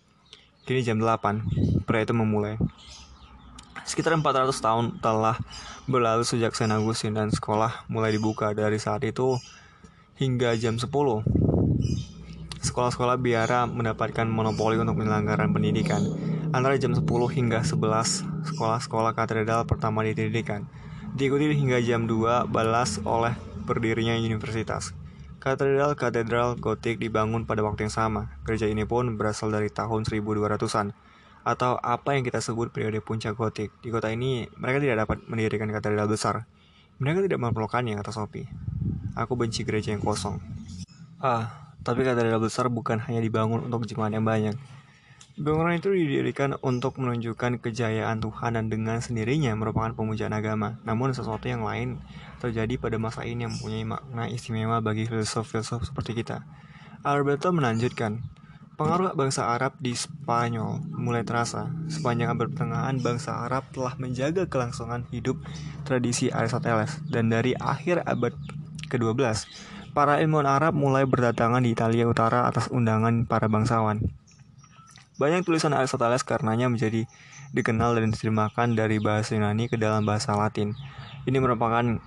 Kini 0.67 0.83
jam 0.83 0.99
8, 0.99 1.87
pria 1.87 2.03
itu 2.03 2.15
memulai. 2.19 2.59
Sekitar 3.83 4.15
400 4.15 4.55
tahun 4.63 4.85
telah 5.03 5.37
berlalu 5.91 6.23
sejak 6.23 6.55
Saint 6.55 6.71
Augustine 6.71 7.19
dan 7.19 7.29
sekolah 7.35 7.85
mulai 7.91 8.15
dibuka 8.15 8.55
dari 8.55 8.79
saat 8.79 9.03
itu 9.03 9.37
hingga 10.17 10.55
jam 10.55 10.79
10. 10.79 10.87
Sekolah-sekolah 12.63 13.19
biara 13.19 13.67
mendapatkan 13.67 14.25
monopoli 14.31 14.79
untuk 14.79 15.03
penyelenggaraan 15.03 15.51
pendidikan. 15.51 15.99
Antara 16.55 16.79
jam 16.79 16.95
10 16.95 17.03
hingga 17.35 17.67
11, 17.67 18.23
sekolah-sekolah 18.55 19.13
katedral 19.19 19.67
pertama 19.67 20.07
didirikan. 20.07 20.71
Diikuti 21.19 21.51
hingga 21.53 21.83
jam 21.83 22.07
2 22.07 22.47
balas 22.49 23.03
oleh 23.03 23.35
berdirinya 23.67 24.15
universitas. 24.15 24.95
Katedral-katedral 25.43 26.55
gotik 26.63 27.03
dibangun 27.03 27.51
pada 27.51 27.67
waktu 27.67 27.91
yang 27.91 27.95
sama. 27.95 28.31
Gereja 28.47 28.71
ini 28.71 28.87
pun 28.87 29.19
berasal 29.19 29.51
dari 29.51 29.75
tahun 29.75 30.07
1200-an 30.07 30.95
atau 31.43 31.79
apa 31.79 32.15
yang 32.15 32.23
kita 32.23 32.39
sebut 32.39 32.71
periode 32.71 33.03
puncak 33.03 33.35
gotik. 33.35 33.75
Di 33.83 33.91
kota 33.91 34.11
ini, 34.11 34.47
mereka 34.59 34.79
tidak 34.79 35.07
dapat 35.07 35.19
mendirikan 35.27 35.71
katedral 35.71 36.07
besar. 36.07 36.47
Mereka 37.03 37.27
tidak 37.27 37.43
memerlukannya, 37.43 37.99
kata 37.99 38.15
Sophie. 38.15 38.47
Aku 39.19 39.35
benci 39.35 39.67
gereja 39.67 39.93
yang 39.93 40.03
kosong. 40.03 40.39
Ah, 41.19 41.75
tapi 41.83 42.07
katedral 42.07 42.39
besar 42.39 42.71
bukan 42.71 43.03
hanya 43.03 43.19
dibangun 43.19 43.67
untuk 43.67 43.87
jemaat 43.91 44.15
yang 44.15 44.23
banyak. 44.23 44.55
Bangunan 45.33 45.81
itu 45.81 45.89
didirikan 45.89 46.61
untuk 46.61 47.01
menunjukkan 47.01 47.65
kejayaan 47.65 48.21
Tuhan 48.21 48.53
dan 48.53 48.69
dengan 48.69 49.01
sendirinya 49.01 49.57
merupakan 49.57 49.97
pemujaan 49.97 50.37
agama. 50.37 50.77
Namun 50.85 51.17
sesuatu 51.17 51.49
yang 51.49 51.65
lain 51.65 52.05
terjadi 52.37 52.77
pada 52.77 53.01
masa 53.01 53.25
ini 53.25 53.49
yang 53.49 53.57
mempunyai 53.57 53.83
makna 53.89 54.29
istimewa 54.29 54.85
bagi 54.85 55.09
filsuf-filsuf 55.09 55.89
seperti 55.89 56.21
kita. 56.21 56.45
Alberto 57.01 57.49
melanjutkan, 57.49 58.21
pengaruh 58.77 59.13
bangsa 59.13 59.53
Arab 59.53 59.77
di 59.79 59.93
Spanyol 59.93 60.81
mulai 60.97 61.23
terasa. 61.23 61.69
Sepanjang 61.93 62.33
abad 62.33 62.49
pertengahan, 62.53 62.97
bangsa 62.99 63.45
Arab 63.45 63.69
telah 63.71 63.95
menjaga 64.01 64.49
kelangsungan 64.49 65.05
hidup 65.13 65.37
tradisi 65.85 66.33
Aristoteles. 66.33 67.01
Dan 67.09 67.29
dari 67.29 67.53
akhir 67.57 68.05
abad 68.09 68.33
ke-12, 68.89 69.49
para 69.93 70.21
ilmuwan 70.21 70.49
Arab 70.49 70.73
mulai 70.73 71.05
berdatangan 71.05 71.61
di 71.61 71.77
Italia 71.77 72.09
Utara 72.09 72.49
atas 72.49 72.73
undangan 72.73 73.29
para 73.29 73.49
bangsawan. 73.49 74.01
Banyak 75.21 75.45
tulisan 75.45 75.77
Aristoteles 75.77 76.25
karenanya 76.25 76.73
menjadi 76.73 77.05
dikenal 77.53 78.01
dan 78.01 78.11
diterjemahkan 78.11 78.73
dari 78.73 78.97
bahasa 78.97 79.37
Yunani 79.37 79.69
ke 79.69 79.77
dalam 79.77 80.09
bahasa 80.09 80.33
Latin. 80.33 80.73
Ini 81.29 81.39
merupakan 81.39 82.01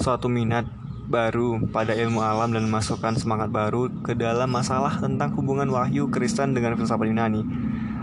suatu 0.00 0.26
minat 0.26 0.66
baru 1.06 1.62
pada 1.70 1.94
ilmu 1.94 2.20
alam 2.20 2.50
dan 2.50 2.66
memasukkan 2.66 3.16
semangat 3.16 3.48
baru 3.54 3.88
ke 4.02 4.12
dalam 4.12 4.50
masalah 4.50 4.98
tentang 4.98 5.32
hubungan 5.38 5.70
wahyu 5.70 6.10
Kristen 6.10 6.52
dengan 6.52 6.74
filsafat 6.74 7.06
Yunani. 7.06 7.42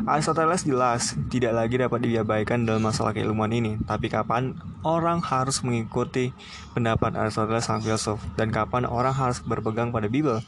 Aristoteles 0.04 0.68
jelas 0.68 1.16
tidak 1.32 1.56
lagi 1.56 1.80
dapat 1.80 2.04
diabaikan 2.04 2.68
dalam 2.68 2.84
masalah 2.84 3.16
keilmuan 3.16 3.52
ini, 3.56 3.80
tapi 3.88 4.12
kapan 4.12 4.52
orang 4.84 5.24
harus 5.24 5.63
mengikuti 5.63 6.36
pendapat 6.76 7.16
Aristoteles 7.16 7.63
sang 7.63 7.80
filsuf 7.80 8.20
dan 8.36 8.52
kapan 8.52 8.84
orang 8.84 9.16
harus 9.16 9.39
berpegang 9.39 9.96
pada 9.96 10.12
Bible? 10.12 10.44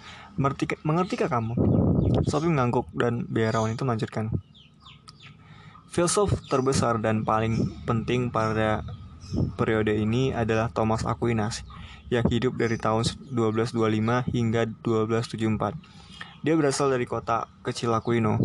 Mengertikah 0.83 1.31
kamu? 1.31 1.55
Sophie 2.27 2.51
mengangguk 2.51 2.91
dan 2.91 3.23
biarawan 3.31 3.71
itu 3.71 3.87
melanjutkan. 3.87 4.27
Filsuf 5.87 6.35
terbesar 6.51 6.99
dan 6.99 7.23
paling 7.23 7.71
penting 7.87 8.27
pada 8.27 8.83
periode 9.55 9.95
ini 9.95 10.35
adalah 10.35 10.67
Thomas 10.67 11.07
Aquinas 11.07 11.63
yang 12.13 12.25
hidup 12.29 12.57
dari 12.57 12.77
tahun 12.77 13.03
1225 13.33 14.29
hingga 14.29 14.69
1274. 14.85 16.45
Dia 16.45 16.53
berasal 16.53 16.93
dari 16.93 17.09
kota 17.09 17.49
kecil 17.65 17.93
Aquino 17.97 18.37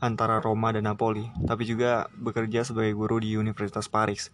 antara 0.00 0.44
Roma 0.44 0.76
dan 0.76 0.84
Napoli, 0.84 1.32
tapi 1.48 1.64
juga 1.64 2.12
bekerja 2.12 2.68
sebagai 2.68 2.92
guru 2.92 3.16
di 3.16 3.32
Universitas 3.40 3.88
Paris. 3.88 4.28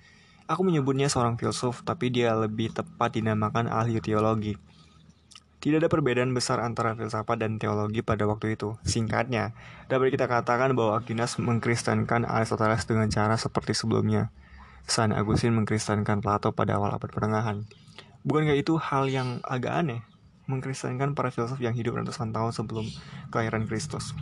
Aku 0.51 0.67
menyebutnya 0.67 1.07
seorang 1.07 1.39
filsuf, 1.39 1.87
tapi 1.87 2.11
dia 2.11 2.35
lebih 2.35 2.75
tepat 2.75 3.15
dinamakan 3.15 3.71
ahli 3.71 4.03
teologi. 4.03 4.59
Tidak 5.63 5.79
ada 5.79 5.87
perbedaan 5.87 6.35
besar 6.35 6.59
antara 6.59 6.99
filsafat 6.99 7.39
dan 7.39 7.63
teologi 7.63 8.03
pada 8.03 8.27
waktu 8.27 8.59
itu. 8.59 8.75
Singkatnya, 8.83 9.55
dapat 9.87 10.11
kita 10.11 10.27
katakan 10.27 10.75
bahwa 10.75 10.99
Aquinas 10.99 11.39
mengkristenkan 11.39 12.27
Aristoteles 12.27 12.83
dengan 12.83 13.07
cara 13.07 13.39
seperti 13.39 13.71
sebelumnya. 13.71 14.35
San 14.91 15.15
Agustin 15.15 15.55
mengkristenkan 15.55 16.19
Plato 16.19 16.51
pada 16.51 16.83
awal 16.83 16.99
abad 16.99 17.07
pertengahan. 17.15 17.63
Bukankah 18.23 18.55
itu 18.55 18.79
hal 18.79 19.11
yang 19.11 19.43
agak 19.43 19.75
aneh? 19.83 20.01
Mengkristenkan 20.47 21.15
para 21.15 21.35
filsuf 21.35 21.59
yang 21.59 21.75
hidup 21.75 21.99
ratusan 21.99 22.31
tahun 22.31 22.55
sebelum 22.55 22.87
kelahiran 23.35 23.67
Kristus. 23.67 24.15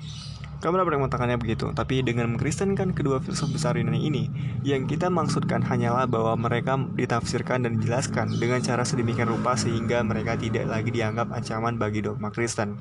Kamu 0.61 0.77
dapat 0.77 1.01
mengatakannya 1.01 1.41
begitu, 1.41 1.73
tapi 1.73 2.05
dengan 2.05 2.37
mengkristenkan 2.37 2.93
kedua 2.93 3.17
filsuf 3.25 3.49
besar 3.49 3.81
ini 3.81 4.05
ini, 4.05 4.29
yang 4.61 4.85
kita 4.85 5.09
maksudkan 5.09 5.65
hanyalah 5.65 6.05
bahwa 6.05 6.37
mereka 6.37 6.77
ditafsirkan 6.77 7.65
dan 7.65 7.81
dijelaskan 7.81 8.37
dengan 8.37 8.61
cara 8.61 8.85
sedemikian 8.85 9.33
rupa 9.33 9.57
sehingga 9.57 10.05
mereka 10.05 10.37
tidak 10.37 10.69
lagi 10.69 10.93
dianggap 10.93 11.33
ancaman 11.33 11.81
bagi 11.81 12.05
dogma 12.05 12.29
Kristen. 12.29 12.77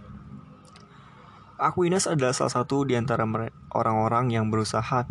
Aquinas 1.59 2.07
adalah 2.07 2.35
salah 2.35 2.51
satu 2.51 2.87
di 2.87 2.99
antara 2.99 3.23
orang-orang 3.71 4.31
yang 4.31 4.47
berusaha 4.51 5.07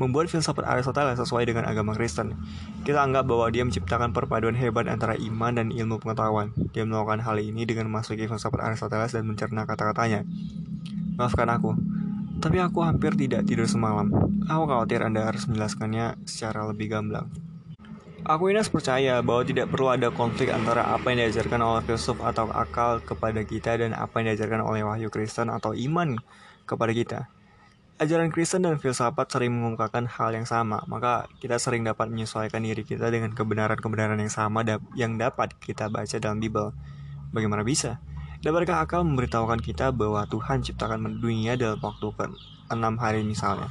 membuat 0.00 0.32
filsafat 0.32 0.64
Aristoteles 0.64 1.20
sesuai 1.20 1.44
dengan 1.44 1.68
agama 1.68 1.92
Kristen. 1.92 2.32
Kita 2.88 3.04
anggap 3.04 3.28
bahwa 3.28 3.52
dia 3.52 3.68
menciptakan 3.68 4.16
perpaduan 4.16 4.56
hebat 4.56 4.88
antara 4.88 5.12
iman 5.20 5.52
dan 5.52 5.68
ilmu 5.68 6.00
pengetahuan. 6.00 6.56
Dia 6.72 6.88
melakukan 6.88 7.20
hal 7.20 7.36
ini 7.36 7.68
dengan 7.68 7.92
memasuki 7.92 8.24
filsafat 8.24 8.64
Aristoteles 8.64 9.12
dan 9.12 9.28
mencerna 9.28 9.68
kata-katanya. 9.68 10.24
Maafkan 11.20 11.52
aku, 11.52 11.76
tapi 12.40 12.56
aku 12.56 12.80
hampir 12.80 13.12
tidak 13.20 13.44
tidur 13.44 13.68
semalam. 13.68 14.08
Aku 14.48 14.64
khawatir 14.64 15.04
Anda 15.04 15.28
harus 15.28 15.44
menjelaskannya 15.44 16.24
secara 16.24 16.64
lebih 16.64 16.88
gamblang. 16.88 17.28
Aku 18.24 18.48
ini 18.48 18.60
percaya 18.64 19.20
bahwa 19.20 19.44
tidak 19.44 19.68
perlu 19.68 19.92
ada 19.92 20.08
konflik 20.12 20.48
antara 20.48 20.88
apa 20.92 21.12
yang 21.12 21.28
diajarkan 21.28 21.60
oleh 21.60 21.84
filsuf 21.84 22.20
atau 22.20 22.48
akal 22.52 23.00
kepada 23.04 23.44
kita 23.44 23.76
dan 23.76 23.92
apa 23.92 24.20
yang 24.20 24.32
diajarkan 24.32 24.64
oleh 24.64 24.80
wahyu 24.84 25.12
Kristen 25.12 25.52
atau 25.52 25.76
iman 25.76 26.16
kepada 26.64 26.92
kita. 26.96 27.20
Ajaran 28.00 28.32
Kristen 28.32 28.64
dan 28.64 28.80
filsafat 28.80 29.28
sering 29.28 29.52
mengungkapkan 29.52 30.08
hal 30.08 30.32
yang 30.32 30.48
sama, 30.48 30.80
maka 30.88 31.28
kita 31.36 31.60
sering 31.60 31.84
dapat 31.84 32.08
menyesuaikan 32.08 32.64
diri 32.64 32.80
kita 32.80 33.12
dengan 33.12 33.36
kebenaran-kebenaran 33.36 34.16
yang 34.16 34.32
sama 34.32 34.64
yang 34.96 35.20
dapat 35.20 35.52
kita 35.60 35.92
baca 35.92 36.16
dalam 36.16 36.40
Bible. 36.40 36.72
Bagaimana 37.28 37.60
bisa? 37.60 38.00
Dapatkah 38.40 38.88
akal 38.88 39.04
memberitahukan 39.04 39.60
kita 39.60 39.92
bahwa 39.92 40.24
Tuhan 40.32 40.64
ciptakan 40.64 41.20
dunia 41.20 41.60
dalam 41.60 41.76
waktu 41.76 42.08
ke 42.16 42.24
enam 42.72 42.96
hari 42.96 43.20
misalnya? 43.20 43.68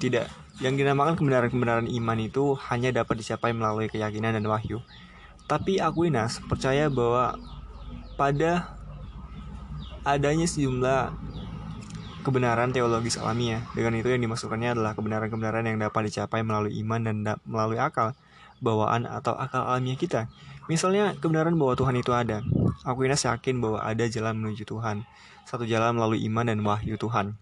Tidak. 0.00 0.56
Yang 0.64 0.74
dinamakan 0.80 1.20
kebenaran-kebenaran 1.20 1.92
iman 1.92 2.18
itu 2.24 2.56
hanya 2.72 2.88
dapat 2.88 3.20
dicapai 3.20 3.52
melalui 3.52 3.92
keyakinan 3.92 4.32
dan 4.32 4.48
wahyu. 4.48 4.80
Tapi 5.44 5.76
Aquinas 5.76 6.40
percaya 6.40 6.88
bahwa 6.88 7.36
pada 8.16 8.80
adanya 10.08 10.48
sejumlah 10.48 11.12
kebenaran 12.22 12.70
teologis 12.70 13.18
alamiah. 13.18 13.62
Dengan 13.74 13.98
itu 13.98 14.08
yang 14.08 14.22
dimasukkannya 14.22 14.78
adalah 14.78 14.94
kebenaran-kebenaran 14.94 15.66
yang 15.66 15.78
dapat 15.82 16.08
dicapai 16.08 16.46
melalui 16.46 16.78
iman 16.80 17.00
dan 17.02 17.16
melalui 17.44 17.82
akal, 17.82 18.14
bawaan 18.62 19.04
atau 19.04 19.34
akal 19.34 19.66
alamiah 19.66 19.98
kita. 19.98 20.30
Misalnya 20.70 21.18
kebenaran 21.18 21.58
bahwa 21.58 21.74
Tuhan 21.74 21.98
itu 21.98 22.14
ada. 22.14 22.40
Aquinas 22.86 23.26
yakin 23.26 23.58
bahwa 23.58 23.82
ada 23.82 24.06
jalan 24.06 24.38
menuju 24.38 24.62
Tuhan. 24.62 25.02
Satu 25.42 25.66
jalan 25.66 25.98
melalui 25.98 26.22
iman 26.30 26.46
dan 26.46 26.62
wahyu 26.62 26.94
Tuhan. 26.94 27.34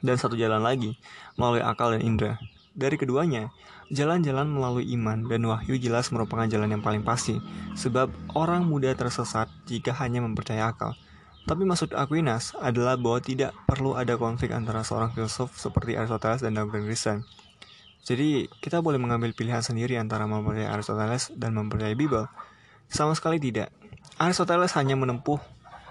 Dan 0.00 0.16
satu 0.16 0.38
jalan 0.38 0.62
lagi 0.62 0.96
melalui 1.34 1.60
akal 1.60 1.92
dan 1.92 2.00
indera. 2.00 2.38
Dari 2.70 2.94
keduanya, 2.94 3.50
jalan-jalan 3.90 4.46
melalui 4.46 4.86
iman 4.94 5.26
dan 5.26 5.42
wahyu 5.42 5.74
jelas 5.76 6.14
merupakan 6.14 6.46
jalan 6.46 6.70
yang 6.70 6.80
paling 6.80 7.02
pasti, 7.02 7.42
sebab 7.74 8.08
orang 8.38 8.62
mudah 8.64 8.94
tersesat 8.94 9.50
jika 9.66 9.90
hanya 9.98 10.22
mempercayai 10.22 10.62
akal. 10.62 10.94
Tapi 11.48 11.62
maksud 11.64 11.96
Aquinas 11.96 12.52
adalah 12.60 13.00
bahwa 13.00 13.18
tidak 13.24 13.56
perlu 13.64 13.96
ada 13.96 14.14
konflik 14.20 14.52
antara 14.52 14.84
seorang 14.84 15.10
filsuf 15.16 15.56
seperti 15.56 15.96
Aristoteles 15.96 16.44
dan 16.44 16.54
dogma 16.54 16.80
Kristen. 16.84 17.24
Jadi, 18.00 18.48
kita 18.64 18.80
boleh 18.80 18.96
mengambil 18.96 19.36
pilihan 19.36 19.60
sendiri 19.60 20.00
antara 20.00 20.24
mempercayai 20.24 20.72
Aristoteles 20.72 21.32
dan 21.36 21.52
mempercayai 21.52 21.94
Bible. 21.94 22.26
Sama 22.88 23.12
sekali 23.12 23.36
tidak. 23.36 23.70
Aristoteles 24.16 24.72
hanya 24.74 24.96
menempuh 24.96 25.38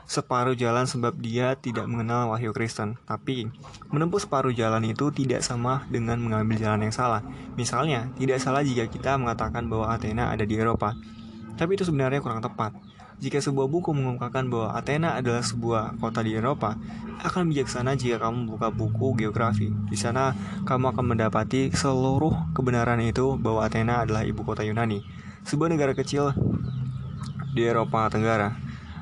separuh 0.10 0.58
jalan 0.58 0.89
sebab 0.89 1.14
dia 1.22 1.54
tidak 1.54 1.86
mengenal 1.86 2.34
wahyu 2.34 2.50
Kristen. 2.50 2.97
Tapi, 3.06 3.45
menempuh 3.93 4.18
separuh 4.18 4.50
jalan 4.50 4.82
itu 4.89 5.14
tidak 5.14 5.45
sama 5.45 5.86
dengan 5.86 6.18
mengambil 6.18 6.58
jalan 6.58 6.89
yang 6.89 6.95
salah. 6.95 7.22
Misalnya, 7.54 8.10
tidak 8.18 8.41
salah 8.41 8.66
jika 8.66 8.89
kita 8.89 9.22
mengatakan 9.22 9.70
bahwa 9.70 9.93
Athena 9.93 10.34
ada 10.34 10.50
di 10.50 10.58
Eropa. 10.58 10.97
Tapi 11.62 11.78
itu 11.78 11.86
sebenarnya 11.86 12.26
kurang 12.26 12.41
tepat. 12.41 12.74
Jika 13.20 13.43
sebuah 13.43 13.67
buku 13.67 13.91
mengungkapkan 13.91 14.47
bahwa 14.47 14.72
Athena 14.80 15.20
adalah 15.20 15.43
sebuah 15.43 15.99
kota 15.99 16.24
di 16.24 16.39
Eropa, 16.39 16.80
akan 17.20 17.51
bijaksana 17.51 17.99
jika 17.99 18.24
kamu 18.24 18.47
membuka 18.47 18.72
buku 18.72 19.20
geografi. 19.20 19.67
Di 19.91 19.99
sana, 19.99 20.32
kamu 20.63 20.95
akan 20.95 21.05
mendapati 21.15 21.67
seluruh 21.76 22.55
kebenaran 22.55 23.03
itu 23.03 23.36
bahwa 23.36 23.67
Athena 23.67 24.07
adalah 24.07 24.24
ibu 24.24 24.47
kota 24.47 24.63
Yunani, 24.63 25.03
sebuah 25.43 25.67
negara 25.67 25.91
kecil 25.91 26.32
di 27.51 27.67
Eropa 27.67 28.07
Tenggara. 28.07 28.55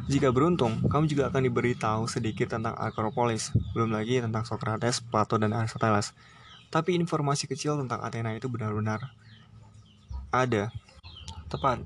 Jika 0.09 0.34
beruntung, 0.34 0.82
kamu 0.89 1.05
juga 1.05 1.30
akan 1.30 1.45
diberitahu 1.45 2.09
sedikit 2.09 2.49
tentang 2.49 2.74
Akropolis, 2.74 3.53
belum 3.78 3.93
lagi 3.93 4.18
tentang 4.18 4.47
Socrates, 4.47 4.97
Plato, 5.03 5.38
dan 5.38 5.53
Aristoteles. 5.53 6.18
Tapi 6.74 6.97
informasi 6.97 7.45
kecil 7.45 7.78
tentang 7.78 8.01
Athena 8.01 8.34
itu 8.34 8.49
benar-benar 8.49 9.13
ada. 10.34 10.74
Tepat, 11.51 11.84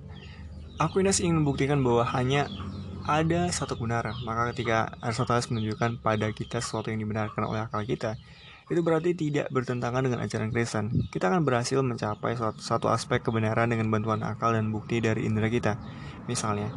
Aquinas 0.82 1.21
ingin 1.21 1.45
membuktikan 1.45 1.77
bahwa 1.86 2.01
hanya 2.09 2.49
ada 3.05 3.53
satu 3.53 3.77
kebenaran. 3.77 4.17
Maka 4.25 4.49
ketika 4.49 4.97
Aristoteles 4.97 5.45
menunjukkan 5.53 6.01
pada 6.01 6.34
kita 6.34 6.57
sesuatu 6.57 6.89
yang 6.89 7.05
dibenarkan 7.05 7.45
oleh 7.45 7.61
akal 7.61 7.86
kita, 7.86 8.17
itu 8.65 8.82
berarti 8.82 9.13
tidak 9.13 9.53
bertentangan 9.53 10.01
dengan 10.01 10.25
ajaran 10.25 10.49
Kristen. 10.49 10.89
Kita 11.13 11.29
akan 11.29 11.45
berhasil 11.45 11.77
mencapai 11.86 12.34
satu 12.57 12.89
aspek 12.89 13.21
kebenaran 13.21 13.69
dengan 13.69 13.93
bantuan 13.93 14.25
akal 14.25 14.57
dan 14.57 14.73
bukti 14.73 14.97
dari 15.05 15.29
indera 15.29 15.53
kita. 15.53 15.77
Misalnya, 16.25 16.73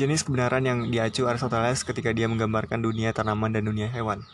jenis 0.00 0.24
kebenaran 0.24 0.64
yang 0.64 0.88
diacu 0.88 1.28
Aristoteles 1.28 1.84
ketika 1.84 2.16
dia 2.16 2.24
menggambarkan 2.24 2.80
dunia 2.80 3.12
tanaman 3.12 3.52
dan 3.52 3.68
dunia 3.68 3.92
hewan. 3.92 4.24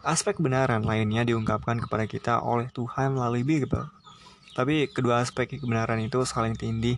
Aspek 0.00 0.40
kebenaran 0.40 0.80
lainnya 0.80 1.28
diungkapkan 1.28 1.76
kepada 1.84 2.08
kita 2.08 2.40
oleh 2.40 2.72
Tuhan 2.72 3.20
melalui 3.20 3.44
Bible. 3.44 3.92
Tapi 4.56 4.88
kedua 4.88 5.20
aspek 5.20 5.60
kebenaran 5.60 6.00
itu 6.00 6.24
saling 6.24 6.56
tindih 6.56 6.96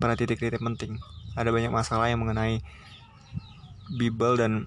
pada 0.00 0.16
titik-titik 0.16 0.58
penting. 0.58 0.96
Ada 1.36 1.52
banyak 1.52 1.70
masalah 1.70 2.08
yang 2.08 2.24
mengenai 2.24 2.64
Bible 3.92 4.40
dan 4.40 4.64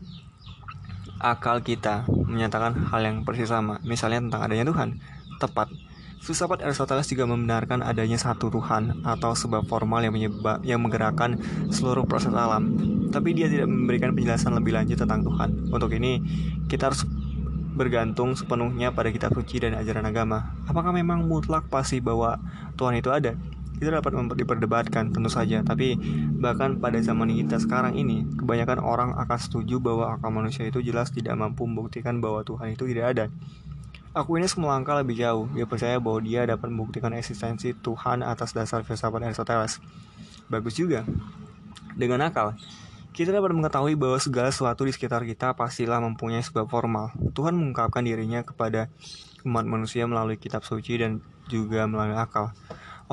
akal 1.24 1.64
kita 1.66 2.06
menyatakan 2.08 2.78
hal 2.94 3.02
yang 3.02 3.18
persis 3.26 3.50
sama. 3.50 3.82
Misalnya 3.82 4.30
tentang 4.30 4.42
adanya 4.46 4.70
Tuhan. 4.70 4.90
Tepat. 5.42 5.68
Filsafat 6.24 6.64
Aristoteles 6.64 7.12
juga 7.12 7.28
membenarkan 7.28 7.84
adanya 7.84 8.16
satu 8.16 8.48
Tuhan 8.48 9.04
atau 9.04 9.36
sebab 9.36 9.68
formal 9.68 10.08
yang 10.08 10.16
menyebab 10.16 10.64
yang 10.64 10.80
menggerakkan 10.80 11.36
seluruh 11.68 12.08
proses 12.08 12.32
alam. 12.32 12.80
Tapi 13.12 13.36
dia 13.36 13.52
tidak 13.52 13.68
memberikan 13.68 14.16
penjelasan 14.16 14.56
lebih 14.56 14.72
lanjut 14.72 14.96
tentang 14.96 15.28
Tuhan. 15.28 15.68
Untuk 15.68 15.92
ini, 15.92 16.24
kita 16.72 16.88
harus 16.88 17.04
bergantung 17.76 18.40
sepenuhnya 18.40 18.96
pada 18.96 19.12
kitab 19.12 19.36
suci 19.36 19.68
dan 19.68 19.76
ajaran 19.76 20.08
agama. 20.08 20.56
Apakah 20.64 20.96
memang 20.96 21.28
mutlak 21.28 21.68
pasti 21.68 22.00
bahwa 22.00 22.40
Tuhan 22.80 23.04
itu 23.04 23.12
ada? 23.12 23.36
Itu 23.78 23.90
dapat 23.90 24.14
diperdebatkan 24.38 25.12
tentu 25.14 25.30
saja 25.30 25.66
tapi 25.66 25.98
bahkan 26.38 26.78
pada 26.78 26.98
zaman 27.02 27.30
kita 27.34 27.58
sekarang 27.58 27.98
ini 27.98 28.26
kebanyakan 28.38 28.80
orang 28.80 29.10
akan 29.18 29.40
setuju 29.40 29.82
bahwa 29.82 30.14
akal 30.18 30.30
manusia 30.30 30.66
itu 30.66 30.80
jelas 30.80 31.10
tidak 31.10 31.34
mampu 31.36 31.66
membuktikan 31.66 32.22
bahwa 32.22 32.46
Tuhan 32.46 32.74
itu 32.74 32.86
tidak 32.90 33.06
ada 33.18 33.26
Aku 34.14 34.38
ini 34.38 34.46
melangkah 34.62 35.02
lebih 35.02 35.18
jauh. 35.18 35.50
Dia 35.58 35.66
percaya 35.66 35.98
bahwa 35.98 36.22
dia 36.22 36.46
dapat 36.46 36.70
membuktikan 36.70 37.10
eksistensi 37.18 37.74
Tuhan 37.74 38.22
atas 38.22 38.54
dasar 38.54 38.86
filsafat 38.86 39.26
Aristoteles. 39.26 39.82
Bagus 40.54 40.78
juga. 40.78 41.02
Dengan 41.98 42.30
akal, 42.30 42.54
kita 43.10 43.34
dapat 43.34 43.58
mengetahui 43.58 43.98
bahwa 43.98 44.22
segala 44.22 44.54
sesuatu 44.54 44.86
di 44.86 44.94
sekitar 44.94 45.26
kita 45.26 45.58
pastilah 45.58 45.98
mempunyai 45.98 46.46
sebab 46.46 46.70
formal. 46.70 47.10
Tuhan 47.34 47.58
mengungkapkan 47.58 48.06
dirinya 48.06 48.46
kepada 48.46 48.86
umat 49.50 49.66
manusia 49.66 50.06
melalui 50.06 50.38
kitab 50.38 50.62
suci 50.62 51.02
dan 51.02 51.18
juga 51.50 51.90
melalui 51.90 52.14
akal. 52.14 52.54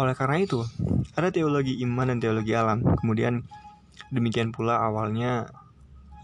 Oleh 0.01 0.17
karena 0.17 0.41
itu, 0.41 0.65
ada 1.13 1.29
teologi 1.29 1.77
iman 1.85 2.09
dan 2.09 2.25
teologi 2.25 2.57
alam. 2.57 2.81
Kemudian 3.05 3.45
demikian 4.09 4.49
pula 4.49 4.81
awalnya 4.81 5.53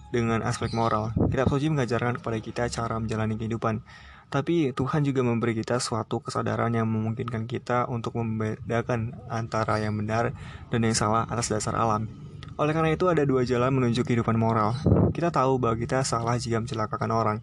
dengan 0.08 0.40
aspek 0.40 0.72
moral. 0.72 1.12
Kitab 1.28 1.52
suci 1.52 1.68
mengajarkan 1.68 2.16
kepada 2.16 2.38
kita 2.40 2.62
cara 2.72 2.96
menjalani 2.96 3.36
kehidupan. 3.36 3.84
Tapi 4.32 4.72
Tuhan 4.72 5.04
juga 5.04 5.20
memberi 5.20 5.52
kita 5.52 5.76
suatu 5.76 6.24
kesadaran 6.24 6.72
yang 6.72 6.88
memungkinkan 6.88 7.44
kita 7.44 7.84
untuk 7.92 8.16
membedakan 8.16 9.12
antara 9.28 9.76
yang 9.76 9.92
benar 9.92 10.32
dan 10.72 10.80
yang 10.80 10.96
salah 10.96 11.28
atas 11.28 11.52
dasar 11.52 11.76
alam. 11.76 12.08
Oleh 12.56 12.72
karena 12.72 12.96
itu 12.96 13.12
ada 13.12 13.28
dua 13.28 13.44
jalan 13.44 13.76
menuju 13.76 14.08
kehidupan 14.08 14.40
moral. 14.40 14.72
Kita 15.12 15.28
tahu 15.28 15.60
bahwa 15.60 15.76
kita 15.76 16.00
salah 16.00 16.40
jika 16.40 16.64
mencelakakan 16.64 17.12
orang. 17.12 17.38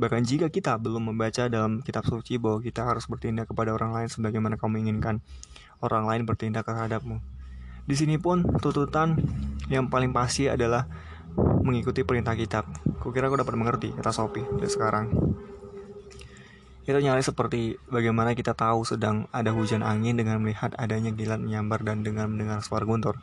Bahkan 0.00 0.24
jika 0.24 0.48
kita 0.48 0.80
belum 0.80 1.12
membaca 1.12 1.52
dalam 1.52 1.84
kitab 1.84 2.08
suci 2.08 2.40
bahwa 2.40 2.64
kita 2.64 2.86
harus 2.88 3.04
bertindak 3.04 3.50
kepada 3.50 3.76
orang 3.76 3.92
lain 3.92 4.08
sebagaimana 4.08 4.54
kamu 4.56 4.86
inginkan 4.86 5.20
orang 5.82 6.04
lain 6.06 6.22
bertindak 6.26 6.66
terhadapmu. 6.66 7.18
Di 7.88 7.94
sini 7.96 8.20
pun 8.20 8.44
tuntutan 8.60 9.16
yang 9.72 9.88
paling 9.88 10.12
pasti 10.12 10.50
adalah 10.50 10.84
mengikuti 11.64 12.02
perintah 12.04 12.34
kitab. 12.34 12.68
Kukira 13.00 13.30
aku 13.30 13.40
dapat 13.40 13.54
mengerti, 13.54 13.94
kata 13.94 14.10
Sophie 14.12 14.44
dari 14.44 14.68
sekarang. 14.68 15.06
Itu 16.88 16.96
nyaris 16.96 17.28
seperti 17.28 17.76
bagaimana 17.92 18.32
kita 18.32 18.56
tahu 18.56 18.80
sedang 18.80 19.28
ada 19.28 19.52
hujan 19.52 19.84
angin 19.84 20.16
dengan 20.16 20.40
melihat 20.40 20.72
adanya 20.80 21.12
kilat 21.12 21.36
menyambar 21.36 21.84
dan 21.84 22.00
dengan 22.00 22.32
mendengar 22.32 22.64
suara 22.64 22.88
guntur. 22.88 23.20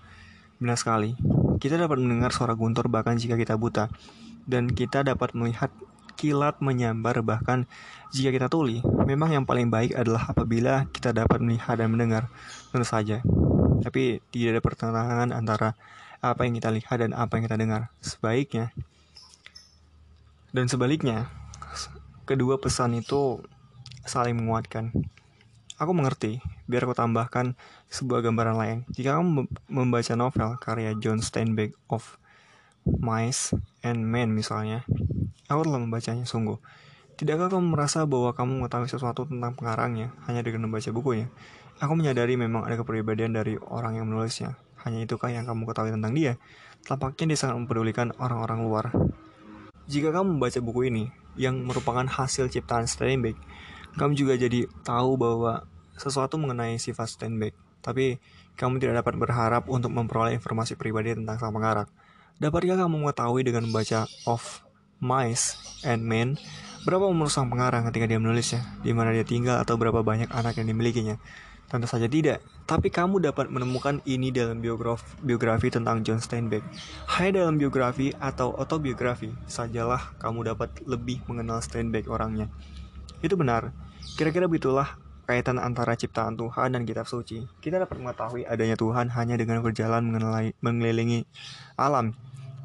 Benar 0.62 0.78
sekali, 0.78 1.18
kita 1.58 1.82
dapat 1.82 1.98
mendengar 1.98 2.30
suara 2.30 2.54
guntur 2.54 2.86
bahkan 2.94 3.18
jika 3.18 3.34
kita 3.34 3.58
buta. 3.58 3.90
Dan 4.46 4.70
kita 4.70 5.02
dapat 5.02 5.34
melihat 5.34 5.74
kilat 6.26 6.58
menyambar 6.58 7.22
bahkan 7.22 7.70
jika 8.10 8.34
kita 8.34 8.48
tuli, 8.50 8.82
memang 9.06 9.30
yang 9.30 9.46
paling 9.46 9.70
baik 9.70 9.94
adalah 9.94 10.34
apabila 10.34 10.90
kita 10.90 11.14
dapat 11.14 11.38
melihat 11.38 11.78
dan 11.78 11.94
mendengar, 11.94 12.34
tentu 12.74 12.88
saja. 12.88 13.22
Tapi 13.86 14.26
tidak 14.34 14.58
ada 14.58 14.62
pertentangan 14.66 15.30
antara 15.30 15.78
apa 16.26 16.50
yang 16.50 16.58
kita 16.58 16.74
lihat 16.74 16.98
dan 16.98 17.14
apa 17.14 17.38
yang 17.38 17.44
kita 17.46 17.58
dengar. 17.62 17.94
Sebaiknya 18.02 18.74
dan 20.56 20.72
sebaliknya, 20.72 21.28
kedua 22.24 22.56
pesan 22.56 22.96
itu 22.96 23.44
saling 24.08 24.40
menguatkan. 24.40 24.96
Aku 25.76 25.92
mengerti, 25.92 26.40
biar 26.64 26.88
aku 26.88 26.96
tambahkan 26.96 27.60
sebuah 27.92 28.24
gambaran 28.24 28.56
lain. 28.56 28.78
Jika 28.96 29.20
kamu 29.20 29.52
membaca 29.68 30.14
novel 30.16 30.56
karya 30.64 30.96
John 30.96 31.20
Steinbeck 31.20 31.76
of 31.92 32.16
Mice 32.88 33.52
and 33.84 34.08
Men 34.08 34.32
misalnya, 34.32 34.88
Aku 35.46 35.62
telah 35.62 35.78
membacanya 35.78 36.26
sungguh. 36.26 36.58
Tidakkah 37.16 37.54
kamu 37.54 37.78
merasa 37.78 38.04
bahwa 38.04 38.34
kamu 38.34 38.66
mengetahui 38.66 38.90
sesuatu 38.90 39.30
tentang 39.30 39.54
pengarangnya 39.54 40.12
hanya 40.26 40.42
dengan 40.42 40.68
membaca 40.68 40.90
bukunya? 40.90 41.30
Aku 41.80 41.94
menyadari 41.94 42.34
memang 42.34 42.66
ada 42.66 42.82
kepribadian 42.82 43.32
dari 43.32 43.56
orang 43.70 44.02
yang 44.02 44.10
menulisnya. 44.10 44.58
Hanya 44.82 45.06
itukah 45.06 45.30
yang 45.30 45.46
kamu 45.46 45.70
ketahui 45.70 45.94
tentang 45.94 46.18
dia? 46.18 46.42
Tampaknya 46.84 47.32
dia 47.32 47.40
sangat 47.40 47.62
mempedulikan 47.62 48.10
orang-orang 48.18 48.60
luar. 48.66 48.86
Jika 49.86 50.10
kamu 50.10 50.36
membaca 50.42 50.60
buku 50.66 50.90
ini, 50.90 51.14
yang 51.38 51.62
merupakan 51.62 52.10
hasil 52.10 52.50
ciptaan 52.50 52.90
Steinbeck, 52.90 53.38
kamu 54.02 54.18
juga 54.18 54.34
jadi 54.34 54.66
tahu 54.82 55.14
bahwa 55.16 55.70
sesuatu 55.94 56.42
mengenai 56.42 56.82
sifat 56.82 57.16
Steinbeck, 57.16 57.54
tapi 57.86 58.18
kamu 58.58 58.82
tidak 58.82 59.06
dapat 59.06 59.14
berharap 59.22 59.64
untuk 59.70 59.94
memperoleh 59.94 60.34
informasi 60.34 60.74
pribadi 60.74 61.14
tentang 61.14 61.38
sang 61.38 61.54
pengarang. 61.54 61.88
Dapatkah 62.42 62.82
kamu 62.82 63.08
mengetahui 63.08 63.46
dengan 63.46 63.70
membaca 63.70 64.10
Of 64.28 64.65
Mice 65.04 65.60
and 65.84 66.04
Men 66.08 66.40
berapa 66.86 67.10
umur 67.10 67.34
sang 67.34 67.50
pengarang 67.50 67.90
ketika 67.90 68.06
dia 68.06 68.22
menulisnya, 68.22 68.62
di 68.86 68.94
mana 68.94 69.10
dia 69.10 69.26
tinggal 69.26 69.58
atau 69.58 69.74
berapa 69.74 70.06
banyak 70.06 70.30
anak 70.30 70.62
yang 70.62 70.70
dimilikinya? 70.70 71.18
Tentu 71.66 71.90
saja 71.90 72.06
tidak, 72.06 72.46
tapi 72.70 72.94
kamu 72.94 73.26
dapat 73.26 73.50
menemukan 73.50 73.98
ini 74.06 74.30
dalam 74.30 74.62
biografi, 74.62 75.02
biografi 75.26 75.74
tentang 75.74 76.06
John 76.06 76.22
Steinbeck. 76.22 76.62
Hanya 77.18 77.42
dalam 77.42 77.58
biografi 77.58 78.14
atau 78.22 78.54
autobiografi 78.54 79.34
sajalah 79.50 80.14
kamu 80.22 80.54
dapat 80.54 80.70
lebih 80.86 81.26
mengenal 81.26 81.66
Steinbeck 81.66 82.06
orangnya. 82.06 82.54
Itu 83.26 83.34
benar. 83.34 83.74
Kira-kira 84.14 84.46
begitulah 84.46 85.02
kaitan 85.26 85.58
antara 85.58 85.98
ciptaan 85.98 86.38
Tuhan 86.38 86.78
dan 86.78 86.86
kitab 86.86 87.10
suci. 87.10 87.50
Kita 87.66 87.82
dapat 87.82 87.98
mengetahui 87.98 88.46
adanya 88.46 88.78
Tuhan 88.78 89.10
hanya 89.18 89.34
dengan 89.34 89.66
berjalan 89.66 90.06
mengelilingi 90.62 91.26
alam 91.82 92.14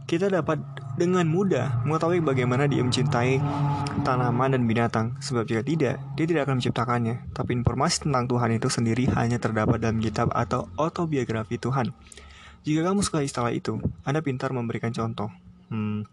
kita 0.05 0.33
dapat 0.33 0.61
dengan 1.01 1.25
mudah 1.25 1.81
mengetahui 1.89 2.21
bagaimana 2.21 2.69
dia 2.69 2.85
mencintai 2.85 3.41
tanaman 4.05 4.53
dan 4.53 4.69
binatang, 4.69 5.17
sebab 5.25 5.49
jika 5.49 5.63
tidak, 5.65 5.97
dia 6.17 6.25
tidak 6.29 6.45
akan 6.49 6.61
menciptakannya. 6.61 7.33
Tapi 7.33 7.57
informasi 7.57 8.05
tentang 8.09 8.29
Tuhan 8.29 8.51
itu 8.53 8.69
sendiri 8.69 9.09
hanya 9.17 9.41
terdapat 9.41 9.81
dalam 9.81 9.97
kitab 9.97 10.29
atau 10.37 10.69
autobiografi 10.77 11.57
Tuhan. 11.57 11.97
Jika 12.61 12.85
kamu 12.85 13.01
suka 13.01 13.25
istilah 13.25 13.53
itu, 13.57 13.81
Anda 14.05 14.21
pintar 14.21 14.53
memberikan 14.53 14.93
contoh. 14.93 15.33
Hmm. 15.73 16.05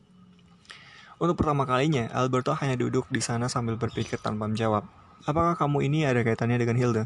Untuk 1.17 1.35
pertama 1.35 1.65
kalinya, 1.65 2.07
Alberto 2.13 2.53
hanya 2.55 2.77
duduk 2.77 3.09
di 3.09 3.19
sana 3.19 3.49
sambil 3.49 3.75
berpikir 3.75 4.21
tanpa 4.21 4.47
menjawab. 4.47 4.85
Apakah 5.25 5.57
kamu 5.57 5.89
ini 5.89 6.05
ada 6.05 6.21
kaitannya 6.21 6.61
dengan 6.61 6.77
Hilda? 6.77 7.03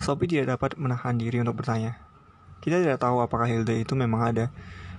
Sophie 0.00 0.26
tidak 0.26 0.56
dapat 0.56 0.80
menahan 0.80 1.20
diri 1.20 1.38
untuk 1.38 1.60
bertanya. 1.60 2.00
Kita 2.64 2.80
tidak 2.80 2.98
tahu 2.98 3.20
apakah 3.20 3.44
Hilda 3.44 3.76
itu 3.76 3.92
memang 3.92 4.24
ada, 4.24 4.48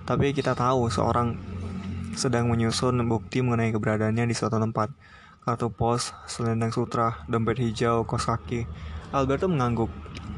tapi 0.02 0.34
kita 0.34 0.52
tahu 0.58 0.90
seorang 0.90 1.38
sedang 2.12 2.48
menyusun 2.52 3.00
bukti 3.08 3.40
mengenai 3.40 3.72
keberadaannya 3.72 4.28
di 4.28 4.34
suatu 4.36 4.60
tempat. 4.60 4.92
Kartu 5.42 5.74
pos, 5.74 6.14
selendang 6.30 6.70
sutra, 6.70 7.26
dompet 7.26 7.58
hijau, 7.58 8.06
kos 8.06 8.30
kaki. 8.30 8.62
Alberto 9.10 9.50
mengangguk, 9.50 9.90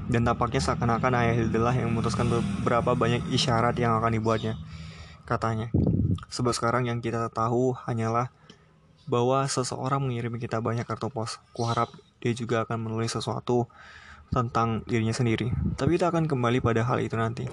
dan 0.09 0.25
tampaknya 0.25 0.61
seakan-akan 0.65 1.13
ayah 1.21 1.35
Hildelah 1.37 1.77
yang 1.77 1.93
memutuskan 1.93 2.27
beberapa 2.29 2.97
banyak 2.97 3.25
isyarat 3.29 3.77
yang 3.77 3.97
akan 4.01 4.17
dibuatnya. 4.17 4.57
Katanya, 5.29 5.69
sebab 6.33 6.57
sekarang 6.57 6.89
yang 6.89 7.05
kita 7.05 7.29
tahu 7.33 7.77
hanyalah 7.85 8.33
bahwa 9.05 9.45
seseorang 9.45 10.01
mengirim 10.01 10.41
kita 10.41 10.61
banyak 10.65 10.89
kartu 10.89 11.13
pos. 11.13 11.41
Kuharap 11.53 11.93
dia 12.25 12.33
juga 12.33 12.65
akan 12.65 12.89
menulis 12.89 13.13
sesuatu 13.13 13.69
tentang 14.33 14.81
dirinya 14.89 15.13
sendiri. 15.13 15.53
Tapi 15.77 16.01
kita 16.01 16.09
akan 16.09 16.25
kembali 16.25 16.65
pada 16.65 16.81
hal 16.85 17.05
itu 17.05 17.17
nanti. 17.17 17.45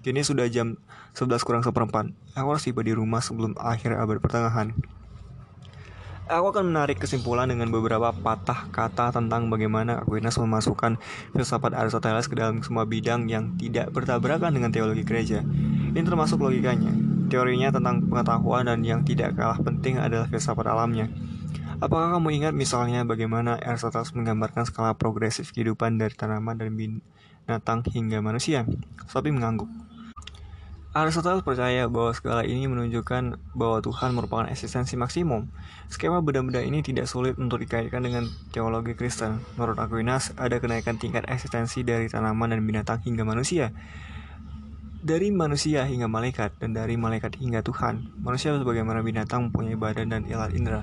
Kini 0.00 0.24
sudah 0.24 0.48
jam 0.48 0.80
11 1.12 1.44
kurang 1.44 1.60
seperempat. 1.60 2.08
Aku 2.32 2.48
harus 2.56 2.64
tiba 2.64 2.80
di 2.80 2.96
rumah 2.96 3.20
sebelum 3.20 3.52
akhir 3.60 4.00
abad 4.00 4.16
pertengahan. 4.16 4.72
Aku 6.30 6.54
akan 6.54 6.70
menarik 6.70 7.02
kesimpulan 7.02 7.50
dengan 7.50 7.74
beberapa 7.74 8.14
patah 8.14 8.70
kata 8.70 9.10
tentang 9.10 9.50
bagaimana 9.50 10.06
Aquinas 10.06 10.38
memasukkan 10.38 10.94
filsafat 11.34 11.74
Aristoteles 11.74 12.30
ke 12.30 12.38
dalam 12.38 12.62
semua 12.62 12.86
bidang 12.86 13.26
yang 13.26 13.58
tidak 13.58 13.90
bertabrakan 13.90 14.54
dengan 14.54 14.70
teologi 14.70 15.02
gereja. 15.02 15.42
Ini 15.90 16.06
termasuk 16.06 16.38
logikanya, 16.38 16.94
teorinya 17.26 17.74
tentang 17.74 18.06
pengetahuan 18.06 18.70
dan 18.70 18.86
yang 18.86 19.02
tidak 19.02 19.34
kalah 19.34 19.58
penting 19.58 19.98
adalah 19.98 20.30
filsafat 20.30 20.70
alamnya. 20.70 21.10
Apakah 21.82 22.14
kamu 22.14 22.30
ingat 22.38 22.54
misalnya 22.54 23.02
bagaimana 23.02 23.58
Aristoteles 23.58 24.14
menggambarkan 24.14 24.70
skala 24.70 24.94
progresif 24.94 25.50
kehidupan 25.50 25.98
dari 25.98 26.14
tanaman 26.14 26.62
dan 26.62 26.78
binatang 26.78 27.82
hingga 27.90 28.22
manusia? 28.22 28.70
Sophie 29.10 29.34
mengangguk. 29.34 29.66
Aristoteles 30.90 31.46
percaya 31.46 31.86
bahwa 31.86 32.10
segala 32.10 32.42
ini 32.42 32.66
menunjukkan 32.66 33.38
bahwa 33.54 33.78
Tuhan 33.78 34.10
merupakan 34.10 34.50
eksistensi 34.50 34.98
maksimum. 34.98 35.46
Skema 35.86 36.18
benda-benda 36.18 36.66
ini 36.66 36.82
tidak 36.82 37.06
sulit 37.06 37.38
untuk 37.38 37.62
dikaitkan 37.62 38.02
dengan 38.02 38.26
teologi 38.50 38.98
Kristen. 38.98 39.38
Menurut 39.54 39.78
Aquinas, 39.78 40.34
ada 40.34 40.58
kenaikan 40.58 40.98
tingkat 40.98 41.30
eksistensi 41.30 41.86
dari 41.86 42.10
tanaman 42.10 42.50
dan 42.50 42.66
binatang 42.66 42.98
hingga 43.06 43.22
manusia. 43.22 43.70
Dari 44.98 45.30
manusia 45.30 45.86
hingga 45.86 46.10
malaikat, 46.10 46.58
dan 46.58 46.74
dari 46.74 46.98
malaikat 46.98 47.38
hingga 47.38 47.62
Tuhan. 47.62 48.10
Manusia 48.26 48.50
sebagaimana 48.58 48.98
binatang 49.06 49.46
mempunyai 49.46 49.78
badan 49.78 50.10
dan 50.10 50.26
ilat 50.26 50.50
indera. 50.58 50.82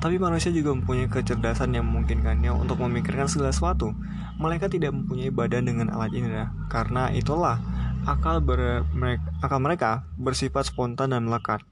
Tapi 0.00 0.16
manusia 0.16 0.48
juga 0.48 0.72
mempunyai 0.72 1.12
kecerdasan 1.12 1.76
yang 1.76 1.84
memungkinkannya 1.92 2.56
untuk 2.56 2.80
memikirkan 2.80 3.28
segala 3.28 3.52
sesuatu. 3.52 3.92
Malaikat 4.40 4.80
tidak 4.80 4.96
mempunyai 4.96 5.28
badan 5.28 5.68
dengan 5.68 5.92
alat 5.92 6.10
indera. 6.16 6.48
Karena 6.72 7.12
itulah 7.12 7.60
akal, 8.04 8.42
ber, 8.42 8.82
mereka, 8.94 9.24
akal 9.42 9.58
mereka 9.62 9.90
bersifat 10.18 10.70
spontan 10.70 11.14
dan 11.14 11.26
melekat. 11.26 11.62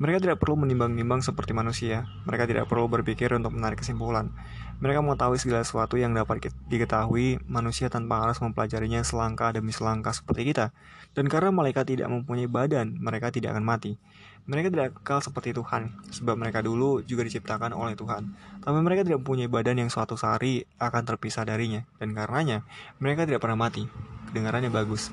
Mereka 0.00 0.24
tidak 0.24 0.40
perlu 0.40 0.64
menimbang-nimbang 0.64 1.20
seperti 1.20 1.52
manusia. 1.52 2.08
Mereka 2.24 2.48
tidak 2.48 2.72
perlu 2.72 2.88
berpikir 2.88 3.36
untuk 3.36 3.52
menarik 3.52 3.84
kesimpulan. 3.84 4.32
Mereka 4.80 5.04
mengetahui 5.04 5.36
segala 5.36 5.60
sesuatu 5.60 6.00
yang 6.00 6.16
dapat 6.16 6.48
diketahui 6.72 7.36
manusia 7.44 7.92
tanpa 7.92 8.24
harus 8.24 8.40
mempelajarinya 8.40 9.04
selangkah 9.04 9.52
demi 9.52 9.76
selangkah 9.76 10.16
seperti 10.16 10.56
kita. 10.56 10.72
Dan 11.12 11.28
karena 11.28 11.52
malaikat 11.52 11.84
tidak 11.84 12.08
mempunyai 12.08 12.48
badan, 12.48 12.96
mereka 12.96 13.28
tidak 13.28 13.52
akan 13.52 13.64
mati. 13.68 14.00
Mereka 14.48 14.72
tidak 14.72 14.96
kekal 14.96 15.20
seperti 15.20 15.52
Tuhan, 15.52 15.92
sebab 16.08 16.32
mereka 16.40 16.64
dulu 16.64 17.04
juga 17.04 17.28
diciptakan 17.28 17.76
oleh 17.76 17.92
Tuhan. 17.92 18.32
Tapi 18.64 18.78
mereka 18.80 19.04
tidak 19.04 19.20
mempunyai 19.20 19.52
badan 19.52 19.84
yang 19.84 19.92
suatu 19.92 20.16
hari 20.16 20.64
akan 20.80 21.02
terpisah 21.04 21.44
darinya, 21.44 21.84
dan 22.00 22.16
karenanya 22.16 22.64
mereka 23.04 23.28
tidak 23.28 23.44
pernah 23.44 23.68
mati. 23.68 23.84
Kedengarannya 24.32 24.72
bagus. 24.72 25.12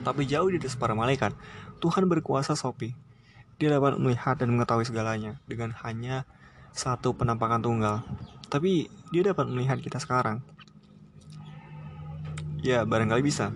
Tapi 0.00 0.24
jauh 0.24 0.48
di 0.48 0.56
atas 0.56 0.76
para 0.76 0.96
malaikat, 0.96 1.36
Tuhan 1.80 2.08
berkuasa 2.08 2.56
Sopi. 2.56 2.96
Dia 3.60 3.76
dapat 3.76 4.00
melihat 4.00 4.40
dan 4.40 4.56
mengetahui 4.56 4.88
segalanya 4.88 5.36
dengan 5.44 5.76
hanya 5.84 6.24
satu 6.72 7.12
penampakan 7.12 7.60
tunggal. 7.60 8.00
Tapi 8.48 8.88
dia 9.12 9.22
dapat 9.30 9.46
melihat 9.52 9.76
kita 9.78 10.00
sekarang. 10.00 10.40
Ya, 12.64 12.84
barangkali 12.88 13.20
bisa. 13.20 13.52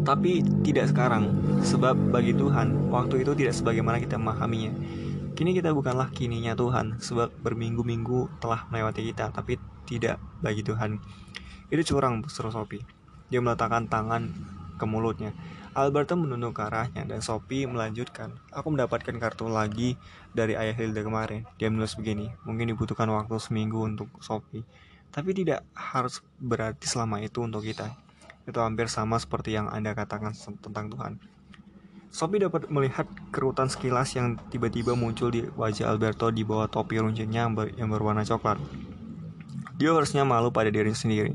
Tapi 0.00 0.40
tidak 0.64 0.92
sekarang, 0.92 1.28
sebab 1.60 1.92
bagi 2.08 2.32
Tuhan, 2.32 2.88
waktu 2.88 3.20
itu 3.20 3.36
tidak 3.36 3.52
sebagaimana 3.52 4.00
kita 4.00 4.16
memahaminya. 4.16 4.72
Kini 5.36 5.56
kita 5.56 5.72
bukanlah 5.76 6.08
kininya 6.12 6.56
Tuhan, 6.56 7.00
sebab 7.00 7.32
berminggu-minggu 7.44 8.40
telah 8.40 8.64
melewati 8.72 9.04
kita, 9.12 9.32
tapi 9.32 9.60
tidak 9.84 10.20
bagi 10.40 10.64
Tuhan. 10.64 11.00
Itu 11.68 11.96
curang, 11.96 12.24
seru 12.28 12.48
Sophie. 12.48 12.99
Dia 13.30 13.40
meletakkan 13.40 13.86
tangan 13.86 14.30
ke 14.76 14.84
mulutnya. 14.84 15.30
Alberto 15.70 16.18
menunduk 16.18 16.58
ke 16.58 16.66
arahnya 16.66 17.06
dan 17.06 17.22
Sophie 17.22 17.62
melanjutkan. 17.62 18.34
Aku 18.50 18.74
mendapatkan 18.74 19.14
kartu 19.22 19.46
lagi 19.46 19.94
dari 20.34 20.58
ayah 20.58 20.74
Hilda 20.74 21.06
kemarin. 21.06 21.46
Dia 21.62 21.70
menulis 21.70 21.94
begini, 21.94 22.26
mungkin 22.42 22.74
dibutuhkan 22.74 23.06
waktu 23.06 23.38
seminggu 23.38 23.78
untuk 23.78 24.10
Sophie. 24.18 24.66
Tapi 25.14 25.30
tidak 25.30 25.62
harus 25.78 26.26
berarti 26.42 26.90
selama 26.90 27.22
itu 27.22 27.38
untuk 27.46 27.62
kita. 27.62 27.94
Itu 28.50 28.58
hampir 28.58 28.90
sama 28.90 29.22
seperti 29.22 29.54
yang 29.54 29.70
Anda 29.70 29.94
katakan 29.94 30.34
tentang 30.58 30.90
Tuhan. 30.90 31.22
Sophie 32.10 32.42
dapat 32.42 32.66
melihat 32.66 33.06
kerutan 33.30 33.70
sekilas 33.70 34.18
yang 34.18 34.34
tiba-tiba 34.50 34.98
muncul 34.98 35.30
di 35.30 35.46
wajah 35.54 35.94
Alberto 35.94 36.34
di 36.34 36.42
bawah 36.42 36.66
topi 36.66 36.98
runcingnya 36.98 37.46
yang, 37.46 37.54
ber 37.54 37.70
yang 37.78 37.86
berwarna 37.86 38.26
coklat. 38.26 38.58
Dia 39.78 39.94
harusnya 39.94 40.26
malu 40.26 40.50
pada 40.50 40.74
dirinya 40.74 40.98
sendiri. 40.98 41.30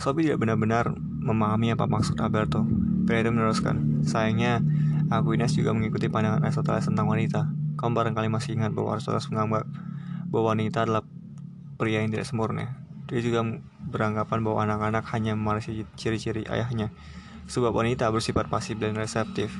Sophie 0.00 0.32
tidak 0.32 0.40
benar-benar 0.40 0.96
memahami 0.96 1.76
apa 1.76 1.84
maksud 1.84 2.16
Alberto. 2.24 2.64
Itu 3.04 3.30
meneruskan, 3.34 4.06
sayangnya 4.06 4.64
Aquinas 5.12 5.52
juga 5.52 5.76
mengikuti 5.76 6.08
pandangan 6.08 6.40
Aristoteles 6.46 6.88
tentang 6.88 7.04
wanita. 7.10 7.52
Kamu 7.76 7.92
barangkali 7.92 8.32
masih 8.32 8.56
ingat 8.56 8.72
bahwa 8.72 8.96
Aristoteles 8.96 9.28
menganggap 9.28 9.68
bahwa 10.30 10.56
wanita 10.56 10.88
adalah 10.88 11.04
pria 11.76 12.00
yang 12.00 12.14
tidak 12.14 12.24
sempurna. 12.24 12.80
Dia 13.10 13.20
juga 13.20 13.42
beranggapan 13.90 14.40
bahwa 14.40 14.62
anak-anak 14.62 15.04
hanya 15.10 15.34
memarisi 15.34 15.82
ciri-ciri 15.98 16.46
ayahnya, 16.46 16.94
sebab 17.50 17.74
wanita 17.74 18.06
bersifat 18.14 18.46
pasif 18.46 18.78
dan 18.78 18.94
reseptif. 18.94 19.50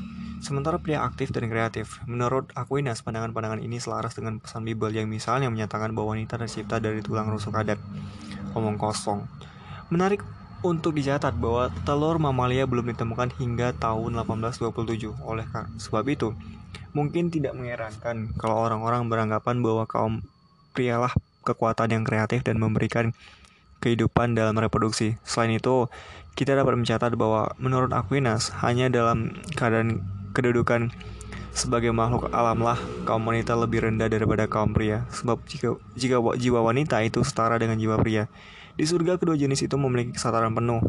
Sementara 0.40 0.80
pria 0.80 1.04
aktif 1.04 1.34
dan 1.34 1.50
kreatif, 1.50 2.00
menurut 2.08 2.48
Aquinas, 2.56 3.04
pandangan-pandangan 3.04 3.60
ini 3.60 3.76
selaras 3.76 4.16
dengan 4.16 4.40
pesan 4.40 4.64
Bible 4.64 4.94
yang 4.94 5.04
misalnya 5.04 5.52
menyatakan 5.52 5.92
bahwa 5.92 6.16
wanita 6.16 6.40
tercipta 6.40 6.80
dari 6.80 7.04
tulang 7.04 7.28
rusuk 7.28 7.52
adat. 7.52 7.76
Omong 8.56 8.80
kosong. 8.80 9.26
Menarik 9.90 10.22
untuk 10.62 10.94
dicatat 10.94 11.34
bahwa 11.34 11.66
telur 11.82 12.22
mamalia 12.22 12.62
belum 12.64 12.94
ditemukan 12.94 13.34
hingga 13.42 13.74
tahun 13.74 14.22
1827. 14.22 15.18
Oleh 15.26 15.46
sebab 15.82 16.04
itu, 16.06 16.30
mungkin 16.94 17.34
tidak 17.34 17.58
mengherankan 17.58 18.30
kalau 18.38 18.62
orang-orang 18.70 19.10
beranggapan 19.10 19.58
bahwa 19.58 19.84
kaum 19.90 20.22
prialah 20.70 21.10
kekuatan 21.42 21.90
yang 21.90 22.04
kreatif 22.06 22.46
dan 22.46 22.62
memberikan 22.62 23.10
kehidupan 23.82 24.38
dalam 24.38 24.54
reproduksi. 24.54 25.18
Selain 25.26 25.58
itu, 25.58 25.90
kita 26.38 26.54
dapat 26.54 26.78
mencatat 26.78 27.16
bahwa 27.18 27.50
menurut 27.58 27.90
Aquinas, 27.90 28.54
hanya 28.62 28.86
dalam 28.92 29.34
keadaan 29.58 30.06
kedudukan 30.36 30.94
Sebagai 31.50 31.90
makhluk 31.90 32.30
alamlah, 32.30 32.78
kaum 33.02 33.26
wanita 33.26 33.58
lebih 33.58 33.82
rendah 33.82 34.06
daripada 34.06 34.46
kaum 34.46 34.70
pria. 34.70 35.02
Sebab 35.10 35.42
jika, 35.50 35.74
jika 35.98 36.22
jiwa 36.38 36.62
wanita 36.62 37.02
itu 37.02 37.26
setara 37.26 37.58
dengan 37.58 37.74
jiwa 37.74 37.98
pria, 37.98 38.30
di 38.80 38.88
surga 38.88 39.20
kedua 39.20 39.36
jenis 39.36 39.68
itu 39.68 39.76
memiliki 39.76 40.16
kesetaraan 40.16 40.56
penuh. 40.56 40.80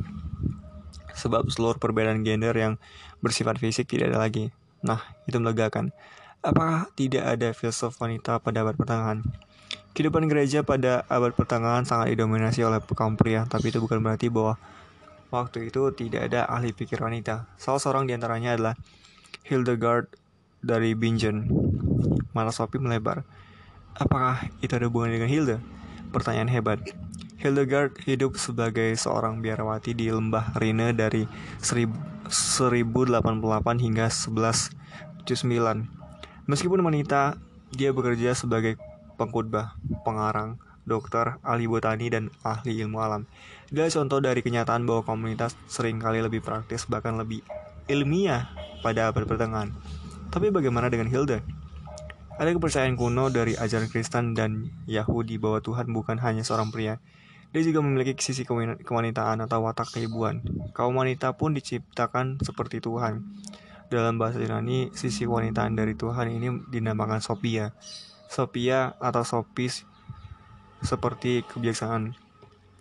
Sebab 1.12 1.52
seluruh 1.52 1.76
perbedaan 1.76 2.24
gender 2.24 2.56
yang 2.56 2.80
bersifat 3.20 3.60
fisik 3.60 3.92
tidak 3.92 4.16
ada 4.16 4.24
lagi. 4.24 4.48
Nah, 4.80 5.04
itu 5.28 5.36
melegakan. 5.44 5.92
Apakah 6.40 6.88
tidak 6.96 7.28
ada 7.28 7.52
filsuf 7.52 8.00
wanita 8.00 8.40
pada 8.40 8.64
abad 8.64 8.80
pertengahan? 8.80 9.20
Kehidupan 9.92 10.32
gereja 10.32 10.64
pada 10.64 11.04
abad 11.12 11.36
pertengahan 11.36 11.84
sangat 11.84 12.16
didominasi 12.16 12.64
oleh 12.64 12.80
kaum 12.96 13.20
pria, 13.20 13.44
tapi 13.52 13.76
itu 13.76 13.84
bukan 13.84 14.00
berarti 14.00 14.32
bahwa 14.32 14.56
waktu 15.28 15.68
itu 15.68 15.92
tidak 15.92 16.32
ada 16.32 16.48
ahli 16.48 16.72
pikir 16.72 17.04
wanita. 17.04 17.52
Salah 17.60 17.84
seorang 17.84 18.08
di 18.08 18.16
antaranya 18.16 18.56
adalah 18.56 18.80
Hildegard 19.52 20.08
dari 20.64 20.96
Bingen. 20.96 21.52
Mata 22.32 22.56
Sophie 22.56 22.80
melebar. 22.80 23.28
Apakah 24.00 24.48
itu 24.64 24.72
ada 24.80 24.88
hubungan 24.88 25.12
dengan 25.12 25.28
Hilda? 25.28 25.58
Pertanyaan 26.16 26.48
hebat. 26.48 26.80
Hildegard 27.42 27.98
hidup 28.06 28.38
sebagai 28.38 28.94
seorang 28.94 29.42
biarawati 29.42 29.98
di 29.98 30.14
lembah 30.14 30.54
Rhine 30.62 30.94
dari 30.94 31.26
1088 31.58 32.30
hingga 33.82 34.14
1179. 34.14 35.26
Meskipun 36.46 36.86
wanita, 36.86 37.42
dia 37.74 37.90
bekerja 37.98 38.38
sebagai 38.38 38.78
pengkhotbah, 39.18 39.74
pengarang, 40.06 40.62
dokter, 40.86 41.42
ahli 41.42 41.66
botani, 41.66 42.14
dan 42.14 42.30
ahli 42.46 42.78
ilmu 42.78 43.02
alam. 43.02 43.26
Dia 43.74 43.90
contoh 43.90 44.22
dari 44.22 44.46
kenyataan 44.46 44.86
bahwa 44.86 45.02
komunitas 45.02 45.58
sering 45.66 45.98
kali 45.98 46.22
lebih 46.22 46.46
praktis 46.46 46.86
bahkan 46.86 47.18
lebih 47.18 47.42
ilmiah 47.90 48.54
pada 48.86 49.10
abad 49.10 49.26
pertengahan. 49.26 49.74
Tapi 50.30 50.54
bagaimana 50.54 50.94
dengan 50.94 51.10
Hilda? 51.10 51.42
Ada 52.38 52.54
kepercayaan 52.54 52.94
kuno 52.94 53.34
dari 53.34 53.58
ajaran 53.58 53.90
Kristen 53.90 54.38
dan 54.38 54.70
Yahudi 54.86 55.42
bahwa 55.42 55.58
Tuhan 55.58 55.90
bukan 55.90 56.22
hanya 56.22 56.46
seorang 56.46 56.70
pria. 56.70 57.02
Dia 57.52 57.62
juga 57.68 57.84
memiliki 57.84 58.16
sisi 58.20 58.48
kewanitaan 58.48 59.44
atau 59.44 59.68
watak 59.68 60.00
keibuan. 60.00 60.40
Kaum 60.72 60.96
wanita 60.96 61.36
pun 61.36 61.52
diciptakan 61.52 62.40
seperti 62.40 62.80
Tuhan. 62.80 63.24
Dalam 63.92 64.16
bahasa 64.16 64.40
Yunani, 64.40 64.96
sisi 64.96 65.28
kewanitaan 65.28 65.76
dari 65.76 66.00
Tuhan 66.00 66.32
ini 66.32 66.48
dinamakan 66.72 67.20
Sophia. 67.20 67.76
Sophia 68.32 68.96
atau 69.04 69.28
Sophis 69.28 69.84
seperti 70.80 71.44
kebijaksanaan. 71.44 72.16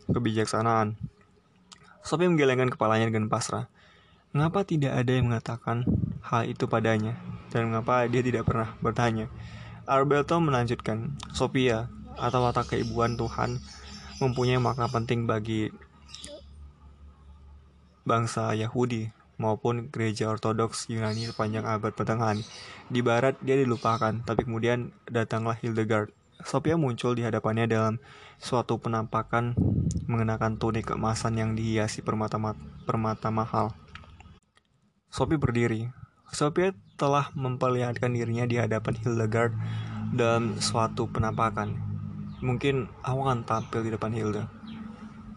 Kebijaksanaan. 0.07 0.95
Sophia 2.07 2.31
menggelengkan 2.31 2.71
kepalanya 2.71 3.11
dengan 3.11 3.27
pasrah. 3.27 3.67
Mengapa 4.31 4.63
tidak 4.63 4.95
ada 4.95 5.11
yang 5.11 5.27
mengatakan 5.27 5.83
hal 6.23 6.47
itu 6.47 6.71
padanya? 6.71 7.19
dan 7.51 7.69
mengapa 7.69 8.07
dia 8.07 8.23
tidak 8.23 8.47
pernah 8.47 8.73
bertanya. 8.79 9.27
Alberto 9.85 10.39
melanjutkan, 10.39 11.19
Sophia 11.35 11.91
atau 12.15 12.47
watak 12.47 12.75
keibuan 12.75 13.19
Tuhan 13.19 13.59
mempunyai 14.21 14.61
makna 14.61 14.87
penting 14.87 15.25
bagi 15.25 15.73
bangsa 18.05 18.53
Yahudi 18.53 19.09
maupun 19.41 19.89
gereja 19.89 20.29
Ortodoks 20.29 20.93
Yunani 20.93 21.25
sepanjang 21.33 21.65
abad 21.65 21.97
pertengahan. 21.97 22.45
Di 22.93 23.01
barat 23.01 23.41
dia 23.41 23.57
dilupakan, 23.57 24.21
tapi 24.23 24.45
kemudian 24.45 24.93
datanglah 25.09 25.57
Hildegard. 25.57 26.13
Sophia 26.41 26.77
muncul 26.77 27.17
di 27.17 27.25
hadapannya 27.25 27.69
dalam 27.69 27.95
suatu 28.41 28.81
penampakan 28.81 29.57
mengenakan 30.09 30.57
tunik 30.57 30.93
keemasan 30.93 31.37
yang 31.37 31.51
dihiasi 31.53 32.01
permata, 32.01 32.41
permata 32.89 33.29
mahal. 33.29 33.77
Sophie 35.13 35.41
berdiri, 35.41 35.93
Sophia 36.33 36.73
telah 36.97 37.29
memperlihatkan 37.37 38.13
dirinya 38.13 38.47
di 38.49 38.57
hadapan 38.57 38.95
Hildegard 39.01 39.53
dalam 40.15 40.57
suatu 40.61 41.09
penampakan. 41.09 41.90
Mungkin 42.41 42.89
aku 43.05 43.21
akan 43.21 43.45
tampil 43.45 43.85
di 43.85 43.93
depan 43.93 44.17
Hilda. 44.17 44.49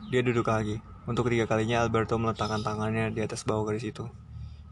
Dia 0.08 0.24
duduk 0.24 0.48
lagi. 0.48 0.80
Untuk 1.04 1.28
ketiga 1.28 1.52
kalinya 1.52 1.84
Alberto 1.84 2.16
meletakkan 2.16 2.64
tangannya 2.64 3.12
di 3.12 3.20
atas 3.20 3.44
bawah 3.44 3.68
garis 3.68 3.84
itu. 3.84 4.08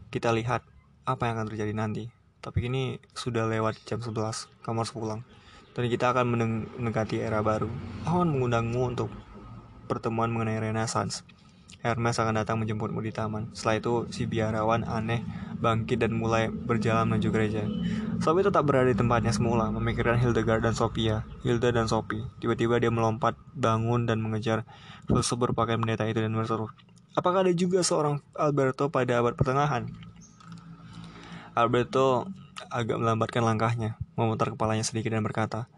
Kita 0.08 0.32
lihat 0.32 0.64
apa 1.04 1.28
yang 1.28 1.36
akan 1.36 1.48
terjadi 1.52 1.72
nanti. 1.76 2.08
Tapi 2.40 2.72
ini 2.72 2.96
sudah 3.12 3.44
lewat 3.44 3.84
jam 3.84 4.00
11, 4.00 4.48
kamu 4.64 4.80
harus 4.80 4.92
pulang. 4.96 5.20
Dan 5.76 5.92
kita 5.92 6.16
akan 6.16 6.24
mendekati 6.80 7.20
era 7.20 7.44
baru. 7.44 7.68
Aku 8.08 8.24
akan 8.24 8.32
mengundangmu 8.32 8.80
untuk 8.80 9.12
pertemuan 9.84 10.32
mengenai 10.32 10.56
Renaissance. 10.56 11.28
Hermes 11.84 12.16
akan 12.16 12.40
datang 12.40 12.56
menjemputmu 12.64 13.04
di 13.04 13.12
taman. 13.12 13.52
Setelah 13.52 13.76
itu, 13.76 13.94
si 14.08 14.24
biarawan 14.24 14.88
aneh 14.88 15.20
bangkit 15.62 16.02
dan 16.02 16.18
mulai 16.18 16.50
berjalan 16.50 17.06
menuju 17.06 17.30
gereja. 17.30 17.62
Sophie 18.18 18.42
tetap 18.42 18.66
berada 18.66 18.90
di 18.90 18.98
tempatnya 18.98 19.30
semula, 19.30 19.70
memikirkan 19.70 20.18
Hildegard 20.18 20.66
dan 20.66 20.74
Sophia, 20.74 21.22
Hilda 21.46 21.70
dan 21.70 21.86
Sophie. 21.86 22.26
Tiba-tiba 22.42 22.82
dia 22.82 22.90
melompat, 22.90 23.38
bangun 23.54 24.10
dan 24.10 24.18
mengejar 24.18 24.66
filsuf 25.06 25.38
berpakaian 25.38 25.78
pendeta 25.78 26.02
itu 26.10 26.18
dan 26.18 26.34
berseru. 26.34 26.66
Apakah 27.14 27.46
ada 27.46 27.52
juga 27.54 27.86
seorang 27.86 28.18
Alberto 28.34 28.90
pada 28.90 29.22
abad 29.22 29.38
pertengahan? 29.38 29.86
Alberto 31.54 32.26
agak 32.72 32.98
melambatkan 32.98 33.44
langkahnya, 33.44 34.00
memutar 34.18 34.50
kepalanya 34.50 34.82
sedikit 34.82 35.14
dan 35.14 35.22
berkata, 35.22 35.68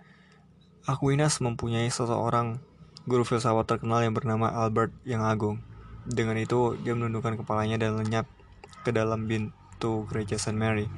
Aquinas 0.87 1.41
mempunyai 1.41 1.89
seseorang 1.89 2.61
guru 3.05 3.25
filsafat 3.25 3.67
terkenal 3.69 4.05
yang 4.05 4.15
bernama 4.17 4.53
Albert 4.53 4.93
yang 5.05 5.25
agung. 5.25 5.61
Dengan 6.05 6.37
itu, 6.37 6.77
dia 6.85 6.93
menundukkan 6.93 7.41
kepalanya 7.41 7.81
dan 7.81 7.97
lenyap 7.97 8.29
ke 8.85 8.93
dalam 8.93 9.25
pintu 9.85 10.09
gereja 10.09 10.41
St. 10.41 10.57
Mary. 10.57 10.89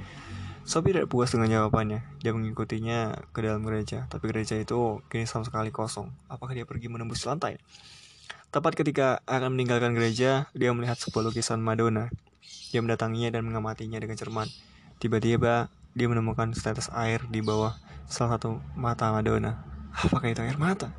Sophie 0.62 0.94
tidak 0.94 1.10
puas 1.10 1.34
dengan 1.34 1.50
jawabannya. 1.50 2.06
Dia 2.22 2.30
mengikutinya 2.30 3.18
ke 3.34 3.42
dalam 3.42 3.66
gereja, 3.66 4.06
tapi 4.06 4.30
gereja 4.30 4.54
itu 4.54 5.02
kini 5.10 5.26
sama 5.26 5.42
sekali 5.42 5.74
kosong. 5.74 6.06
Apakah 6.30 6.54
dia 6.54 6.62
pergi 6.62 6.86
menembus 6.86 7.26
lantai? 7.26 7.58
Tepat 8.54 8.78
ketika 8.78 9.26
akan 9.26 9.58
meninggalkan 9.58 9.90
gereja, 9.90 10.46
dia 10.54 10.70
melihat 10.70 10.94
sebuah 11.02 11.34
lukisan 11.34 11.58
Madonna. 11.58 12.14
Dia 12.70 12.78
mendatanginya 12.78 13.34
dan 13.34 13.42
mengamatinya 13.42 13.98
dengan 13.98 14.14
cermat. 14.14 14.46
Tiba-tiba, 15.02 15.66
dia 15.98 16.06
menemukan 16.06 16.54
setetes 16.54 16.86
air 16.94 17.26
di 17.26 17.42
bawah 17.42 17.74
salah 18.06 18.38
satu 18.38 18.62
mata 18.78 19.10
Madonna. 19.10 19.66
Apakah 19.98 20.30
itu 20.30 20.46
air 20.46 20.58
mata? 20.62 20.94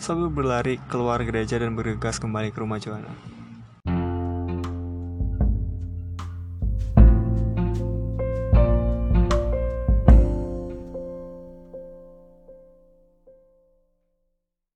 Sophie 0.00 0.32
berlari 0.32 0.80
keluar 0.88 1.20
gereja 1.20 1.60
dan 1.60 1.76
bergegas 1.76 2.16
kembali 2.16 2.48
ke 2.48 2.64
rumah 2.64 2.80
Joanna. 2.80 3.12